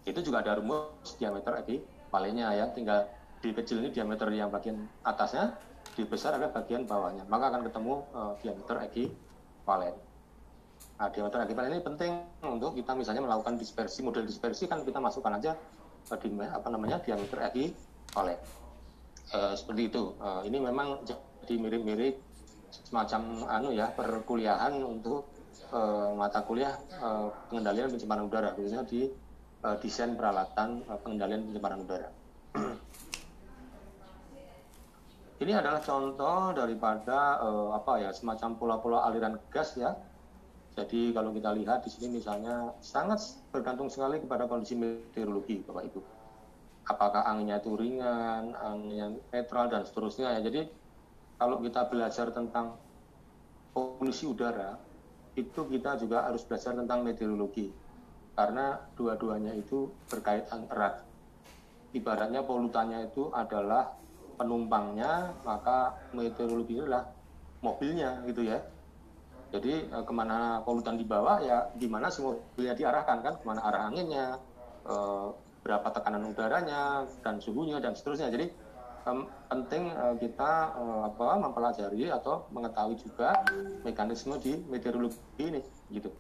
Itu 0.09 0.21
juga 0.25 0.41
ada 0.41 0.57
rumus 0.57 1.13
diameter 1.21 1.61
ekivalennya 1.61 2.57
ya. 2.57 2.67
Tinggal 2.73 3.05
di 3.45 3.53
kecil 3.53 3.85
ini 3.85 3.93
diameter 3.93 4.33
yang 4.33 4.49
bagian 4.49 4.81
atasnya, 5.05 5.61
di 5.93 6.09
besar 6.09 6.41
ada 6.41 6.49
bagian 6.49 6.89
bawahnya. 6.89 7.29
Maka 7.29 7.53
akan 7.53 7.63
ketemu 7.69 7.93
uh, 8.17 8.33
diameter 8.41 8.77
ekivalen. 8.89 9.95
Nah, 10.97 11.09
diameter 11.13 11.39
ekivalen 11.45 11.71
ini 11.77 11.83
penting 11.85 12.13
untuk 12.49 12.73
kita 12.73 12.97
misalnya 12.97 13.29
melakukan 13.29 13.61
dispersi, 13.61 14.01
model 14.01 14.25
dispersi 14.25 14.65
kan 14.65 14.81
kita 14.89 15.05
masukkan 15.05 15.37
aja 15.37 15.53
uh, 16.09 16.17
di 16.17 16.33
apa 16.41 16.69
namanya 16.73 16.97
diameter 17.05 17.45
ekivalen. 17.45 18.41
Uh, 19.37 19.53
seperti 19.53 19.93
itu. 19.93 20.17
Uh, 20.17 20.41
ini 20.49 20.65
memang 20.65 21.05
jadi 21.05 21.55
mirip-mirip 21.61 22.26
semacam 22.85 23.49
anu 23.49 23.73
ya 23.73 23.89
perkuliahan 23.95 24.77
untuk 24.85 25.31
uh, 25.73 26.13
mata 26.13 26.43
kuliah 26.45 26.77
uh, 27.01 27.33
pengendalian 27.49 27.89
pencemaran 27.89 28.29
udara 28.29 28.53
khususnya 28.53 28.85
di 28.85 29.09
uh, 29.65 29.77
desain 29.81 30.13
peralatan 30.15 30.83
uh, 30.91 30.99
pengendalian 31.01 31.47
pencemaran 31.49 31.81
udara. 31.83 32.09
Ini 35.37 35.53
adalah 35.53 35.85
contoh 35.85 36.57
daripada 36.57 37.37
uh, 37.45 37.77
apa 37.77 38.01
ya 38.01 38.11
semacam 38.13 38.57
pola-pola 38.57 39.05
aliran 39.05 39.37
gas 39.53 39.77
ya. 39.77 39.93
Jadi 40.77 41.13
kalau 41.13 41.33
kita 41.33 41.57
lihat 41.57 41.85
di 41.85 41.91
sini 41.93 42.21
misalnya 42.21 42.73
sangat 42.85 43.21
bergantung 43.49 43.89
sekali 43.89 44.21
kepada 44.21 44.45
kondisi 44.45 44.77
meteorologi 44.77 45.65
Bapak 45.65 45.89
Ibu. 45.93 46.01
Apakah 46.89 47.25
anginnya 47.29 47.61
itu 47.61 47.73
ringan, 47.77 48.53
anginnya 48.57 49.17
netral 49.33 49.73
dan 49.73 49.85
seterusnya 49.89 50.37
ya. 50.37 50.41
Jadi 50.45 50.69
kalau 51.37 51.61
kita 51.61 51.85
belajar 51.89 52.33
tentang 52.33 52.81
polusi 53.77 54.25
udara, 54.25 54.81
itu 55.37 55.61
kita 55.69 56.01
juga 56.01 56.25
harus 56.25 56.43
belajar 56.49 56.73
tentang 56.73 57.05
meteorologi. 57.05 57.69
Karena 58.33 58.77
dua-duanya 58.97 59.53
itu 59.53 59.93
berkaitan 60.09 60.69
erat. 60.73 61.05
Ibaratnya 61.93 62.45
polutannya 62.45 63.09
itu 63.09 63.29
adalah 63.33 63.97
penumpangnya, 64.37 65.33
maka 65.45 65.97
meteorologi 66.13 66.81
adalah 66.81 67.05
mobilnya 67.61 68.21
gitu 68.29 68.45
ya. 68.45 68.61
Jadi 69.53 69.89
eh, 69.89 70.05
ke 70.05 70.13
mana 70.13 70.61
polutan 70.65 71.01
dibawa 71.01 71.41
ya 71.41 71.69
gimana 71.77 72.13
si 72.13 72.21
mobilnya 72.25 72.77
diarahkan 72.77 73.19
kan, 73.25 73.35
ke 73.41 73.45
mana 73.45 73.61
arah 73.65 73.89
anginnya, 73.89 74.41
eh, 74.89 75.27
berapa 75.65 75.89
tekanan 75.93 76.33
udaranya 76.33 77.05
dan 77.25 77.41
suhunya 77.41 77.81
dan 77.81 77.93
seterusnya. 77.93 78.33
Jadi 78.33 78.47
penting 79.47 79.95
uh, 79.95 80.19
kita 80.19 80.75
uh, 80.75 81.07
apa 81.07 81.39
mempelajari 81.39 82.11
atau 82.11 82.51
mengetahui 82.51 82.99
juga 82.99 83.39
mekanisme 83.87 84.35
di 84.43 84.59
meteorologi 84.67 85.19
ini 85.39 85.63
gitu. 85.95 86.11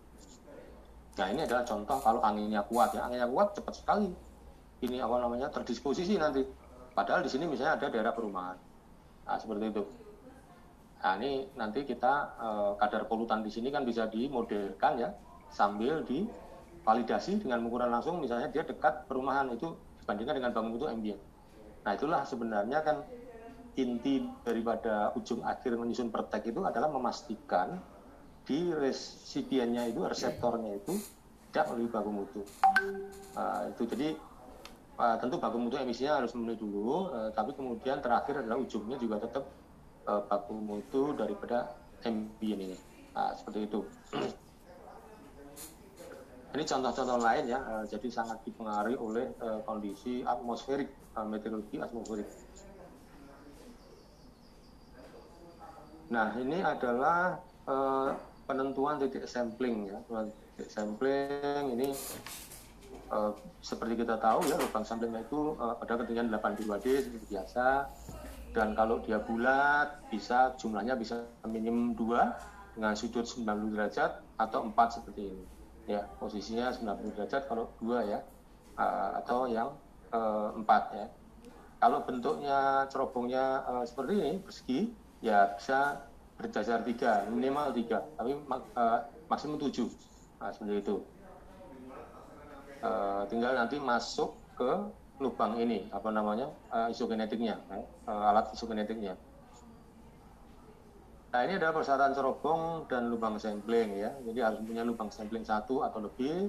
Nah 1.18 1.26
ini 1.34 1.43
adalah 1.43 1.66
contoh 1.66 1.99
kalau 1.99 2.22
anginnya 2.22 2.62
kuat 2.70 2.95
ya 2.95 3.11
anginnya 3.11 3.26
kuat 3.26 3.59
cepat 3.59 3.74
sekali 3.74 4.14
ini 4.87 5.03
apa 5.03 5.18
namanya 5.18 5.51
terdisposisi 5.51 6.14
nanti. 6.14 6.47
Padahal 6.95 7.26
di 7.26 7.30
sini 7.32 7.51
misalnya 7.51 7.74
ada 7.74 7.87
daerah 7.91 8.14
perumahan. 8.14 8.57
Nah 9.26 9.37
seperti 9.37 9.64
itu. 9.66 9.82
Nah 11.03 11.14
ini 11.18 11.51
nanti 11.59 11.82
kita 11.82 12.14
uh, 12.39 12.72
kadar 12.78 13.11
polutan 13.11 13.43
di 13.43 13.51
sini 13.51 13.74
kan 13.74 13.82
bisa 13.82 14.07
dimodelkan 14.07 15.03
ya 15.03 15.11
sambil 15.51 16.07
divalidasi 16.07 17.43
dengan 17.43 17.66
ukuran 17.66 17.91
langsung 17.91 18.22
misalnya 18.22 18.47
dia 18.47 18.62
dekat 18.62 19.11
perumahan 19.11 19.51
itu 19.51 19.74
dibandingkan 20.07 20.39
dengan 20.39 20.53
bangun 20.55 20.78
itu 20.78 20.87
ambient 20.87 21.20
Nah 21.87 21.93
itulah 21.95 22.26
sebenarnya 22.26 22.82
kan 22.82 23.07
inti 23.78 24.26
daripada 24.43 25.14
ujung 25.14 25.47
akhir 25.47 25.78
menyusun 25.78 26.11
pertek 26.11 26.51
itu 26.51 26.59
adalah 26.66 26.91
memastikan 26.91 27.78
di 28.43 28.74
resipiennya 28.74 29.87
itu 29.87 30.03
reseptornya 30.03 30.82
itu 30.82 30.99
tidak 31.51 31.70
melalui 31.70 31.89
baku 31.89 32.11
mutu. 32.11 32.43
Uh, 33.39 33.70
itu 33.70 33.82
jadi 33.87 34.09
uh, 34.99 35.16
tentu 35.22 35.39
baku 35.39 35.57
mutu 35.62 35.78
emisinya 35.78 36.20
harus 36.20 36.34
memenuhi 36.34 36.59
dulu, 36.59 37.11
uh, 37.14 37.30
tapi 37.30 37.55
kemudian 37.55 38.03
terakhir 38.03 38.43
adalah 38.43 38.59
ujungnya 38.59 38.99
juga 38.99 39.22
tetap 39.22 39.45
uh, 40.11 40.26
baku 40.26 40.59
mutu 40.59 41.14
daripada 41.14 41.70
ambient 42.03 42.61
ini. 42.70 42.76
Nah, 43.14 43.32
seperti 43.32 43.66
itu. 43.66 43.80
Ini 46.57 46.64
contoh-contoh 46.64 47.18
lain 47.20 47.45
ya, 47.49 47.61
uh, 47.61 47.84
jadi 47.84 48.09
sangat 48.09 48.41
dipengaruhi 48.49 48.97
oleh 48.97 49.26
uh, 49.45 49.61
kondisi 49.64 50.24
atmosferik, 50.24 50.89
uh, 50.89 51.05
meteorologi 51.24 51.80
atmosferik. 51.80 52.28
Nah, 56.12 56.36
ini 56.38 56.62
adalah 56.62 57.40
uh, 57.66 58.14
penentuan 58.46 59.00
titik 59.02 59.26
sampling 59.26 59.90
ya, 59.90 59.98
titik 60.54 60.70
sampling 60.70 61.74
ini 61.74 61.90
uh, 63.10 63.34
seperti 63.58 64.06
kita 64.06 64.14
tahu 64.20 64.46
ya, 64.46 64.54
lubang 64.54 64.86
samplingnya 64.86 65.26
itu 65.26 65.58
uh, 65.58 65.74
pada 65.74 65.98
ketinggian 65.98 66.30
82D 66.30 66.86
seperti 67.10 67.26
biasa, 67.34 67.90
dan 68.54 68.72
kalau 68.78 69.02
dia 69.02 69.18
bulat 69.18 69.98
bisa 70.08 70.54
jumlahnya 70.56 70.94
bisa 70.94 71.26
minim 71.44 71.92
2 71.98 72.78
dengan 72.78 72.92
sudut 72.94 73.24
90 73.24 73.74
derajat 73.74 74.22
atau 74.36 74.68
4 74.68 74.96
seperti 75.00 75.22
ini. 75.32 75.44
Ya 75.86 76.04
posisinya 76.18 76.70
90 76.70 77.16
derajat 77.16 77.46
kalau 77.48 77.72
dua 77.78 78.04
ya. 78.04 78.20
Atau 79.16 79.48
yang 79.48 79.72
empat 80.12 80.82
ya 80.94 81.07
kalau 81.82 82.02
bentuknya 82.02 82.88
cerobongnya 82.88 83.62
uh, 83.68 83.84
seperti 83.84 84.12
ini 84.16 84.32
persegi 84.40 84.80
ya 85.20 85.54
bisa 85.57 86.09
berjajar 86.36 86.84
tiga 86.84 87.24
minimal 87.28 87.72
tiga 87.72 88.04
tapi 88.16 88.36
uh, 88.76 89.00
maksimum 89.28 89.61
tujuh 89.61 89.88
nah, 90.40 90.52
seperti 90.52 90.84
itu 90.84 90.96
uh, 92.84 93.22
tinggal 93.28 93.52
nanti 93.57 93.76
masuk 93.80 94.36
ke 94.57 94.70
lubang 95.16 95.57
ini 95.57 95.88
apa 95.92 96.12
namanya 96.12 96.52
uh, 96.72 96.92
isogenetiknya 96.92 97.61
uh, 97.70 98.30
alat 98.32 98.52
isogenetiknya 98.52 99.16
Nah 101.36 101.44
ini 101.44 101.61
adalah 101.61 101.76
persyaratan 101.76 102.16
cerobong 102.16 102.88
dan 102.88 103.12
lubang 103.12 103.36
sampling 103.36 103.92
ya. 103.92 104.09
Jadi 104.24 104.40
harus 104.40 104.57
punya 104.64 104.80
lubang 104.88 105.12
sampling 105.12 105.44
satu 105.44 105.84
atau 105.84 106.09
lebih. 106.09 106.48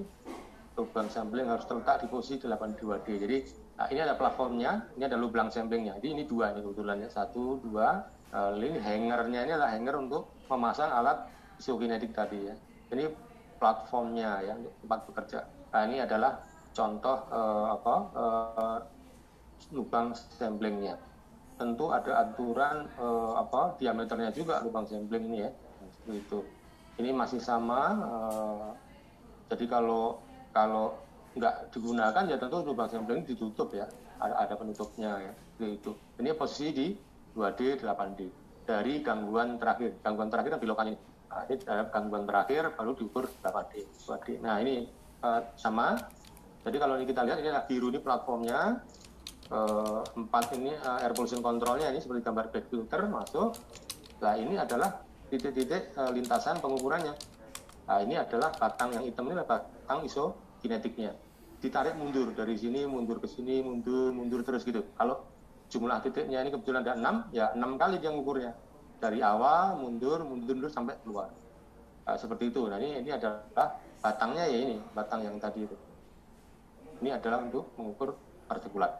Lubang 0.78 1.10
sampling 1.10 1.50
harus 1.50 1.66
terletak 1.66 2.06
di 2.06 2.06
posisi 2.06 2.38
82D. 2.38 3.08
Jadi 3.18 3.36
nah 3.74 3.86
ini 3.90 4.00
ada 4.02 4.14
platformnya, 4.14 4.86
ini 4.94 5.04
ada 5.10 5.18
lubang 5.18 5.50
samplingnya. 5.50 5.98
Jadi 5.98 6.08
ini 6.14 6.22
dua 6.22 6.54
ini 6.54 6.62
kebetulan 6.62 7.02
ya. 7.02 7.08
Satu, 7.10 7.58
dua. 7.58 8.06
Uh, 8.28 8.52
ini 8.60 8.76
hangernya 8.78 9.40
ini 9.48 9.52
adalah 9.56 9.72
hanger 9.72 9.96
untuk 10.04 10.28
memasang 10.52 10.92
alat 10.92 11.26
isokinetik 11.58 12.14
tadi 12.14 12.46
ya. 12.46 12.54
Ini 12.94 13.10
platformnya 13.58 14.44
ya 14.46 14.52
untuk 14.54 14.74
tempat 14.84 15.00
bekerja. 15.10 15.38
Nah 15.74 15.82
ini 15.88 15.98
adalah 15.98 16.38
contoh 16.76 17.18
uh, 17.34 17.66
apa 17.74 17.94
uh, 18.14 18.78
lubang 19.74 20.14
samplingnya 20.14 20.94
tentu 21.58 21.90
ada 21.90 22.22
aturan 22.22 22.86
uh, 23.02 23.34
apa 23.42 23.74
diameternya 23.82 24.30
juga 24.30 24.62
lubang 24.62 24.86
sampling 24.86 25.26
ini 25.26 25.38
ya 25.42 25.50
seperti 25.90 26.18
itu 26.22 26.40
ini 27.02 27.10
masih 27.10 27.42
sama 27.42 27.98
uh, 27.98 28.70
jadi 29.50 29.66
kalau 29.66 30.22
kalau 30.52 30.96
nggak 31.36 31.70
digunakan 31.70 32.24
ya 32.26 32.36
tentu 32.40 32.64
lubang 32.64 32.88
sampling 32.90 33.22
ditutup 33.24 33.70
ya. 33.74 33.86
Ada, 34.18 34.34
ada 34.50 34.54
penutupnya 34.58 35.10
ya 35.22 35.32
itu 35.62 35.94
ini 36.18 36.34
posisi 36.34 36.74
di 36.74 36.86
2D 37.38 37.78
8D 37.82 38.20
dari 38.66 38.98
gangguan 39.02 39.58
terakhir. 39.62 39.98
Gangguan 40.02 40.28
terakhir 40.30 40.58
kan 40.58 40.60
belokan 40.60 40.86
ini. 40.90 40.98
Nah, 41.28 41.44
ini 41.46 41.56
gangguan 41.92 42.24
terakhir 42.24 42.62
baru 42.74 42.92
diukur 42.96 43.24
8D 43.44 43.86
2D 44.06 44.42
nah 44.42 44.58
ini 44.58 44.90
uh, 45.22 45.40
sama. 45.54 45.94
Jadi 46.66 46.76
kalau 46.76 46.98
ini 46.98 47.06
kita 47.06 47.22
lihat 47.22 47.38
ini 47.40 47.48
adalah 47.48 47.66
biru 47.66 47.88
ini 47.94 48.00
platformnya. 48.02 48.82
Uh, 49.48 50.04
empat 50.12 50.52
ini 50.60 50.76
uh, 50.76 51.00
air 51.00 51.16
pollution 51.16 51.40
controlnya 51.40 51.88
ini 51.88 52.04
seperti 52.04 52.20
gambar 52.20 52.52
back 52.52 52.68
filter 52.68 53.00
masuk. 53.08 53.56
Nah 54.20 54.36
ini 54.36 54.60
adalah 54.60 55.00
titik-titik 55.32 55.96
uh, 55.96 56.12
lintasan 56.12 56.60
pengukurannya. 56.60 57.16
Nah 57.88 58.04
ini 58.04 58.20
adalah 58.20 58.52
batang 58.52 58.92
yang 58.92 59.04
hitam 59.08 59.24
ini 59.32 59.40
adalah 59.40 59.64
batang 59.64 60.04
isokinetiknya. 60.04 61.16
Ditarik 61.58 61.96
mundur 61.96 62.30
dari 62.36 62.54
sini, 62.54 62.84
mundur 62.84 63.18
ke 63.18 63.26
sini, 63.26 63.64
mundur, 63.64 64.12
mundur 64.12 64.44
terus 64.44 64.62
gitu. 64.62 64.84
Kalau 64.94 65.24
jumlah 65.72 65.98
titiknya 66.04 66.44
ini 66.44 66.52
kebetulan 66.52 66.84
ada 66.84 66.94
enam, 66.94 67.16
ya 67.32 67.50
enam 67.56 67.80
kali 67.80 67.96
dia 67.96 68.12
ngukurnya. 68.12 68.52
Dari 69.00 69.24
awal 69.24 69.80
mundur, 69.80 70.20
mundur, 70.20 70.54
mundur 70.54 70.70
sampai 70.70 71.00
keluar. 71.00 71.32
Nah, 72.04 72.16
seperti 72.16 72.52
itu. 72.52 72.68
Nah 72.68 72.76
ini, 72.76 73.00
ini 73.04 73.10
adalah 73.10 73.80
batangnya 74.04 74.44
ya 74.48 74.58
ini, 74.68 74.76
batang 74.92 75.24
yang 75.24 75.36
tadi 75.40 75.64
itu. 75.64 75.76
Ini 77.00 77.16
adalah 77.16 77.40
untuk 77.40 77.72
mengukur 77.78 78.16
partikulat. 78.48 78.96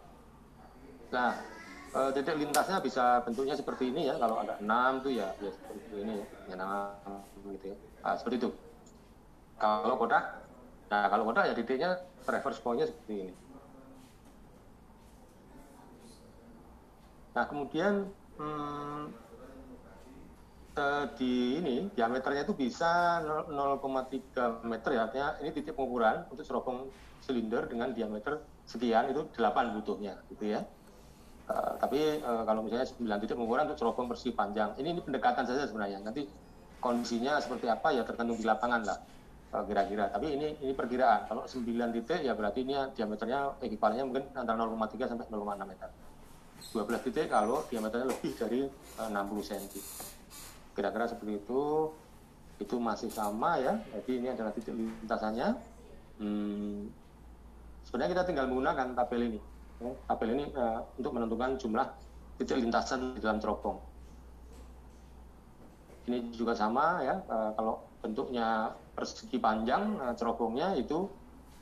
Nah, 1.08 1.34
e, 1.88 2.00
titik 2.14 2.36
lintasnya 2.36 2.78
bisa 2.84 3.24
bentuknya 3.24 3.56
seperti 3.56 3.90
ini 3.90 4.12
ya. 4.12 4.14
Kalau 4.20 4.38
ada 4.38 4.60
enam 4.60 5.00
tuh 5.00 5.12
ya, 5.12 5.32
ya 5.40 5.50
seperti 5.50 6.04
ini 6.04 6.20
ya, 6.20 6.26
enam 6.52 7.22
gitu 7.58 7.74
ya. 7.74 7.76
Nah, 8.04 8.14
seperti 8.14 8.36
itu. 8.44 8.50
Kalau 9.58 9.98
kotak, 9.98 10.24
nah 10.86 11.10
kalau 11.10 11.26
kotak 11.26 11.50
ya 11.50 11.54
titiknya 11.58 11.90
reverse 12.30 12.62
point-nya 12.62 12.86
seperti 12.86 13.26
ini. 13.26 13.34
Nah, 17.34 17.44
kemudian 17.46 18.06
hmm, 18.38 19.02
eh, 20.78 21.04
di 21.18 21.58
ini 21.58 21.76
diameternya 21.90 22.46
itu 22.46 22.54
bisa 22.54 23.22
0,3 23.50 24.62
meter 24.62 24.90
ya 24.94 25.00
artinya 25.10 25.28
ini 25.42 25.50
titik 25.50 25.74
pengukuran 25.74 26.26
untuk 26.30 26.46
cerobong 26.46 26.86
silinder 27.18 27.66
dengan 27.66 27.90
diameter 27.90 28.38
sekian 28.62 29.10
itu 29.10 29.26
8 29.34 29.74
butuhnya 29.74 30.22
gitu 30.30 30.54
ya. 30.54 30.62
Uh, 31.48 31.80
tapi 31.80 32.20
uh, 32.20 32.44
kalau 32.44 32.60
misalnya 32.60 32.84
9 32.84 33.24
titik 33.24 33.32
pengukuran 33.32 33.64
untuk 33.72 33.80
cerobong 33.80 34.04
persegi 34.04 34.36
panjang 34.36 34.76
ini, 34.76 34.92
ini 34.92 35.00
pendekatan 35.00 35.48
saja 35.48 35.64
sebenarnya 35.64 36.04
nanti 36.04 36.28
kondisinya 36.76 37.40
seperti 37.40 37.72
apa 37.72 37.88
ya 37.96 38.04
tergantung 38.04 38.36
di 38.36 38.44
lapangan 38.44 38.84
lah 38.84 39.00
kira-kira. 39.48 40.12
Tapi 40.12 40.26
ini 40.36 40.48
ini 40.60 40.72
perkiraan. 40.76 41.24
Kalau 41.24 41.48
9 41.48 41.64
titik 41.96 42.20
ya 42.20 42.36
berarti 42.36 42.60
ini 42.64 42.76
diameternya 42.92 43.56
ekivalennya 43.64 44.04
mungkin 44.04 44.24
antara 44.36 44.56
0,3 44.60 45.08
sampai 45.08 45.26
0,6 45.32 45.64
meter. 45.64 45.88
12 46.58 47.06
titik 47.08 47.26
kalau 47.32 47.64
diameternya 47.70 48.06
lebih 48.12 48.32
dari 48.34 48.60
uh, 48.98 49.08
60 49.08 49.48
cm 49.48 49.64
kira-kira 50.76 51.04
seperti 51.08 51.40
itu. 51.40 51.90
Itu 52.58 52.76
masih 52.82 53.08
sama 53.08 53.56
ya. 53.56 53.78
Jadi 53.94 54.10
ini 54.18 54.28
adalah 54.34 54.52
titik 54.52 54.74
lintasannya. 54.74 55.48
Hmm, 56.18 56.90
sebenarnya 57.86 58.10
kita 58.18 58.24
tinggal 58.28 58.50
menggunakan 58.50 58.98
tabel 58.98 59.32
ini. 59.32 59.40
Ya, 59.78 59.94
tabel 60.10 60.28
ini 60.34 60.44
uh, 60.58 60.82
untuk 60.98 61.14
menentukan 61.14 61.54
jumlah 61.56 61.86
titik 62.36 62.58
lintasan 62.58 63.14
di 63.14 63.20
dalam 63.22 63.38
cerobong. 63.38 63.78
Ini 66.10 66.34
juga 66.34 66.56
sama 66.56 67.04
ya, 67.04 67.20
uh, 67.30 67.52
kalau 67.54 67.78
bentuknya 68.02 68.74
persegi 68.98 69.38
panjang 69.38 69.94
uh, 70.02 70.14
cerobongnya 70.18 70.74
itu 70.74 71.06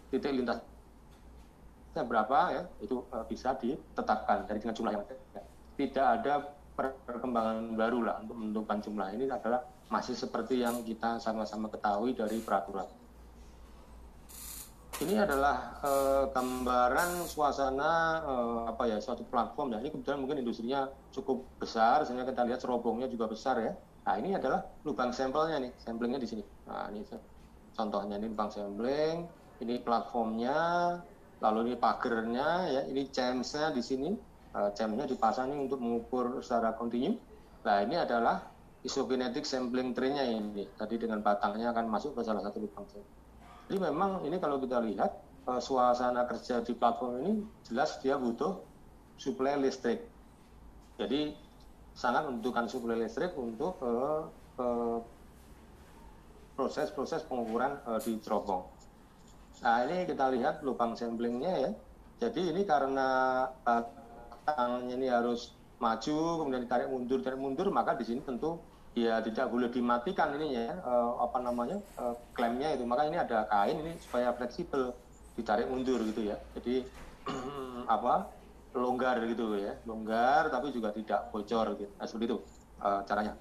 titik 0.08 0.32
lintasnya 0.32 0.64
berapa 2.08 2.38
ya, 2.56 2.62
itu 2.80 3.04
uh, 3.12 3.28
bisa 3.28 3.52
ditetapkan 3.60 4.48
dari 4.48 4.56
dengan 4.56 4.72
jumlah 4.72 4.92
yang 4.96 5.04
ada. 5.04 5.44
Tidak 5.76 6.06
ada 6.20 6.34
perkembangan 7.04 7.76
baru 7.76 8.08
lah 8.08 8.16
untuk 8.24 8.36
menentukan 8.40 8.78
jumlah 8.80 9.08
ini 9.12 9.28
adalah 9.28 9.60
masih 9.92 10.16
seperti 10.16 10.64
yang 10.64 10.80
kita 10.80 11.20
sama-sama 11.20 11.68
ketahui 11.68 12.16
dari 12.16 12.40
peraturan. 12.40 12.88
Ini 14.96 15.28
adalah 15.28 15.76
uh, 15.84 16.32
gambaran 16.32 17.28
suasana 17.28 18.24
uh, 18.24 18.60
apa 18.64 18.88
ya 18.88 18.96
suatu 18.96 19.28
platform. 19.28 19.76
Ya 19.76 19.84
ini 19.84 19.92
kebetulan 19.92 20.24
mungkin 20.24 20.40
industrinya 20.40 20.88
cukup 21.12 21.44
besar 21.60 22.08
sehingga 22.08 22.24
kita 22.24 22.48
lihat 22.48 22.64
serobongnya 22.64 23.04
juga 23.04 23.28
besar 23.28 23.60
ya 23.60 23.76
nah 24.06 24.14
ini 24.22 24.38
adalah 24.38 24.62
lubang 24.86 25.10
sampelnya 25.10 25.58
nih 25.66 25.72
samplingnya 25.82 26.22
di 26.22 26.28
sini. 26.30 26.44
Nah 26.70 26.86
ini 26.94 27.02
contohnya 27.74 28.16
ini 28.22 28.30
lubang 28.30 28.54
sampling 28.54 29.26
ini 29.58 29.82
platformnya 29.82 30.58
lalu 31.42 31.72
ini 31.72 31.76
pagernya 31.76 32.48
ya 32.70 32.80
ini 32.86 33.10
chamsnya 33.10 33.74
di 33.74 33.82
sini. 33.82 34.10
Uh, 34.56 34.72
chamsnya 34.72 35.04
dipasang 35.04 35.52
ini 35.52 35.68
untuk 35.68 35.82
mengukur 35.82 36.40
secara 36.40 36.72
kontinu. 36.78 37.20
Nah 37.66 37.84
ini 37.84 38.00
adalah 38.00 38.40
isokinetic 38.86 39.44
sampling 39.44 39.92
tree-nya 39.92 40.24
ini. 40.24 40.64
Tadi 40.78 40.96
dengan 40.96 41.20
batangnya 41.20 41.76
akan 41.76 41.92
masuk 41.92 42.16
ke 42.16 42.24
salah 42.24 42.40
satu 42.40 42.64
lubang 42.64 42.86
sampling. 42.88 43.16
Jadi 43.66 43.76
memang 43.82 44.22
ini 44.22 44.38
kalau 44.38 44.62
kita 44.62 44.80
lihat 44.80 45.12
uh, 45.50 45.60
suasana 45.60 46.24
kerja 46.24 46.62
di 46.62 46.72
platform 46.72 47.12
ini 47.20 47.32
jelas 47.68 47.98
dia 48.00 48.16
butuh 48.16 48.62
suplai 49.18 49.58
listrik. 49.60 50.06
Jadi 50.96 51.36
sangat 51.96 52.28
membutuhkan 52.28 52.68
suplai 52.68 53.00
listrik 53.00 53.32
untuk 53.40 53.80
uh, 53.80 54.28
uh, 54.60 55.00
proses-proses 56.52 57.24
pengukuran 57.24 57.80
uh, 57.88 57.96
di 57.96 58.20
cerobong. 58.20 58.68
Nah 59.64 59.88
ini 59.88 60.04
kita 60.04 60.28
lihat 60.36 60.60
lubang 60.60 60.92
samplingnya 60.92 61.52
ya. 61.56 61.70
Jadi 62.20 62.52
ini 62.52 62.68
karena 62.68 63.44
batangnya 63.64 64.94
ini 64.96 65.08
harus 65.08 65.56
maju 65.80 66.44
kemudian 66.44 66.64
ditarik 66.64 66.88
mundur 66.88 67.20
ditarik 67.20 67.40
mundur 67.40 67.68
maka 67.68 67.92
di 68.00 68.04
sini 68.08 68.24
tentu 68.24 68.56
ya 68.96 69.20
tidak 69.20 69.52
boleh 69.52 69.68
dimatikan 69.68 70.32
ininya 70.40 70.72
ya 70.72 70.74
uh, 70.80 71.20
apa 71.20 71.38
namanya 71.44 71.76
uh, 72.00 72.16
klemnya 72.32 72.72
itu 72.72 72.88
maka 72.88 73.04
ini 73.04 73.20
ada 73.20 73.44
kain 73.44 73.76
ini 73.84 73.92
supaya 74.00 74.32
fleksibel 74.32 74.96
ditarik 75.36 75.68
mundur 75.68 76.00
gitu 76.00 76.32
ya 76.32 76.40
jadi 76.56 76.80
apa 77.94 78.24
longgar 78.78 79.18
gitu 79.24 79.56
ya 79.56 79.74
longgar 79.88 80.52
tapi 80.52 80.70
juga 80.70 80.92
tidak 80.92 81.32
bocor 81.32 81.76
gitu 81.80 81.92
nah, 81.96 82.06
seperti 82.06 82.24
itu 82.28 82.38
uh, 82.80 83.00
caranya 83.08 83.34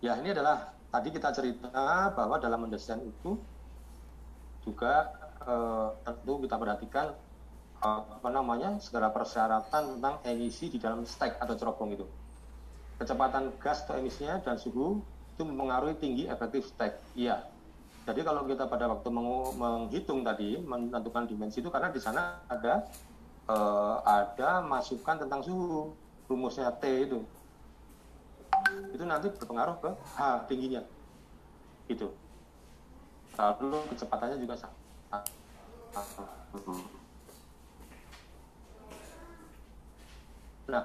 ya 0.00 0.16
ini 0.20 0.32
adalah 0.32 0.72
tadi 0.88 1.08
kita 1.12 1.28
cerita 1.32 2.12
bahwa 2.12 2.36
dalam 2.40 2.64
mendesain 2.64 3.00
itu 3.04 3.36
juga 4.64 5.12
uh, 5.44 5.92
tentu 6.02 6.40
kita 6.44 6.56
perhatikan 6.56 7.12
apa 7.84 8.32
namanya 8.32 8.80
segala 8.80 9.12
persyaratan 9.12 10.00
tentang 10.00 10.16
emisi 10.24 10.72
di 10.72 10.80
dalam 10.80 11.04
stack 11.04 11.36
atau 11.36 11.52
cerobong 11.52 11.92
itu 11.92 12.08
kecepatan 12.96 13.52
gas 13.60 13.84
atau 13.84 14.00
emisinya 14.00 14.40
dan 14.40 14.56
suhu 14.56 15.04
itu 15.34 15.42
mempengaruhi 15.42 15.98
tinggi 15.98 16.24
efektif 16.30 16.70
stack. 16.70 17.02
Iya. 17.18 17.42
Jadi 18.04 18.20
kalau 18.20 18.44
kita 18.44 18.68
pada 18.68 18.84
waktu 18.92 19.08
menghitung 19.56 20.20
tadi 20.20 20.60
menentukan 20.60 21.24
dimensi 21.24 21.64
itu 21.64 21.72
karena 21.72 21.88
di 21.88 21.96
sana 21.96 22.36
ada 22.52 22.84
uh, 23.48 24.04
ada 24.04 24.60
masukan 24.60 25.24
tentang 25.24 25.40
suhu 25.40 25.96
rumusnya 26.28 26.68
T 26.76 26.84
itu. 27.08 27.24
Itu 28.92 29.04
nanti 29.08 29.32
berpengaruh 29.32 29.80
ke 29.80 29.90
H 30.20 30.44
tingginya. 30.52 30.84
Itu. 31.88 32.12
Lalu 33.40 33.80
kecepatannya 33.96 34.36
juga 34.36 34.54
sama. 34.60 34.76
Nah 40.68 40.84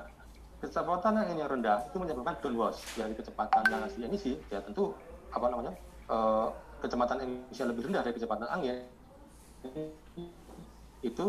kecepatan 0.60 1.14
yang 1.20 1.30
ini 1.36 1.44
rendah 1.44 1.88
itu 1.88 1.98
menyebabkan 2.00 2.36
downwash 2.44 2.84
dari 3.00 3.16
kecepatan 3.16 3.64
yang 3.72 3.82
asli 3.88 4.04
emisi 4.04 4.36
ya 4.52 4.60
tentu 4.60 4.92
apa 5.32 5.48
namanya 5.48 5.72
uh, 6.12 6.52
kecepatan 6.80 7.18
emisi 7.24 7.62
lebih 7.64 7.88
rendah 7.88 8.02
dari 8.04 8.16
kecepatan 8.16 8.50
angin 8.50 8.84
itu 11.03 11.26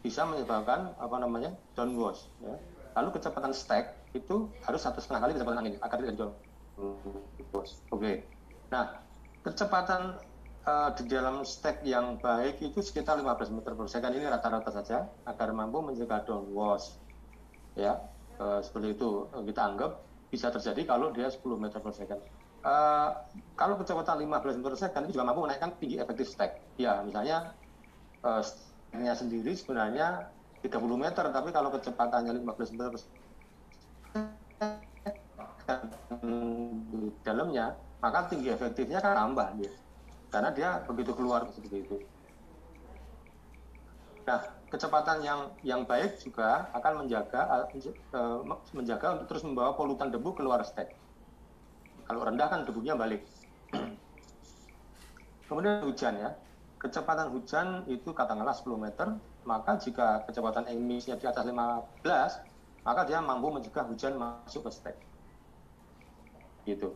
bisa 0.00 0.22
menyebabkan 0.24 0.94
apa 0.96 1.16
namanya 1.18 1.52
downwash 1.76 2.28
ya. 2.40 2.56
lalu 2.96 3.16
kecepatan 3.16 3.52
stack 3.52 3.96
itu 4.16 4.48
harus 4.64 4.80
satu 4.80 5.00
setengah 5.00 5.28
kali 5.28 5.32
kecepatan 5.36 5.58
angin 5.60 5.74
agar 5.80 5.96
tidak 6.00 6.16
downwash 6.16 7.72
oke 7.92 8.00
okay. 8.00 8.24
nah 8.72 9.00
kecepatan 9.44 10.16
uh, 10.64 10.90
di 10.96 11.04
dalam 11.08 11.44
stack 11.44 11.84
yang 11.84 12.16
baik 12.20 12.60
itu 12.64 12.80
sekitar 12.80 13.20
15 13.20 13.56
meter 13.56 13.72
per 13.76 13.86
second 13.88 14.12
ini 14.16 14.24
rata-rata 14.24 14.72
saja 14.72 15.08
agar 15.28 15.52
mampu 15.52 15.84
mencegah 15.84 16.24
downwash 16.24 16.96
ya 17.76 18.00
uh, 18.40 18.60
seperti 18.64 18.96
itu 18.96 19.28
kita 19.32 19.60
anggap 19.60 20.06
bisa 20.30 20.50
terjadi 20.50 20.82
kalau 20.84 21.14
dia 21.14 21.30
10 21.30 21.42
meter 21.56 21.78
per 21.78 21.94
second. 21.94 22.20
Uh, 22.66 23.14
kalau 23.54 23.78
kecepatan 23.78 24.26
15 24.26 24.58
meter 24.58 24.74
per 24.74 24.74
second 24.74 25.06
itu 25.06 25.14
juga 25.14 25.30
mampu 25.30 25.46
menaikkan 25.46 25.70
tinggi 25.78 26.02
efektif 26.02 26.26
stack. 26.26 26.58
Ya, 26.82 26.98
misalnya 27.06 27.54
uh, 28.26 28.42
sendiri 28.90 29.54
sebenarnya 29.54 30.34
30 30.66 30.74
meter, 30.98 31.30
tapi 31.30 31.54
kalau 31.54 31.70
kecepatannya 31.70 32.34
15 32.42 32.74
meter 32.74 32.90
di 36.26 37.06
dalamnya, 37.22 37.78
maka 38.02 38.26
tinggi 38.26 38.50
efektifnya 38.50 38.98
kan 38.98 39.14
tambah 39.14 39.46
dia. 39.62 39.70
Karena 40.34 40.50
dia 40.50 40.82
begitu 40.90 41.14
keluar 41.14 41.46
seperti 41.54 41.86
itu. 41.86 41.96
Nah, 44.26 44.42
kecepatan 44.74 45.22
yang 45.22 45.54
yang 45.62 45.86
baik 45.86 46.18
juga 46.18 46.66
akan 46.74 47.06
menjaga 47.06 47.70
uh, 48.10 48.42
menjaga 48.74 49.06
untuk 49.14 49.26
terus 49.30 49.46
membawa 49.46 49.78
polutan 49.78 50.10
debu 50.10 50.34
keluar 50.34 50.66
stek. 50.66 51.05
Kalau 52.06 52.22
rendah 52.22 52.46
kan 52.46 52.62
debunya 52.62 52.94
balik. 52.94 53.26
Kemudian 55.46 55.82
hujan 55.82 56.14
ya. 56.18 56.30
Kecepatan 56.76 57.34
hujan 57.34 57.82
itu 57.90 58.14
katakanlah 58.14 58.54
10 58.54 58.78
meter, 58.78 59.18
maka 59.42 59.74
jika 59.80 60.22
kecepatan 60.28 60.70
emisinya 60.70 61.18
di 61.18 61.26
atas 61.26 61.42
15, 61.42 62.86
maka 62.86 63.00
dia 63.08 63.18
mampu 63.18 63.50
mencegah 63.50 63.86
hujan 63.90 64.14
masuk 64.20 64.68
ke 64.68 64.70
stek. 64.70 64.96
Gitu. 66.68 66.94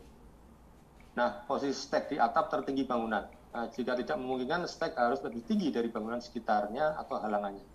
Nah, 1.19 1.43
posisi 1.49 1.75
stek 1.75 2.13
di 2.13 2.17
atap 2.21 2.53
tertinggi 2.53 2.87
bangunan 2.87 3.27
Nah, 3.51 3.67
jika 3.67 3.99
tidak 3.99 4.15
memungkinkan, 4.15 4.63
stek 4.71 4.95
harus 4.95 5.19
lebih 5.27 5.43
tinggi 5.43 5.75
dari 5.75 5.91
bangunan 5.91 6.23
sekitarnya 6.23 6.95
atau 7.03 7.19
halangannya. 7.19 7.67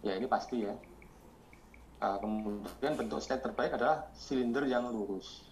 Ya, 0.00 0.16
ini 0.16 0.24
pasti 0.24 0.64
ya. 0.64 0.72
Nah, 2.00 2.16
kemudian 2.22 2.96
bentuk 2.96 3.20
stek 3.20 3.44
terbaik 3.44 3.76
adalah 3.76 4.08
silinder 4.16 4.64
yang 4.64 4.88
lurus. 4.88 5.44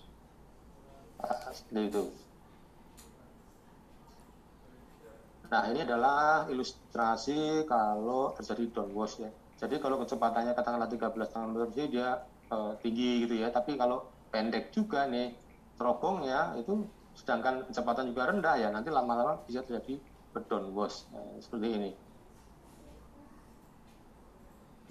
Seperti 1.53 1.83
itu. 1.89 2.05
Nah, 5.47 5.63
ini 5.71 5.81
adalah 5.87 6.51
ilustrasi 6.51 7.65
kalau 7.71 8.35
terjadi 8.35 8.83
downwash 8.83 9.23
ya. 9.23 9.31
Jadi 9.57 9.81
kalau 9.81 10.03
kecepatannya 10.03 10.53
katakanlah 10.53 10.91
13 10.91 11.17
km 11.33 11.51
per 11.55 11.71
dia 11.73 12.09
uh, 12.53 12.77
tinggi 12.83 13.25
gitu 13.25 13.41
ya, 13.41 13.49
tapi 13.49 13.79
kalau 13.79 14.05
pendek 14.29 14.75
juga 14.75 15.09
nih 15.09 15.33
terobongnya 15.81 16.59
itu 16.61 16.85
sedangkan 17.17 17.65
kecepatan 17.73 18.13
juga 18.13 18.29
rendah 18.29 18.61
ya 18.61 18.69
nanti 18.69 18.93
lama-lama 18.93 19.41
bisa 19.49 19.65
terjadi 19.65 19.97
downwash 20.37 21.09
nah, 21.17 21.25
seperti 21.41 21.69
ini. 21.73 21.91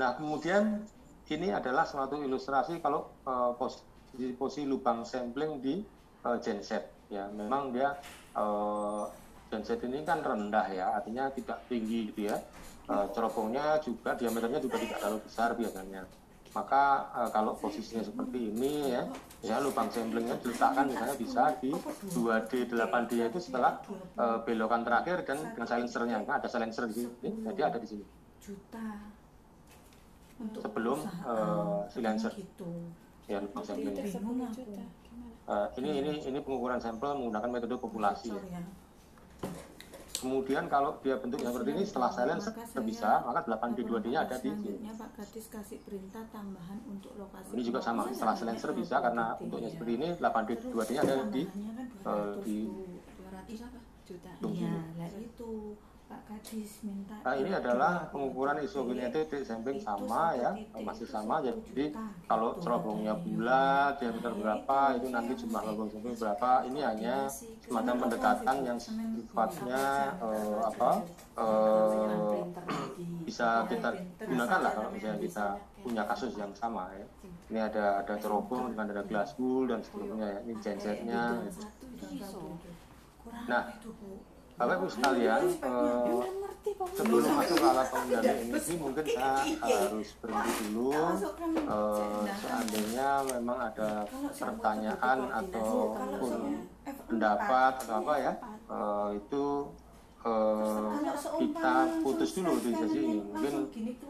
Nah 0.02 0.18
kemudian 0.18 0.82
ini 1.30 1.54
adalah 1.54 1.86
suatu 1.86 2.18
ilustrasi 2.18 2.82
kalau 2.82 3.14
posisi 3.62 3.86
posisi 4.16 4.34
posisi 4.34 4.64
lubang 4.66 5.06
sampling 5.06 5.62
di 5.62 5.86
uh, 6.26 6.38
genset 6.42 6.90
ya 7.14 7.30
memang 7.30 7.70
dia 7.70 7.94
uh, 8.34 9.06
genset 9.54 9.80
ini 9.86 10.02
kan 10.02 10.26
rendah 10.26 10.66
ya 10.74 10.98
artinya 10.98 11.30
tidak 11.32 11.62
tinggi 11.70 12.12
gitu 12.12 12.34
ya. 12.34 12.38
Uh, 12.86 13.10
cerobongnya 13.18 13.82
juga 13.82 14.14
diameternya 14.14 14.62
juga 14.62 14.78
tidak 14.78 14.98
terlalu 15.02 15.20
besar 15.26 15.50
biasanya. 15.58 16.06
Maka 16.54 16.84
uh, 17.12 17.30
kalau 17.34 17.58
posisinya 17.58 18.06
seperti 18.06 18.54
ini 18.54 18.94
ya 18.94 19.04
ya 19.42 19.58
lubang 19.58 19.90
samplingnya 19.90 20.38
diletakkan 20.42 20.94
misalnya 20.94 21.18
bisa 21.18 21.44
di 21.62 21.74
2D 22.14 22.70
8D 22.70 23.12
itu 23.26 23.40
setelah 23.42 23.82
uh, 24.18 24.42
belokan 24.46 24.86
terakhir 24.86 25.26
dan 25.26 25.42
dengan 25.54 25.68
silencernya. 25.68 26.18
Kan 26.30 26.36
ada 26.42 26.50
silencer 26.50 26.86
di 26.90 26.94
sini 27.06 27.10
jadi 27.42 27.62
ada 27.74 27.78
di 27.82 27.88
sini. 27.90 28.06
Juta. 28.38 28.88
Untuk 30.36 30.62
sebelum 30.62 31.00
uh, 31.26 31.88
silencer. 31.90 32.32
gitu. 32.38 32.70
ya 33.26 33.42
lubang 33.42 33.66
aku 33.66 34.62
Uh, 35.46 35.70
ini 35.78 36.02
ini 36.02 36.12
ini 36.26 36.40
pengukuran 36.42 36.82
sampel 36.82 37.14
menggunakan 37.14 37.50
metode 37.54 37.78
populasi. 37.78 38.34
Sensor 38.34 38.46
ya. 38.50 38.62
Kemudian 40.16 40.66
kalau 40.72 40.98
dia 41.06 41.22
bentuknya 41.22 41.54
seperti 41.54 41.70
ini 41.76 41.84
setelah 41.86 42.10
silence 42.10 42.50
Maka 42.50 42.82
bisa, 42.82 43.22
saya 43.22 43.30
maka 43.30 43.46
8D2D-nya 43.46 44.26
ada 44.26 44.42
di 44.42 44.50
sini. 44.58 44.90
Pak 44.90 45.10
Gadis 45.22 45.46
kasih 45.54 45.78
perintah 45.86 46.24
tambahan 46.34 46.82
untuk 46.90 47.14
lokasi 47.20 47.54
Ini 47.54 47.62
juga 47.62 47.80
sama, 47.84 48.10
setelah 48.10 48.34
silencer 48.34 48.74
bisa 48.74 49.04
karena 49.06 49.38
bentuknya 49.38 49.70
seperti 49.70 49.92
ini 50.02 50.08
8D2D-nya 50.18 51.02
ada 51.06 51.16
di 51.30 51.44
eh, 51.46 52.34
di 52.42 52.58
200 53.22 53.70
apa 53.70 53.80
juta 54.06 54.32
iya 54.54 54.74
lah 55.02 55.10
itu 55.18 55.74
Pak 56.06 56.22
Gadis 56.30 56.86
minta 56.86 57.18
Nah, 57.26 57.34
ini 57.34 57.50
adalah 57.50 58.06
pengukuran 58.14 58.62
isogenetik 58.62 59.34
sampling 59.42 59.82
sama 59.82 60.38
ya, 60.38 60.54
masih 60.78 61.10
sama. 61.10 61.42
Jadi 61.42 61.98
kalau 62.30 62.62
cerobongnya 62.62 63.18
bulat, 63.18 63.98
diameter 63.98 64.34
berapa, 64.38 65.02
itu 65.02 65.08
nanti 65.10 65.34
jumlah 65.34 65.62
lubang 65.66 65.90
sampling 65.90 66.14
berapa. 66.14 66.52
Ini 66.70 66.80
hanya 66.86 67.16
semacam 67.66 67.96
pendekatan 68.06 68.58
yang 68.62 68.78
sifatnya 68.78 70.14
eh, 70.22 70.60
apa 70.62 70.92
eh, 71.42 72.38
bisa 73.26 73.66
kita 73.66 73.90
gunakan 74.22 74.60
lah 74.62 74.72
kalau 74.78 74.90
misalnya 74.94 75.18
kita 75.18 75.46
punya 75.82 76.04
kasus 76.06 76.38
yang 76.38 76.54
sama 76.54 76.94
ya. 76.94 77.06
Ini 77.50 77.60
ada 77.66 78.06
ada 78.06 78.14
cerobong 78.22 78.78
dengan 78.78 78.94
ada 78.94 79.04
glass 79.10 79.34
wool 79.42 79.66
dan 79.66 79.82
seterusnya 79.82 80.38
ya. 80.38 80.40
Ini 80.46 80.54
gensetnya. 80.62 81.24
Nah, 83.50 83.74
Bapak 84.56 84.80
Ibu 84.80 84.88
sekalian, 84.88 85.44
eh, 85.52 86.24
sebelum 86.96 87.32
masuk 87.36 87.58
ke 87.60 87.68
alat 87.68 87.88
pengendali 87.92 88.32
emisi 88.48 88.74
mungkin 88.80 89.04
saya 89.04 89.44
harus 89.60 90.10
berhenti 90.24 90.54
dulu. 90.72 90.96
Eh, 91.60 92.24
seandainya 92.40 93.10
memang 93.36 93.58
ada 93.68 94.08
pertanyaan 94.32 95.18
ataupun 95.44 96.34
pendapat 97.12 97.74
atau 97.84 97.96
apa 98.00 98.14
ya 98.16 98.34
eh, 98.72 99.10
itu 99.20 99.46
kita 101.36 101.76
putus 102.02 102.32
dulu 102.40 102.58
di 102.64 102.72
sesi 102.74 103.00
ini. 103.04 103.20
mungkin 103.28 103.54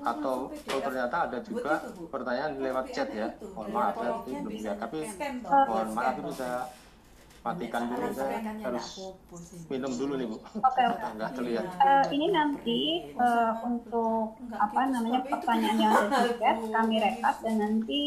atau 0.06 0.48
oh, 0.54 0.80
ternyata 0.80 1.16
ada 1.26 1.38
juga 1.42 1.90
pertanyaan 2.14 2.62
lewat 2.62 2.86
chat 2.94 3.10
ya. 3.10 3.34
mohon 3.50 3.74
maaf 3.74 3.98
tadi 3.98 4.32
belum 4.46 4.54
lihat. 4.62 4.78
Tapi 4.78 5.00
mohon 5.42 5.90
maaf 5.92 6.16
itu 6.22 6.32
saya 6.38 6.70
matikan 7.46 7.86
dulu 7.94 8.10
saya 8.10 8.42
harus 8.42 8.88
minum 9.70 9.94
dulu 9.94 10.14
nih 10.18 10.26
bu. 10.26 10.38
Oke, 10.42 10.82
oke. 10.90 11.08
nggak 11.14 11.32
terlihat. 11.38 11.66
Eh, 11.78 12.06
ini 12.18 12.28
nanti 12.34 12.80
eh, 13.14 13.54
untuk 13.62 14.34
apa 14.58 14.90
namanya 14.90 15.22
pertanyaan 15.30 15.78
yang 15.78 15.94
ada 15.94 16.26
di 16.26 16.34
chat 16.42 16.58
kami 16.74 16.96
rekap 16.98 17.36
dan 17.46 17.56
nanti 17.62 18.02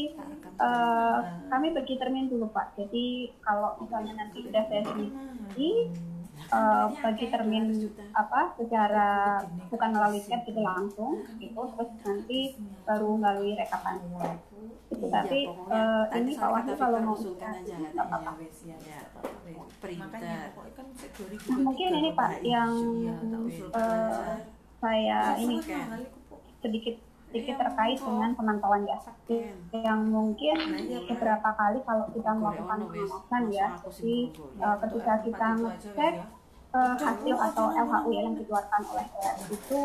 eh, 0.59 1.19
kami 1.47 1.67
bagi 1.71 1.95
termin 2.03 2.27
dulu 2.27 2.51
Pak. 2.51 2.75
Jadi 2.75 3.31
kalau 3.47 3.79
misalnya 3.79 4.27
nanti 4.27 4.43
udah 4.43 4.65
sesi 4.67 5.07
ini 5.55 5.71
eh, 6.49 6.87
bagi 7.01 7.25
termin 7.29 7.65
apa 8.13 8.41
secara 8.57 9.43
bukan 9.69 9.91
melalui 9.93 10.21
chat 10.25 10.43
gitu 10.49 10.61
langsung 10.61 11.25
gitu 11.37 11.61
terus 11.77 11.91
nanti 12.05 12.57
baru 12.89 13.11
melalui 13.17 13.53
rekapan. 13.57 14.01
Itu. 14.89 15.07
Tapi 15.09 15.41
eh, 15.49 16.05
ini 16.17 16.33
Pak 16.35 16.49
Wahyu 16.51 16.75
kalau 16.77 16.99
mau 17.05 17.17
nggak 17.17 17.95
apa-apa. 17.95 18.33
ya 18.65 18.77
ya 18.77 19.03
Nah, 21.49 21.59
mungkin 21.65 21.89
ini 21.95 22.11
Pak 22.13 22.45
yang 22.45 22.73
Iya, 23.01 23.15
eh, 23.73 24.35
saya 24.79 25.21
ini 25.41 25.57
sedikit 26.59 26.97
sedikit 27.29 27.61
terkait 27.61 28.01
dengan 28.01 28.33
pemantauan 28.33 28.89
ya 28.89 28.97
yang 29.77 30.01
mungkin 30.09 30.57
beberapa 31.05 31.49
kali 31.53 31.79
kalau 31.85 32.09
kita 32.09 32.31
melakukan 32.33 32.89
pengawasan 32.89 33.43
ya 33.53 33.69
jadi 33.85 34.19
eh, 34.57 34.77
ketika 34.87 35.15
kita 35.29 35.49
ngecek 35.61 36.15
eh, 36.69 36.95
hasil 36.97 37.37
atau 37.39 37.67
LHU 37.73 38.11
yang 38.13 38.37
dikeluarkan 38.37 38.83
oleh 38.87 39.07
OS 39.17 39.39
itu 39.49 39.81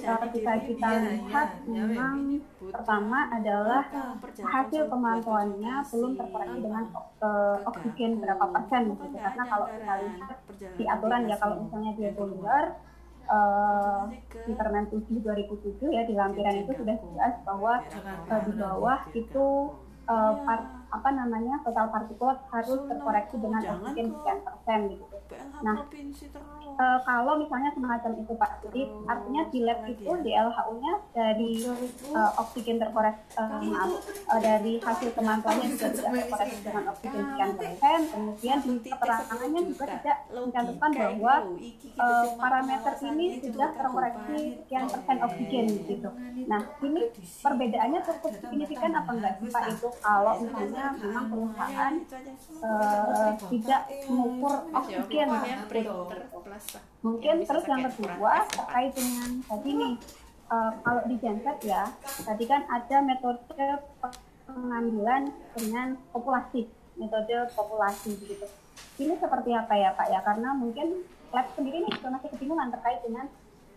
eh, 0.00 0.18
ketika 0.24 0.52
kita 0.64 0.90
lihat 1.04 1.48
memang 1.66 2.16
pertama 2.58 3.28
adalah 3.30 3.84
hasil 4.40 4.88
pemantauannya 4.88 5.74
belum 5.86 6.12
terkoreksi 6.16 6.58
dengan 6.60 6.84
eh, 7.20 7.56
oksigen 7.66 8.10
berapa 8.18 8.44
persen 8.48 8.82
gitu. 8.90 9.04
karena 9.12 9.42
kalau 9.44 9.66
kita 9.68 9.92
lihat 10.00 10.36
di 10.76 10.84
aturan 10.86 11.22
ya 11.28 11.36
kalau 11.36 11.54
misalnya 11.60 11.92
dia 11.94 12.10
bundar 12.12 12.64
eh, 13.28 14.02
di 14.48 14.52
Permen 14.56 14.84
7 14.88 15.04
2007 15.04 15.84
ya 15.92 16.02
di 16.02 16.14
lampiran 16.16 16.56
itu 16.56 16.72
sudah 16.74 16.96
jelas 16.96 17.34
bahwa 17.44 17.74
eh, 18.24 18.40
di 18.48 18.52
bawah 18.56 19.00
itu 19.12 19.46
eh, 20.08 20.32
par- 20.48 20.68
apa 20.90 21.08
namanya 21.14 21.62
total 21.62 21.86
partikulat 21.86 22.42
harus 22.50 22.80
terkoreksi 22.88 23.36
dengan 23.38 23.62
oksigen 23.62 24.10
sekian 24.10 24.38
persen 24.42 24.80
gitu. 24.90 25.09
Nah, 25.60 25.76
Eh, 26.80 26.98
kalau 27.04 27.36
misalnya 27.36 27.68
semacam 27.76 28.12
itu 28.24 28.32
Pak, 28.40 28.50
jadi 28.64 28.88
artinya 29.04 29.42
di 29.52 29.58
lab 29.68 29.84
itu 29.84 30.12
di 30.24 30.30
LHU-nya 30.32 30.92
dari 31.12 31.52
eh, 31.68 32.32
oksigen 32.40 32.80
terkoreksi, 32.80 33.36
eh, 33.36 33.68
maaf, 33.68 33.92
eh, 34.08 34.40
dari 34.40 34.72
hasil 34.80 35.12
pemantauannya 35.12 35.76
juga 35.76 35.92
tidak 35.92 36.12
terkoreksi 36.24 36.58
dengan 36.64 36.84
oksigen 36.88 37.20
sekian 37.20 37.50
persen, 37.60 38.00
kemudian 38.08 38.58
di 38.64 38.72
keterangannya 38.88 39.60
juga 39.68 39.84
tidak 40.00 40.18
mencantumkan 40.32 40.90
bahwa 40.96 41.34
parameter 42.40 42.94
ini 43.12 43.26
sudah 43.44 43.68
terkoreksi 43.76 44.38
sekian 44.64 44.84
persen 44.88 45.16
oksigen 45.20 45.66
gitu. 45.84 46.08
Nah, 46.48 46.60
ini 46.80 47.02
perbedaannya 47.44 48.00
cukup 48.08 48.32
signifikan 48.40 48.92
apa 48.96 49.10
enggak 49.12 49.34
sih 49.36 49.48
Pak? 49.52 49.62
itu 49.70 49.88
kalau 50.00 50.34
misalnya 50.40 50.96
memang 50.96 51.26
perusahaan 51.28 51.94
tidak 53.52 53.82
mengukur 54.08 54.56
oksigen 54.72 55.19
gitu. 55.28 56.00
Mungkin 57.04 57.34
terus 57.44 57.64
yang 57.68 57.82
kedua 57.88 58.34
terkait 58.48 58.92
dengan 58.94 59.28
tadi 59.44 59.70
nih 59.76 59.94
eh, 60.48 60.70
kalau 60.80 61.02
di 61.08 61.16
genset 61.20 61.58
ya 61.64 61.82
tadi 62.24 62.44
kan 62.48 62.62
ada 62.70 62.96
metode 63.04 63.42
pengambilan 64.46 65.30
dengan 65.54 65.98
populasi 66.10 66.66
metode 66.98 67.36
populasi 67.56 68.16
begitu. 68.20 68.46
Ini 69.00 69.16
seperti 69.16 69.50
apa 69.56 69.74
ya 69.76 69.96
Pak 69.96 70.06
ya 70.12 70.20
karena 70.20 70.52
mungkin 70.52 71.04
lab 71.32 71.46
sendiri 71.56 71.86
nih 71.86 71.92
juga 71.96 72.08
masih 72.18 72.28
kebingungan 72.36 72.68
terkait 72.74 73.00
dengan 73.06 73.26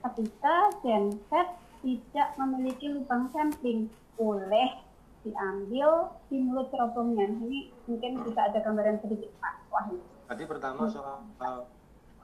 ketika 0.03 0.55
genset 0.83 1.47
tidak 1.83 2.29
memiliki 2.39 2.91
lubang 2.91 3.31
sampling 3.31 3.87
boleh 4.19 4.79
diambil 5.23 6.11
di 6.27 6.37
mulut 6.43 6.67
cerobongnya. 6.71 7.31
Ini 7.31 7.71
mungkin 7.87 8.11
bisa 8.27 8.51
ada 8.51 8.59
gambaran 8.59 8.99
sedikit 8.99 9.31
Pak 9.39 9.55
Wahyu. 9.71 10.12
Tadi 10.33 10.49
pertama 10.49 10.89
soal 10.89 11.21
uh, 11.45 11.61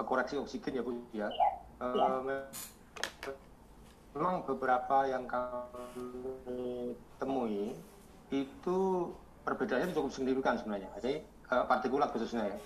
koreksi 0.02 0.42
oksigen 0.42 0.74
ya 0.74 0.82
Bu 0.82 0.98
ya. 1.14 1.30
Uh, 1.78 2.26
me- 2.26 2.50
memang 4.18 4.42
beberapa 4.50 5.06
yang 5.06 5.30
kami 5.30 6.98
temui 7.22 7.78
itu 8.34 8.78
perbedaannya 9.46 9.94
cukup 9.94 10.10
signifikan 10.10 10.58
sebenarnya. 10.58 10.90
Jadi 10.98 11.22
uh, 11.54 11.70
partikulat 11.70 12.10
khususnya 12.10 12.50
ya. 12.50 12.58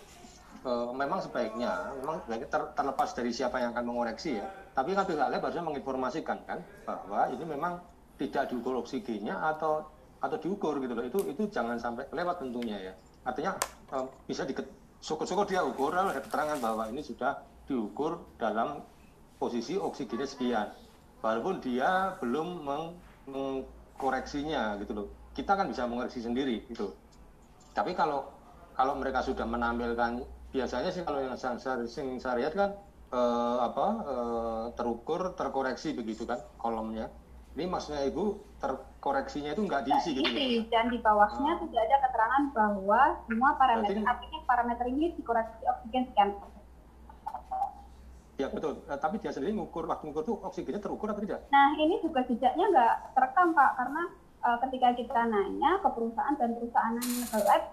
Uh, 0.64 0.96
memang 0.96 1.20
sebaiknya, 1.20 1.92
memang 2.00 2.24
sebaiknya 2.24 2.48
ter- 2.48 2.72
terlepas 2.72 3.12
dari 3.12 3.36
siapa 3.36 3.60
yang 3.60 3.76
akan 3.76 3.84
mengoreksi 3.84 4.40
ya. 4.40 4.48
Tapi 4.72 4.96
kan 4.96 5.04
pihak 5.04 5.28
lab 5.28 5.44
harusnya 5.44 5.68
menginformasikan 5.68 6.40
kan 6.48 6.64
bahwa 6.88 7.28
ini 7.36 7.44
memang 7.44 7.84
tidak 8.16 8.48
diukur 8.48 8.80
oksigennya 8.80 9.36
atau 9.44 9.92
atau 10.24 10.40
diukur 10.40 10.80
gitu 10.80 10.96
loh. 10.96 11.04
Itu 11.04 11.20
itu 11.28 11.52
jangan 11.52 11.76
sampai 11.76 12.08
lewat 12.16 12.40
tentunya 12.40 12.80
ya. 12.80 12.94
Artinya 13.28 13.60
uh, 13.92 14.08
bisa 14.24 14.48
di 14.48 14.56
syukur-syukur 15.04 15.44
dia 15.52 15.60
ukur 15.68 15.92
ada 15.92 16.16
keterangan 16.16 16.64
bahwa 16.64 16.88
ini 16.88 17.04
sudah 17.04 17.44
diukur 17.68 18.24
dalam 18.40 18.80
posisi 19.36 19.76
oksigennya 19.76 20.24
sekian. 20.24 20.72
Walaupun 21.20 21.60
dia 21.60 22.16
belum 22.24 22.64
meng- 22.64 22.96
mengkoreksinya 23.28 24.80
gitu 24.80 24.92
loh. 24.96 25.08
Kita 25.36 25.60
kan 25.60 25.68
bisa 25.68 25.84
mengoreksi 25.84 26.24
sendiri 26.24 26.64
gitu. 26.72 26.96
Tapi 27.76 27.92
kalau 27.92 28.32
kalau 28.80 28.96
mereka 28.96 29.20
sudah 29.20 29.44
menampilkan 29.44 30.24
biasanya 30.56 30.90
sih 30.96 31.04
kalau 31.04 31.20
yang 31.20 31.36
sing 31.36 32.20
saya 32.20 32.36
lihat 32.40 32.54
kan 32.56 32.72
eh, 33.12 33.58
apa 33.60 33.88
eh, 34.08 34.66
terukur 34.80 35.36
terkoreksi 35.36 35.92
begitu 35.96 36.24
kan 36.24 36.40
kolomnya. 36.56 37.12
Ini 37.54 37.68
maksudnya 37.68 38.08
ibu 38.08 38.40
terkoreksinya 39.04 39.52
itu 39.52 39.68
nggak 39.68 39.84
diisi 39.84 40.10
gitu 40.16 40.24
ya? 40.24 40.32
Isi 40.32 40.48
dan 40.72 40.88
di 40.88 40.96
bawahnya 40.98 41.52
Oh. 41.54 41.68
tidak 41.68 41.82
ada 41.84 41.98
keterangan 42.08 42.44
bahwa 42.56 43.02
semua 43.28 43.52
parameter 43.54 44.00
Berarti- 44.00 44.08
artinya 44.08 44.40
parameter 44.48 44.86
ini 44.88 45.06
dikoreksi 45.14 45.60
oksigen 45.68 46.04
sekian 46.08 46.30
ya 48.34 48.48
betul 48.48 48.80
Eh, 48.82 48.96
tapi 48.98 49.20
dia 49.20 49.30
sendiri 49.30 49.52
ngukur 49.54 49.84
waktu 49.86 50.08
ngukur 50.08 50.24
tuh 50.24 50.36
oksigennya 50.42 50.80
terukur 50.80 51.12
atau 51.12 51.20
tidak 51.20 51.44
Nah, 51.50 51.76
ini 51.76 52.00
juga 52.00 52.24
jejaknya 52.24 52.66
nggak 52.66 52.94
terekam, 53.12 53.52
Pak, 53.52 53.72
karena 53.76 54.04
eh, 54.42 54.58
ketika 54.64 54.88
kita 54.96 55.22
nanya 55.26 55.72
ke 55.78 55.90
perusahaan 55.90 56.34
dan 56.34 56.50
perusahaan 56.54 56.94
nanya 56.94 57.26
ke 57.28 57.38
lab, 57.42 57.64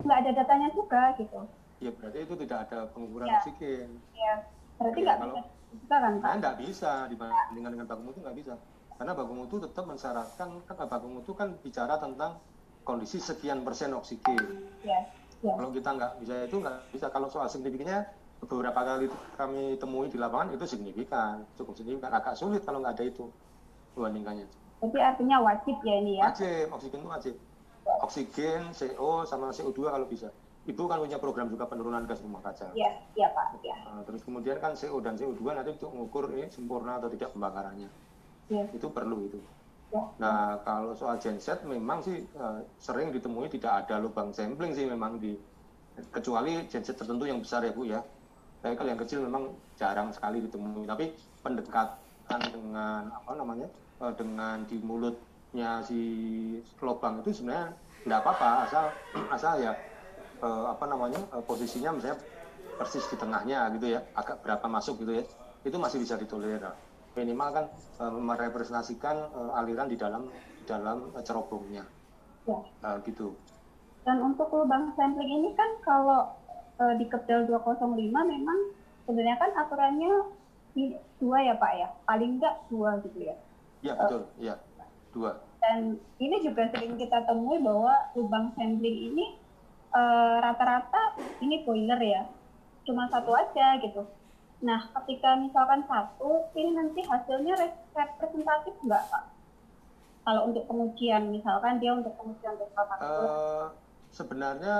nggak 0.00 0.18
ada 0.20 0.30
datanya 0.32 0.68
juga, 0.70 1.02
gitu. 1.18 1.40
ya 1.78 1.90
berarti 1.90 2.18
itu 2.20 2.34
tidak 2.38 2.58
ada 2.62 2.78
pengukuran 2.88 3.26
Ya. 3.26 3.34
oksigen 3.36 3.88
Ya, 4.14 4.34
berarti 4.78 4.98
nggak 5.00 5.18
bisa 5.20 5.40
juga 5.74 5.96
kan, 5.98 6.12
Pak? 6.14 6.22
Nah, 6.24 6.34
nggak 6.38 6.56
bisa 6.60 6.90
dibandingkan 7.08 7.70
dengan 7.72 7.86
baku 7.88 8.02
mutu 8.04 8.18
nggak 8.20 8.38
bisa. 8.38 8.54
Karena 8.98 9.12
baku 9.16 9.32
mutu 9.34 9.56
tetap 9.58 9.84
mensyaratkan 9.88 10.62
kan 10.66 10.76
baku 10.86 11.06
mutu 11.08 11.32
kan 11.32 11.56
bicara 11.60 11.98
tentang 11.98 12.38
kondisi 12.82 13.18
sekian 13.18 13.62
persen 13.62 13.94
oksigen. 13.94 14.68
Ya, 14.82 15.06
ya. 15.42 15.54
Kalau 15.54 15.70
kita 15.70 15.90
nggak 15.94 16.12
bisa 16.22 16.34
itu 16.46 16.56
nggak 16.58 16.78
bisa. 16.94 17.06
Kalau 17.10 17.28
soal 17.30 17.48
signifikannya 17.50 18.06
beberapa 18.42 18.80
kali 18.82 19.06
kami 19.38 19.78
temui 19.78 20.10
di 20.10 20.18
lapangan 20.18 20.54
itu 20.54 20.66
signifikan, 20.66 21.46
cukup 21.54 21.78
signifikan. 21.78 22.10
Agak 22.10 22.34
sulit 22.34 22.66
kalau 22.66 22.82
nggak 22.82 22.98
ada 22.98 23.04
itu 23.06 23.30
membandingkannya. 23.94 24.46
Jadi 24.82 24.98
artinya 24.98 25.36
wajib 25.46 25.76
ya 25.86 25.94
ini 26.02 26.18
ya. 26.18 26.22
Wajib, 26.26 26.66
oksigen 26.74 27.00
itu 27.06 27.10
wajib. 27.10 27.34
Oksigen, 28.02 28.62
CO 28.74 29.22
sama 29.26 29.54
CO2 29.54 29.78
kalau 29.90 30.06
bisa. 30.10 30.30
Ibu 30.62 30.86
kan 30.86 31.02
punya 31.02 31.18
program 31.18 31.50
juga 31.50 31.66
penurunan 31.66 32.06
gas 32.06 32.22
rumah 32.22 32.38
kaca. 32.38 32.70
Ya, 32.78 32.90
ya 33.18 33.30
Pak, 33.34 33.58
ya. 33.66 33.74
Terus 34.06 34.22
kemudian 34.22 34.62
kan 34.62 34.78
CO 34.78 35.02
dan 35.02 35.18
CO2 35.18 35.42
nanti 35.54 35.74
untuk 35.74 35.90
mengukur 35.90 36.30
ini 36.30 36.46
sempurna 36.50 37.02
atau 37.02 37.10
tidak 37.10 37.34
pembakarannya. 37.34 37.90
Ya, 38.52 38.62
itu 38.76 38.86
perlu 38.96 39.16
itu. 39.26 39.36
ya. 39.94 40.00
Nah 40.22 40.36
kalau 40.66 40.90
soal 41.00 41.16
genset 41.22 41.58
memang 41.72 41.98
sih 42.06 42.16
eh, 42.40 42.58
sering 42.86 43.08
ditemui 43.14 43.48
tidak 43.54 43.72
ada 43.80 43.94
lubang 44.04 44.28
sampling 44.36 44.72
sih 44.78 44.86
memang 44.94 45.12
di 45.24 45.28
kecuali 46.14 46.50
genset 46.70 46.96
tertentu 47.00 47.24
yang 47.30 47.40
besar 47.44 47.60
ya 47.66 47.72
bu 47.78 47.82
ya. 47.94 48.00
Tapi 48.62 48.74
kalau 48.78 48.88
yang 48.92 49.02
kecil 49.04 49.18
memang 49.28 49.44
jarang 49.80 50.08
sekali 50.16 50.36
ditemui. 50.46 50.84
Tapi 50.92 51.04
pendekatan 51.44 52.40
dengan 52.54 53.02
apa 53.18 53.30
namanya 53.40 53.66
eh, 54.02 54.12
dengan 54.20 54.56
di 54.70 54.76
mulutnya 54.88 55.68
si 55.88 55.94
lubang 56.84 57.14
itu 57.22 57.30
sebenarnya 57.36 57.66
tidak 58.04 58.18
apa-apa 58.24 58.46
asal 58.66 58.84
asal 59.36 59.52
ya 59.64 59.72
eh, 60.44 60.64
apa 60.74 60.84
namanya 60.92 61.18
eh, 61.34 61.42
posisinya 61.48 61.90
misalnya 61.96 62.18
persis 62.78 63.04
di 63.12 63.16
tengahnya 63.22 63.56
gitu 63.76 63.86
ya 63.94 64.00
agak 64.20 64.36
berapa 64.44 64.66
masuk 64.76 64.94
gitu 65.04 65.12
ya 65.20 65.24
itu 65.68 65.76
masih 65.84 65.98
bisa 66.04 66.14
ditolerir 66.22 66.62
minimal 67.12 67.48
kan 67.52 67.64
eh, 68.00 68.12
merepresentasikan 68.12 69.16
eh, 69.28 69.58
aliran 69.60 69.88
di 69.88 69.96
dalam 70.00 70.28
di 70.32 70.64
dalam 70.64 71.12
cerobongnya 71.20 71.84
ya. 72.48 72.58
Eh, 72.58 72.96
gitu 73.06 73.36
Dan 74.02 74.18
untuk 74.18 74.50
lubang 74.50 74.90
sampling 74.98 75.30
ini 75.30 75.50
kan 75.54 75.70
kalau 75.84 76.34
eh, 76.80 76.94
di 76.98 77.06
Kepdel 77.06 77.46
205 77.46 77.94
memang 78.10 78.58
sebenarnya 79.04 79.38
kan 79.38 79.50
aturannya 79.66 80.12
dua 81.20 81.38
ya 81.44 81.54
Pak 81.60 81.72
ya, 81.76 81.88
paling 82.08 82.40
enggak 82.40 82.56
dua 82.72 82.96
gitu 83.04 83.28
ya. 83.28 83.36
ya 83.84 83.92
betul 83.92 84.24
ya 84.40 84.56
dua 85.12 85.36
Dan 85.60 86.00
ini 86.16 86.40
juga 86.40 86.64
sering 86.72 86.96
kita 86.96 87.28
temui 87.28 87.60
bahwa 87.60 87.92
lubang 88.16 88.56
sampling 88.56 89.12
ini 89.12 89.36
rata-rata 90.40 91.20
ini 91.44 91.60
boiler 91.68 92.00
ya, 92.00 92.24
cuma 92.88 93.04
satu 93.12 93.36
aja 93.36 93.76
gitu. 93.84 94.00
Nah, 94.62 94.80
ketika 94.94 95.34
misalkan 95.42 95.82
satu, 95.90 96.46
ini 96.54 96.70
nanti 96.78 97.00
hasilnya 97.02 97.54
res- 97.58 97.82
representatif 97.98 98.74
nggak 98.86 99.04
Pak? 99.10 99.22
Kalau 100.22 100.42
untuk 100.48 100.64
pengujian, 100.70 101.34
misalkan 101.34 101.82
dia 101.82 101.92
untuk 101.98 102.14
pengujian 102.14 102.54
satu, 102.78 103.22
Eh, 103.26 103.66
sebenarnya 104.14 104.76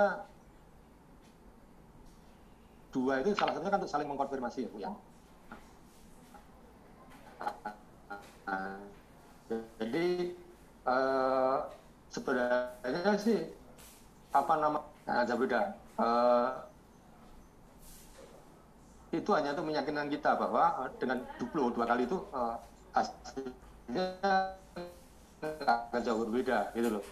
dua 2.93 3.19
itu 3.19 3.33
salah 3.35 3.51
satunya 3.57 3.71
kan 3.73 3.79
untuk 3.81 3.91
saling 3.91 4.07
mengkonfirmasi 4.07 4.59
ya 4.63 4.69
bu 4.71 4.77
ya? 4.79 4.91
Nah, 8.47 8.79
jadi 9.79 10.05
eh, 10.87 11.57
sebenarnya 12.11 13.11
sih 13.19 13.39
apa 14.33 14.53
nama 14.59 14.79
nah, 15.07 15.23
beda 15.37 15.61
Eh, 15.93 16.49
itu 19.13 19.29
hanya 19.29 19.53
untuk 19.53 19.69
meyakinkan 19.69 20.09
kita 20.09 20.33
bahwa 20.35 20.63
eh, 20.81 20.89
dengan 20.97 21.21
duplo 21.37 21.69
dua 21.69 21.85
kali 21.85 22.03
itu 22.09 22.17
eh, 22.33 22.55
hasilnya 22.91 24.05
nggak 25.43 26.01
jauh 26.01 26.23
berbeda 26.25 26.71
gitu 26.73 26.87
loh. 26.97 27.03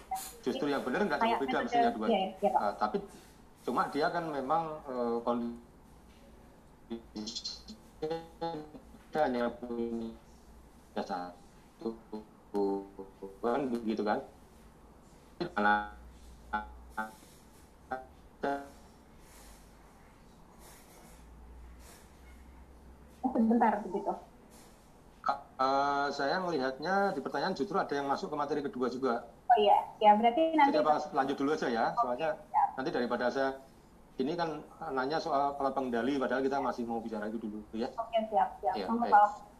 Justru 0.42 0.66
yang 0.66 0.82
benar 0.82 1.06
nggak 1.06 1.20
jauh 1.20 1.28
Kayak 1.30 1.40
beda 1.40 1.50
metode- 1.52 1.64
mestinya 1.68 1.90
dua. 1.94 2.06
iya, 2.08 2.26
Pak. 2.42 2.62
Eh, 2.62 2.74
tapi 2.80 2.98
cuma 3.62 3.82
dia 3.88 4.06
kan 4.10 4.24
memang 4.26 4.62
eh, 4.88 5.16
kondisi 5.22 5.62
hanya 9.14 9.46
punya 9.54 11.02
satu 11.06 11.94
kan 13.38 13.60
begitu 13.70 14.02
kan. 14.02 14.18
Karena 15.54 15.74
sebentar 23.30 23.72
begitu. 23.86 24.12
Eh, 25.62 26.06
saya 26.10 26.42
melihatnya 26.42 27.14
di 27.14 27.22
pertanyaan 27.22 27.54
justru 27.54 27.78
ada 27.78 27.94
yang 27.94 28.10
masuk 28.10 28.34
ke 28.34 28.36
materi 28.36 28.60
kedua 28.66 28.90
juga. 28.90 29.30
Oh 29.46 29.58
iya, 29.60 29.78
ya 30.02 30.18
berarti 30.18 30.58
nanti 30.58 30.74
Jadi 30.74 30.82
apa 30.82 30.98
lanjut 31.14 31.36
dulu 31.38 31.50
aja 31.54 31.68
ya, 31.70 31.84
soalnya 31.94 32.34
nanti 32.74 32.90
daripada 32.90 33.30
saya 33.30 33.54
ini 34.18 34.34
kan 34.34 34.58
nanya 34.90 35.22
soal 35.22 35.54
alat 35.54 35.72
pengendali, 35.76 36.18
padahal 36.18 36.42
kita 36.42 36.58
masih 36.58 36.82
mau 36.88 36.98
bicara 36.98 37.30
itu 37.30 37.38
dulu, 37.38 37.62
ya. 37.76 37.86
oke 37.94 38.18
siap 38.32 38.48
siap. 38.58 38.90
Baik. 38.90 39.12
Pak. 39.14 39.52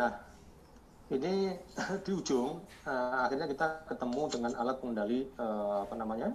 Nah, 0.00 0.16
ini 1.30 1.54
di 2.04 2.10
ujung 2.10 2.58
eh, 2.84 3.22
akhirnya 3.24 3.46
kita 3.46 3.66
ketemu 3.86 4.22
dengan 4.28 4.52
alat 4.58 4.76
pengendali 4.82 5.20
eh, 5.30 5.76
apa 5.86 5.94
namanya 5.94 6.28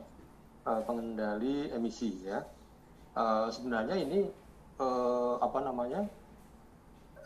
eh, 0.64 0.82
pengendali 0.88 1.56
emisi 1.76 2.24
ya. 2.24 2.40
Eh, 3.16 3.48
sebenarnya 3.52 3.96
ini 4.00 4.32
eh, 4.80 5.36
apa 5.40 5.60
namanya 5.60 6.02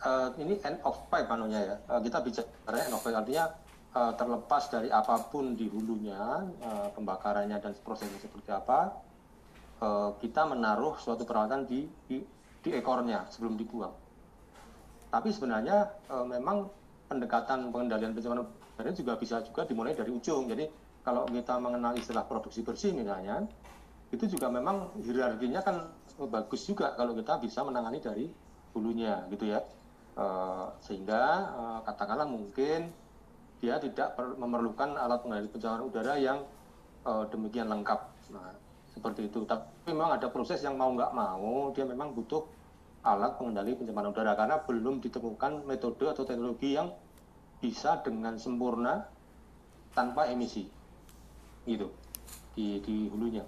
eh, 0.02 0.28
ini 0.42 0.58
end 0.66 0.82
of 0.82 0.98
pipe 1.08 1.30
anunya 1.30 1.60
ya. 1.62 1.76
Eh, 1.96 2.00
kita 2.10 2.18
bicara 2.26 2.78
end 2.82 2.94
of 2.94 3.02
pipe 3.02 3.14
artinya 3.14 3.46
eh, 3.94 4.12
terlepas 4.18 4.62
dari 4.70 4.88
apa 4.90 5.30
pun 5.30 5.54
di 5.54 5.70
hulunya 5.70 6.42
eh, 6.58 6.88
pembakarannya 6.94 7.62
dan 7.62 7.72
prosesnya 7.86 8.18
seperti 8.18 8.50
apa, 8.50 8.98
eh, 9.78 10.10
kita 10.18 10.42
menaruh 10.50 10.98
suatu 10.98 11.22
peralatan 11.22 11.64
di, 11.70 11.86
di 12.10 12.18
di 12.60 12.70
ekornya 12.76 13.24
sebelum 13.32 13.56
dibuang. 13.56 13.94
Tapi 15.10 15.28
sebenarnya 15.32 15.90
eh, 16.10 16.26
memang 16.26 16.79
pendekatan 17.10 17.74
pengendalian 17.74 18.14
pencemaran 18.14 18.46
udara 18.46 18.94
juga 18.94 19.18
bisa 19.18 19.42
juga 19.42 19.66
dimulai 19.66 19.98
dari 19.98 20.14
ujung. 20.14 20.46
Jadi 20.46 20.70
kalau 21.02 21.26
kita 21.26 21.58
mengenal 21.58 21.98
istilah 21.98 22.22
produksi 22.22 22.62
bersih 22.62 22.94
misalnya, 22.94 23.50
itu 24.14 24.30
juga 24.30 24.46
memang 24.46 24.94
hierarkinya 25.02 25.60
kan 25.66 25.90
bagus 26.30 26.62
juga 26.70 26.94
kalau 26.94 27.18
kita 27.18 27.42
bisa 27.42 27.66
menangani 27.66 27.98
dari 27.98 28.30
hulunya 28.78 29.26
gitu 29.34 29.50
ya. 29.50 29.58
Eh, 30.14 30.66
sehingga 30.86 31.22
eh, 31.50 31.78
katakanlah 31.90 32.30
mungkin 32.30 32.94
dia 33.58 33.76
tidak 33.82 34.14
memerlukan 34.38 34.94
alat 34.94 35.20
pengendali 35.26 35.50
pencemaran 35.50 35.84
udara 35.90 36.14
yang 36.14 36.46
eh, 37.02 37.24
demikian 37.34 37.66
lengkap. 37.66 38.00
Nah, 38.30 38.54
seperti 38.94 39.26
itu. 39.26 39.42
Tapi 39.50 39.90
memang 39.90 40.14
ada 40.14 40.30
proses 40.30 40.62
yang 40.62 40.78
mau 40.78 40.94
nggak 40.94 41.10
mau 41.10 41.74
dia 41.74 41.82
memang 41.82 42.14
butuh 42.14 42.46
alat 43.00 43.40
pengendali 43.40 43.72
pencemaran 43.72 44.12
udara 44.12 44.36
karena 44.36 44.60
belum 44.60 45.00
ditemukan 45.00 45.64
metode 45.64 46.04
atau 46.04 46.24
teknologi 46.28 46.76
yang 46.76 46.92
bisa 47.60 48.00
dengan 48.04 48.36
sempurna 48.36 49.08
tanpa 49.96 50.28
emisi. 50.28 50.68
Gitu. 51.64 51.88
Di 52.52 52.80
di 52.84 53.08
hulunya. 53.08 53.44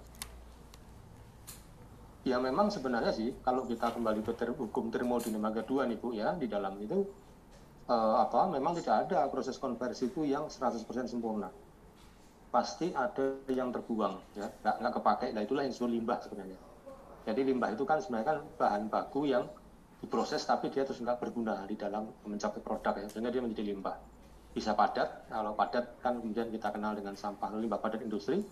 Ya 2.22 2.38
memang 2.38 2.70
sebenarnya 2.70 3.10
sih 3.10 3.34
kalau 3.42 3.66
kita 3.66 3.92
kembali 3.92 4.22
ke 4.22 4.32
ter- 4.38 4.54
hukum 4.54 4.94
termodinamika 4.94 5.66
2 5.66 5.90
nih 5.90 5.98
Bu 5.98 6.14
ya 6.14 6.30
di 6.38 6.46
dalam 6.46 6.78
itu 6.78 7.02
eh, 7.90 8.14
apa 8.22 8.46
memang 8.46 8.78
tidak 8.78 9.10
ada 9.10 9.26
proses 9.26 9.58
konversi 9.58 10.06
itu 10.08 10.22
yang 10.24 10.46
100% 10.46 10.86
sempurna. 11.10 11.50
Pasti 12.48 12.94
ada 12.94 13.42
yang 13.50 13.74
terbuang 13.74 14.38
ya. 14.38 14.48
Nggak 14.48 14.74
nggak 14.80 14.92
kepake. 14.96 15.26
Nah 15.34 15.42
itulah 15.44 15.66
yang 15.66 15.72
disebut 15.74 15.90
limbah 15.92 16.18
sebenarnya 16.22 16.71
jadi 17.22 17.40
limbah 17.46 17.70
itu 17.70 17.86
kan 17.86 18.02
sebenarnya 18.02 18.26
kan 18.34 18.38
bahan 18.58 18.82
baku 18.90 19.30
yang 19.30 19.46
diproses 20.02 20.42
tapi 20.42 20.74
dia 20.74 20.82
terus 20.82 20.98
nggak 20.98 21.22
berguna 21.22 21.62
di 21.70 21.78
dalam 21.78 22.10
mencapai 22.26 22.58
produk 22.58 22.98
ya. 22.98 23.06
Sehingga 23.06 23.30
dia 23.30 23.38
menjadi 23.38 23.70
limbah. 23.70 23.94
Bisa 24.52 24.74
padat 24.74 25.30
kalau 25.30 25.54
padat 25.54 26.02
kan 26.02 26.18
kemudian 26.18 26.50
kita 26.50 26.74
kenal 26.74 26.98
dengan 26.98 27.14
sampah. 27.14 27.54
Limbah 27.54 27.78
padat 27.78 28.02
industri 28.02 28.42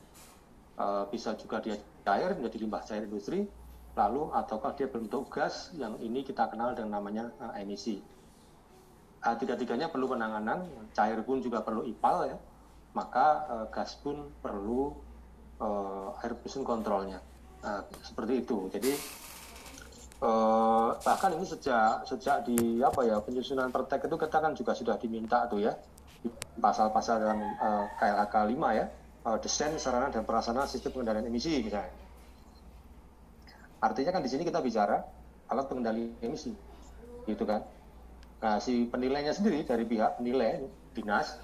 uh, 0.79 1.05
bisa 1.11 1.35
juga 1.35 1.59
dia 1.59 1.77
cair 2.07 2.31
menjadi 2.39 2.57
limbah 2.63 2.83
cair 2.87 3.05
industri 3.05 3.51
lalu 3.99 4.31
ataukah 4.31 4.79
dia 4.79 4.87
bentuk 4.87 5.27
gas 5.35 5.75
yang 5.75 5.99
ini 5.99 6.23
kita 6.23 6.47
kenal 6.47 6.71
dengan 6.79 7.03
namanya 7.03 7.35
uh, 7.43 7.59
emisi 7.59 7.99
uh, 9.27 9.35
tiga-tiganya 9.35 9.91
perlu 9.91 10.15
penanganan 10.15 10.71
cair 10.95 11.19
pun 11.27 11.43
juga 11.43 11.67
perlu 11.67 11.83
ipal 11.91 12.31
ya. 12.31 12.39
Maka 12.91 13.27
uh, 13.51 13.67
gas 13.71 13.99
pun 13.99 14.31
perlu 14.39 14.95
uh, 15.59 16.15
air 16.23 16.39
pollution 16.39 16.63
kontrolnya 16.63 17.19
nah, 17.65 17.83
seperti 18.05 18.45
itu. 18.45 18.69
Jadi 18.73 18.93
uh, 20.25 20.97
bahkan 21.01 21.33
ini 21.37 21.47
sejak 21.49 22.05
sejak 22.05 22.45
di 22.45 22.81
apa 22.85 23.01
ya 23.05 23.21
penyusunan 23.21 23.73
pertek 23.73 24.07
itu 24.07 24.17
kita 24.17 24.39
kan 24.41 24.53
juga 24.57 24.73
sudah 24.77 24.97
diminta 25.01 25.49
tuh 25.49 25.65
ya 25.65 25.73
pasal-pasal 26.61 27.25
dalam 27.25 27.41
uh, 27.57 27.89
KLHK 27.97 28.35
5 28.53 28.79
ya 28.79 28.87
uh, 29.25 29.39
desain 29.41 29.73
sarana 29.81 30.13
dan 30.13 30.25
prasarana 30.29 30.69
sistem 30.69 30.97
pengendalian 30.97 31.29
emisi 31.29 31.61
misalnya. 31.61 31.93
Artinya 33.81 34.13
kan 34.13 34.21
di 34.21 34.29
sini 34.29 34.45
kita 34.45 34.61
bicara 34.61 35.01
alat 35.49 35.67
pengendali 35.67 36.21
emisi 36.21 36.53
gitu 37.25 37.45
kan? 37.49 37.65
Nah 38.41 38.57
si 38.61 38.89
penilainya 38.89 39.33
sendiri 39.33 39.65
dari 39.65 39.85
pihak 39.89 40.21
penilai 40.21 40.65
dinas 40.93 41.41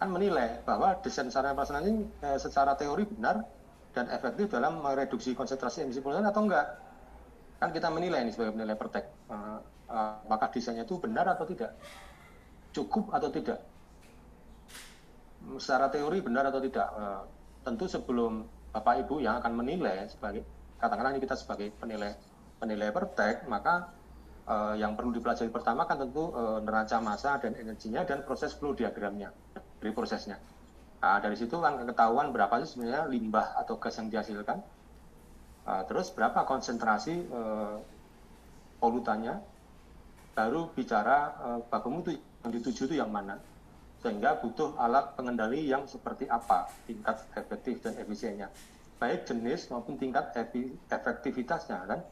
kan 0.00 0.08
menilai 0.10 0.64
bahwa 0.66 0.96
desain 1.00 1.28
sarana 1.30 1.56
prasarana 1.56 1.86
ini 1.86 2.04
eh, 2.24 2.38
secara 2.40 2.76
teori 2.76 3.08
benar 3.08 3.44
dan 3.94 4.10
efektif 4.10 4.50
dalam 4.50 4.82
mereduksi 4.82 5.32
konsentrasi 5.38 5.86
emisi 5.86 6.02
polutan 6.02 6.26
atau 6.26 6.42
enggak. 6.42 6.66
Kan 7.62 7.70
kita 7.70 7.88
menilai 7.94 8.26
ini 8.26 8.34
sebagai 8.34 8.58
penilai 8.58 8.74
pertek 8.74 9.06
uh, 9.30 9.62
uh, 9.88 10.20
apakah 10.26 10.50
desainnya 10.50 10.82
itu 10.82 10.98
benar 10.98 11.30
atau 11.30 11.46
tidak? 11.46 11.78
Cukup 12.74 13.14
atau 13.14 13.30
tidak? 13.30 13.62
Secara 15.62 15.86
teori 15.94 16.18
benar 16.18 16.50
atau 16.50 16.58
tidak? 16.58 16.88
Uh, 16.90 17.22
tentu 17.62 17.86
sebelum 17.86 18.44
bapak 18.74 19.06
ibu 19.06 19.22
yang 19.22 19.38
akan 19.38 19.54
menilai 19.54 20.10
sebagai 20.10 20.42
katakanlah 20.82 21.14
ini 21.16 21.22
kita 21.22 21.38
sebagai 21.38 21.70
penilai 21.78 22.12
penilai 22.58 22.90
pertek 22.92 23.46
maka 23.48 23.88
uh, 24.44 24.74
yang 24.76 24.98
perlu 24.98 25.14
dipelajari 25.14 25.48
pertama 25.48 25.88
kan 25.88 26.02
tentu 26.02 26.34
uh, 26.34 26.60
neraca 26.60 27.00
massa 27.00 27.40
dan 27.40 27.56
energinya 27.56 28.04
dan 28.04 28.26
proses 28.26 28.52
flow 28.52 28.76
diagramnya 28.76 29.32
dari 29.80 29.92
prosesnya 29.94 30.36
nah, 31.00 31.18
dari 31.18 31.34
situ 31.38 31.56
kan 31.58 31.80
ketahuan 31.82 32.30
berapa 32.30 32.62
sih 32.62 32.76
sebenarnya 32.76 33.08
limbah 33.08 33.56
atau 33.58 33.78
gas 33.80 33.96
yang 33.98 34.12
dihasilkan. 34.12 34.58
Uh, 35.64 35.80
terus 35.88 36.12
berapa 36.12 36.44
konsentrasi 36.44 37.24
uh, 37.32 37.80
polutannya, 38.84 39.40
baru 40.36 40.68
bicara 40.76 41.32
uh, 41.40 41.60
baku 41.72 41.88
mutu 41.88 42.10
yang 42.12 42.52
dituju 42.52 42.84
itu 42.84 43.00
yang 43.00 43.08
mana, 43.08 43.40
sehingga 44.04 44.36
butuh 44.44 44.76
alat 44.76 45.16
pengendali 45.16 45.64
yang 45.64 45.88
seperti 45.88 46.28
apa 46.28 46.68
tingkat 46.84 47.16
efektif 47.32 47.80
dan 47.80 47.96
efisiennya, 47.96 48.52
baik 49.00 49.24
jenis 49.24 49.72
maupun 49.72 49.96
tingkat 49.96 50.36
efektivitasnya 50.92 51.88
kan, 51.88 52.04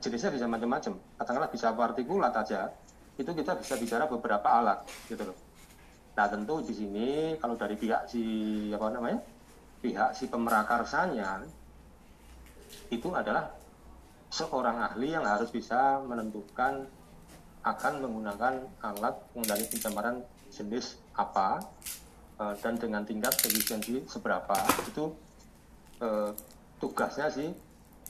jenisnya 0.00 0.32
bisa 0.32 0.48
macam-macam, 0.48 0.96
katakanlah 1.20 1.50
bisa 1.52 1.76
partikulat 1.76 2.32
aja, 2.32 2.72
itu 3.20 3.28
kita 3.28 3.60
bisa 3.60 3.76
bicara 3.76 4.08
beberapa 4.08 4.48
alat 4.48 4.88
gitu 5.12 5.20
loh. 5.20 5.36
Nah 6.16 6.26
tentu 6.32 6.64
di 6.64 6.72
sini 6.72 7.08
kalau 7.36 7.60
dari 7.60 7.76
pihak 7.76 8.08
si 8.08 8.24
apa 8.72 8.88
namanya, 8.88 9.20
pihak 9.84 10.16
si 10.16 10.32
pemerakarsanya 10.32 11.44
itu 12.88 13.12
adalah 13.12 13.52
seorang 14.32 14.80
ahli 14.80 15.12
yang 15.12 15.28
harus 15.28 15.52
bisa 15.52 16.00
menentukan 16.02 16.88
akan 17.62 17.92
menggunakan 18.00 18.64
alat 18.80 19.14
pengendali 19.34 19.64
pencemaran 19.68 20.16
jenis 20.48 20.96
apa 21.18 21.60
uh, 22.40 22.54
dan 22.64 22.80
dengan 22.80 23.04
tingkat 23.04 23.36
efisiensi 23.44 24.08
seberapa. 24.08 24.56
Itu 24.88 25.12
uh, 26.00 26.32
tugasnya 26.80 27.28
sih 27.28 27.52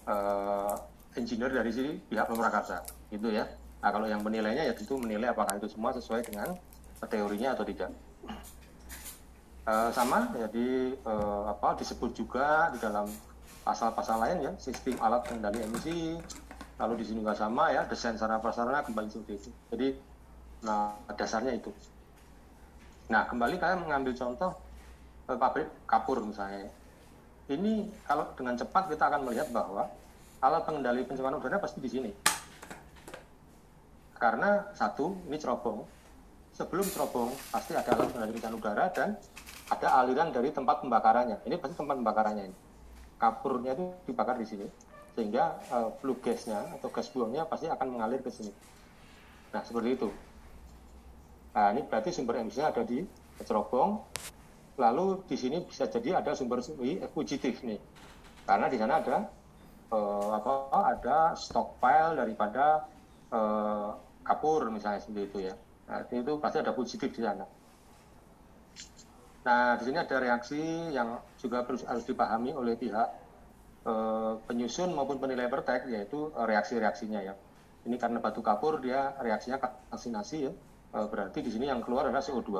uh, 0.07 0.75
engineer 1.19 1.51
dari 1.51 1.73
sini 1.75 1.91
pihak 2.07 2.31
pemrakarsa 2.31 2.87
itu 3.11 3.35
ya. 3.35 3.51
Nah 3.83 3.91
kalau 3.91 4.07
yang 4.07 4.23
menilainya 4.23 4.63
ya 4.69 4.75
tentu 4.77 4.95
menilai 5.01 5.33
apakah 5.33 5.59
itu 5.59 5.67
semua 5.67 5.91
sesuai 5.91 6.23
dengan 6.23 6.55
teorinya 7.05 7.53
atau 7.53 7.65
tidak. 7.69 7.93
Uh, 9.67 9.91
sama 9.91 10.31
jadi 10.31 10.95
uh, 11.03 11.51
apa 11.51 11.75
disebut 11.75 12.15
juga 12.15 12.71
di 12.71 12.79
dalam 12.79 13.11
pasal-pasal 13.67 14.23
lain 14.23 14.39
ya. 14.47 14.53
Sistem 14.57 14.97
alat 15.03 15.27
pengendali 15.27 15.61
emisi 15.61 16.17
lalu 16.81 17.03
di 17.03 17.05
sini 17.05 17.21
juga 17.21 17.37
sama 17.37 17.75
ya. 17.75 17.85
Desain 17.85 18.17
sarana 18.17 18.41
prasarana 18.41 18.81
kembali 18.87 19.11
seperti 19.11 19.33
itu. 19.37 19.51
Jadi 19.75 19.89
nah 20.65 20.97
dasarnya 21.13 21.53
itu. 21.59 21.75
Nah 23.13 23.27
kembali 23.27 23.59
kalian 23.59 23.85
mengambil 23.85 24.15
contoh 24.15 24.55
eh, 25.29 25.37
pabrik 25.37 25.69
kapur 25.85 26.23
misalnya. 26.23 26.71
Ini 27.47 27.91
kalau 28.07 28.31
dengan 28.39 28.55
cepat 28.59 28.91
kita 28.91 29.07
akan 29.07 29.27
melihat 29.27 29.51
bahwa 29.51 29.87
alat 30.43 30.63
pengendali 30.63 31.03
pencemaran 31.03 31.43
udara 31.43 31.59
pasti 31.59 31.83
di 31.83 31.91
sini. 31.91 32.11
Karena 34.17 34.63
satu 34.73 35.13
ini 35.27 35.37
cerobong 35.37 35.96
sebelum 36.57 36.87
cerobong 36.89 37.31
pasti 37.53 37.77
ada 37.77 37.93
pengendali 37.93 38.33
pencemaran 38.33 38.57
udara 38.57 38.85
dan 38.97 39.09
ada 39.69 39.89
aliran 40.01 40.33
dari 40.33 40.49
tempat 40.49 40.81
pembakarannya 40.81 41.45
ini 41.45 41.61
pasti 41.61 41.77
tempat 41.77 42.01
pembakarannya 42.01 42.45
ini 42.49 42.57
kapurnya 43.21 43.77
itu 43.77 43.85
dibakar 44.09 44.41
di 44.41 44.49
sini 44.49 44.67
sehingga 45.17 45.57
uh, 45.73 45.89
flue 45.97 46.21
gasnya 46.21 46.77
atau 46.77 46.93
gas 46.93 47.09
buangnya 47.09 47.49
pasti 47.49 47.73
akan 47.73 47.97
mengalir 47.97 48.21
ke 48.21 48.29
sini. 48.29 48.53
Nah 49.49 49.65
seperti 49.65 49.97
itu. 49.97 50.09
Nah 51.57 51.73
ini 51.73 51.89
berarti 51.89 52.13
sumber 52.13 52.37
emisinya 52.45 52.69
ada 52.69 52.85
di 52.85 53.01
cerobong. 53.41 54.05
Lalu 54.77 55.25
di 55.25 55.41
sini 55.41 55.65
bisa 55.65 55.89
jadi 55.89 56.21
ada 56.21 56.37
sumber 56.37 56.61
fugitif 57.17 57.65
nih, 57.65 57.81
karena 58.45 58.69
di 58.69 58.77
sana 58.77 59.01
ada 59.01 59.25
uh, 59.89 60.37
apa 60.37 60.53
ada 60.85 61.19
stockpile 61.33 62.13
daripada 62.13 62.85
uh, 63.33 63.97
kapur 64.21 64.69
misalnya 64.69 65.01
seperti 65.01 65.23
itu 65.33 65.39
ya. 65.49 65.57
Nah 65.87 66.03
itu 66.03 66.33
pasti 66.43 66.59
ada 66.59 66.75
fugitif 66.75 67.11
di 67.15 67.23
sana. 67.23 67.47
Nah, 69.47 69.79
di 69.79 69.83
sini 69.87 69.99
ada 70.03 70.17
reaksi 70.19 70.59
yang 70.91 71.23
juga 71.39 71.63
harus 71.63 72.03
dipahami 72.03 72.51
oleh 72.51 72.75
pihak 72.75 73.09
e, 73.87 73.95
penyusun 74.43 74.91
maupun 74.91 75.23
penilai 75.23 75.47
pertek, 75.47 75.87
yaitu 75.87 76.35
reaksi-reaksinya 76.35 77.23
ya. 77.23 77.39
Ini 77.87 77.95
karena 77.95 78.19
batu 78.19 78.43
kapur 78.43 78.83
dia 78.83 79.15
reaksinya 79.23 79.63
kalsinasi 79.63 80.51
ya, 80.51 80.53
e, 80.91 80.99
berarti 81.07 81.47
di 81.47 81.51
sini 81.55 81.71
yang 81.71 81.79
keluar 81.79 82.11
adalah 82.11 82.27
CO2. 82.27 82.51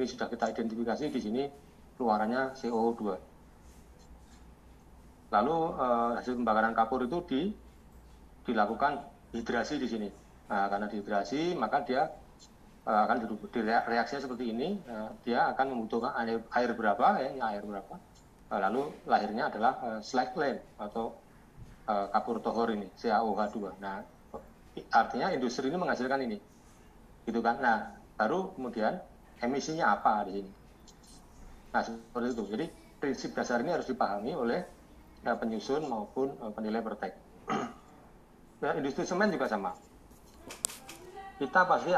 Ini 0.00 0.04
sudah 0.08 0.32
kita 0.32 0.56
identifikasi 0.56 1.04
di 1.12 1.20
sini 1.20 1.42
keluarannya 2.00 2.56
CO2. 2.64 3.02
Lalu 5.36 5.56
e, 5.76 5.86
hasil 6.16 6.32
pembakaran 6.32 6.72
kapur 6.72 7.04
itu 7.04 7.20
di, 7.28 7.40
dilakukan 8.48 9.04
hidrasi 9.36 9.76
di 9.76 9.84
sini. 9.84 10.08
Nah, 10.48 10.72
karena 10.72 10.88
dihidrasi 10.88 11.52
maka 11.60 11.84
dia 11.84 12.08
uh, 12.86 13.00
akan 13.04 13.16
seperti 14.22 14.54
ini. 14.54 14.78
Uh, 14.86 15.10
dia 15.26 15.50
akan 15.52 15.74
membutuhkan 15.74 16.14
air, 16.54 16.70
berapa 16.72 17.06
ya 17.20 17.30
air 17.50 17.62
berapa. 17.66 17.94
Uh, 18.46 18.60
lalu 18.62 18.82
lahirnya 19.10 19.50
adalah 19.50 20.00
slag 20.00 20.32
lane 20.38 20.62
atau 20.78 21.18
kapur 21.86 22.42
tohor 22.42 22.74
ini 22.74 22.90
CaOH2 22.98 23.78
nah 23.78 24.02
artinya 24.90 25.30
industri 25.30 25.70
ini 25.70 25.78
menghasilkan 25.78 26.18
ini. 26.26 26.38
Gitu 27.26 27.38
kan? 27.42 27.62
Nah 27.62 27.94
baru 28.18 28.54
kemudian 28.58 28.98
emisinya 29.38 29.94
apa 29.94 30.26
di 30.26 30.42
sini? 30.42 30.50
Nah 31.70 31.82
seperti 31.86 32.26
itu. 32.34 32.44
Jadi 32.50 32.66
prinsip 32.98 33.30
dasar 33.38 33.62
ini 33.62 33.70
harus 33.70 33.86
dipahami 33.86 34.34
oleh 34.34 34.60
penyusun 35.22 35.90
maupun 35.90 36.38
penilai 36.54 36.78
pertek 36.86 37.18
nah, 38.62 38.72
industri 38.78 39.02
semen 39.06 39.30
juga 39.30 39.50
sama. 39.50 39.74
Kita 41.36 41.68
pasti 41.68 41.92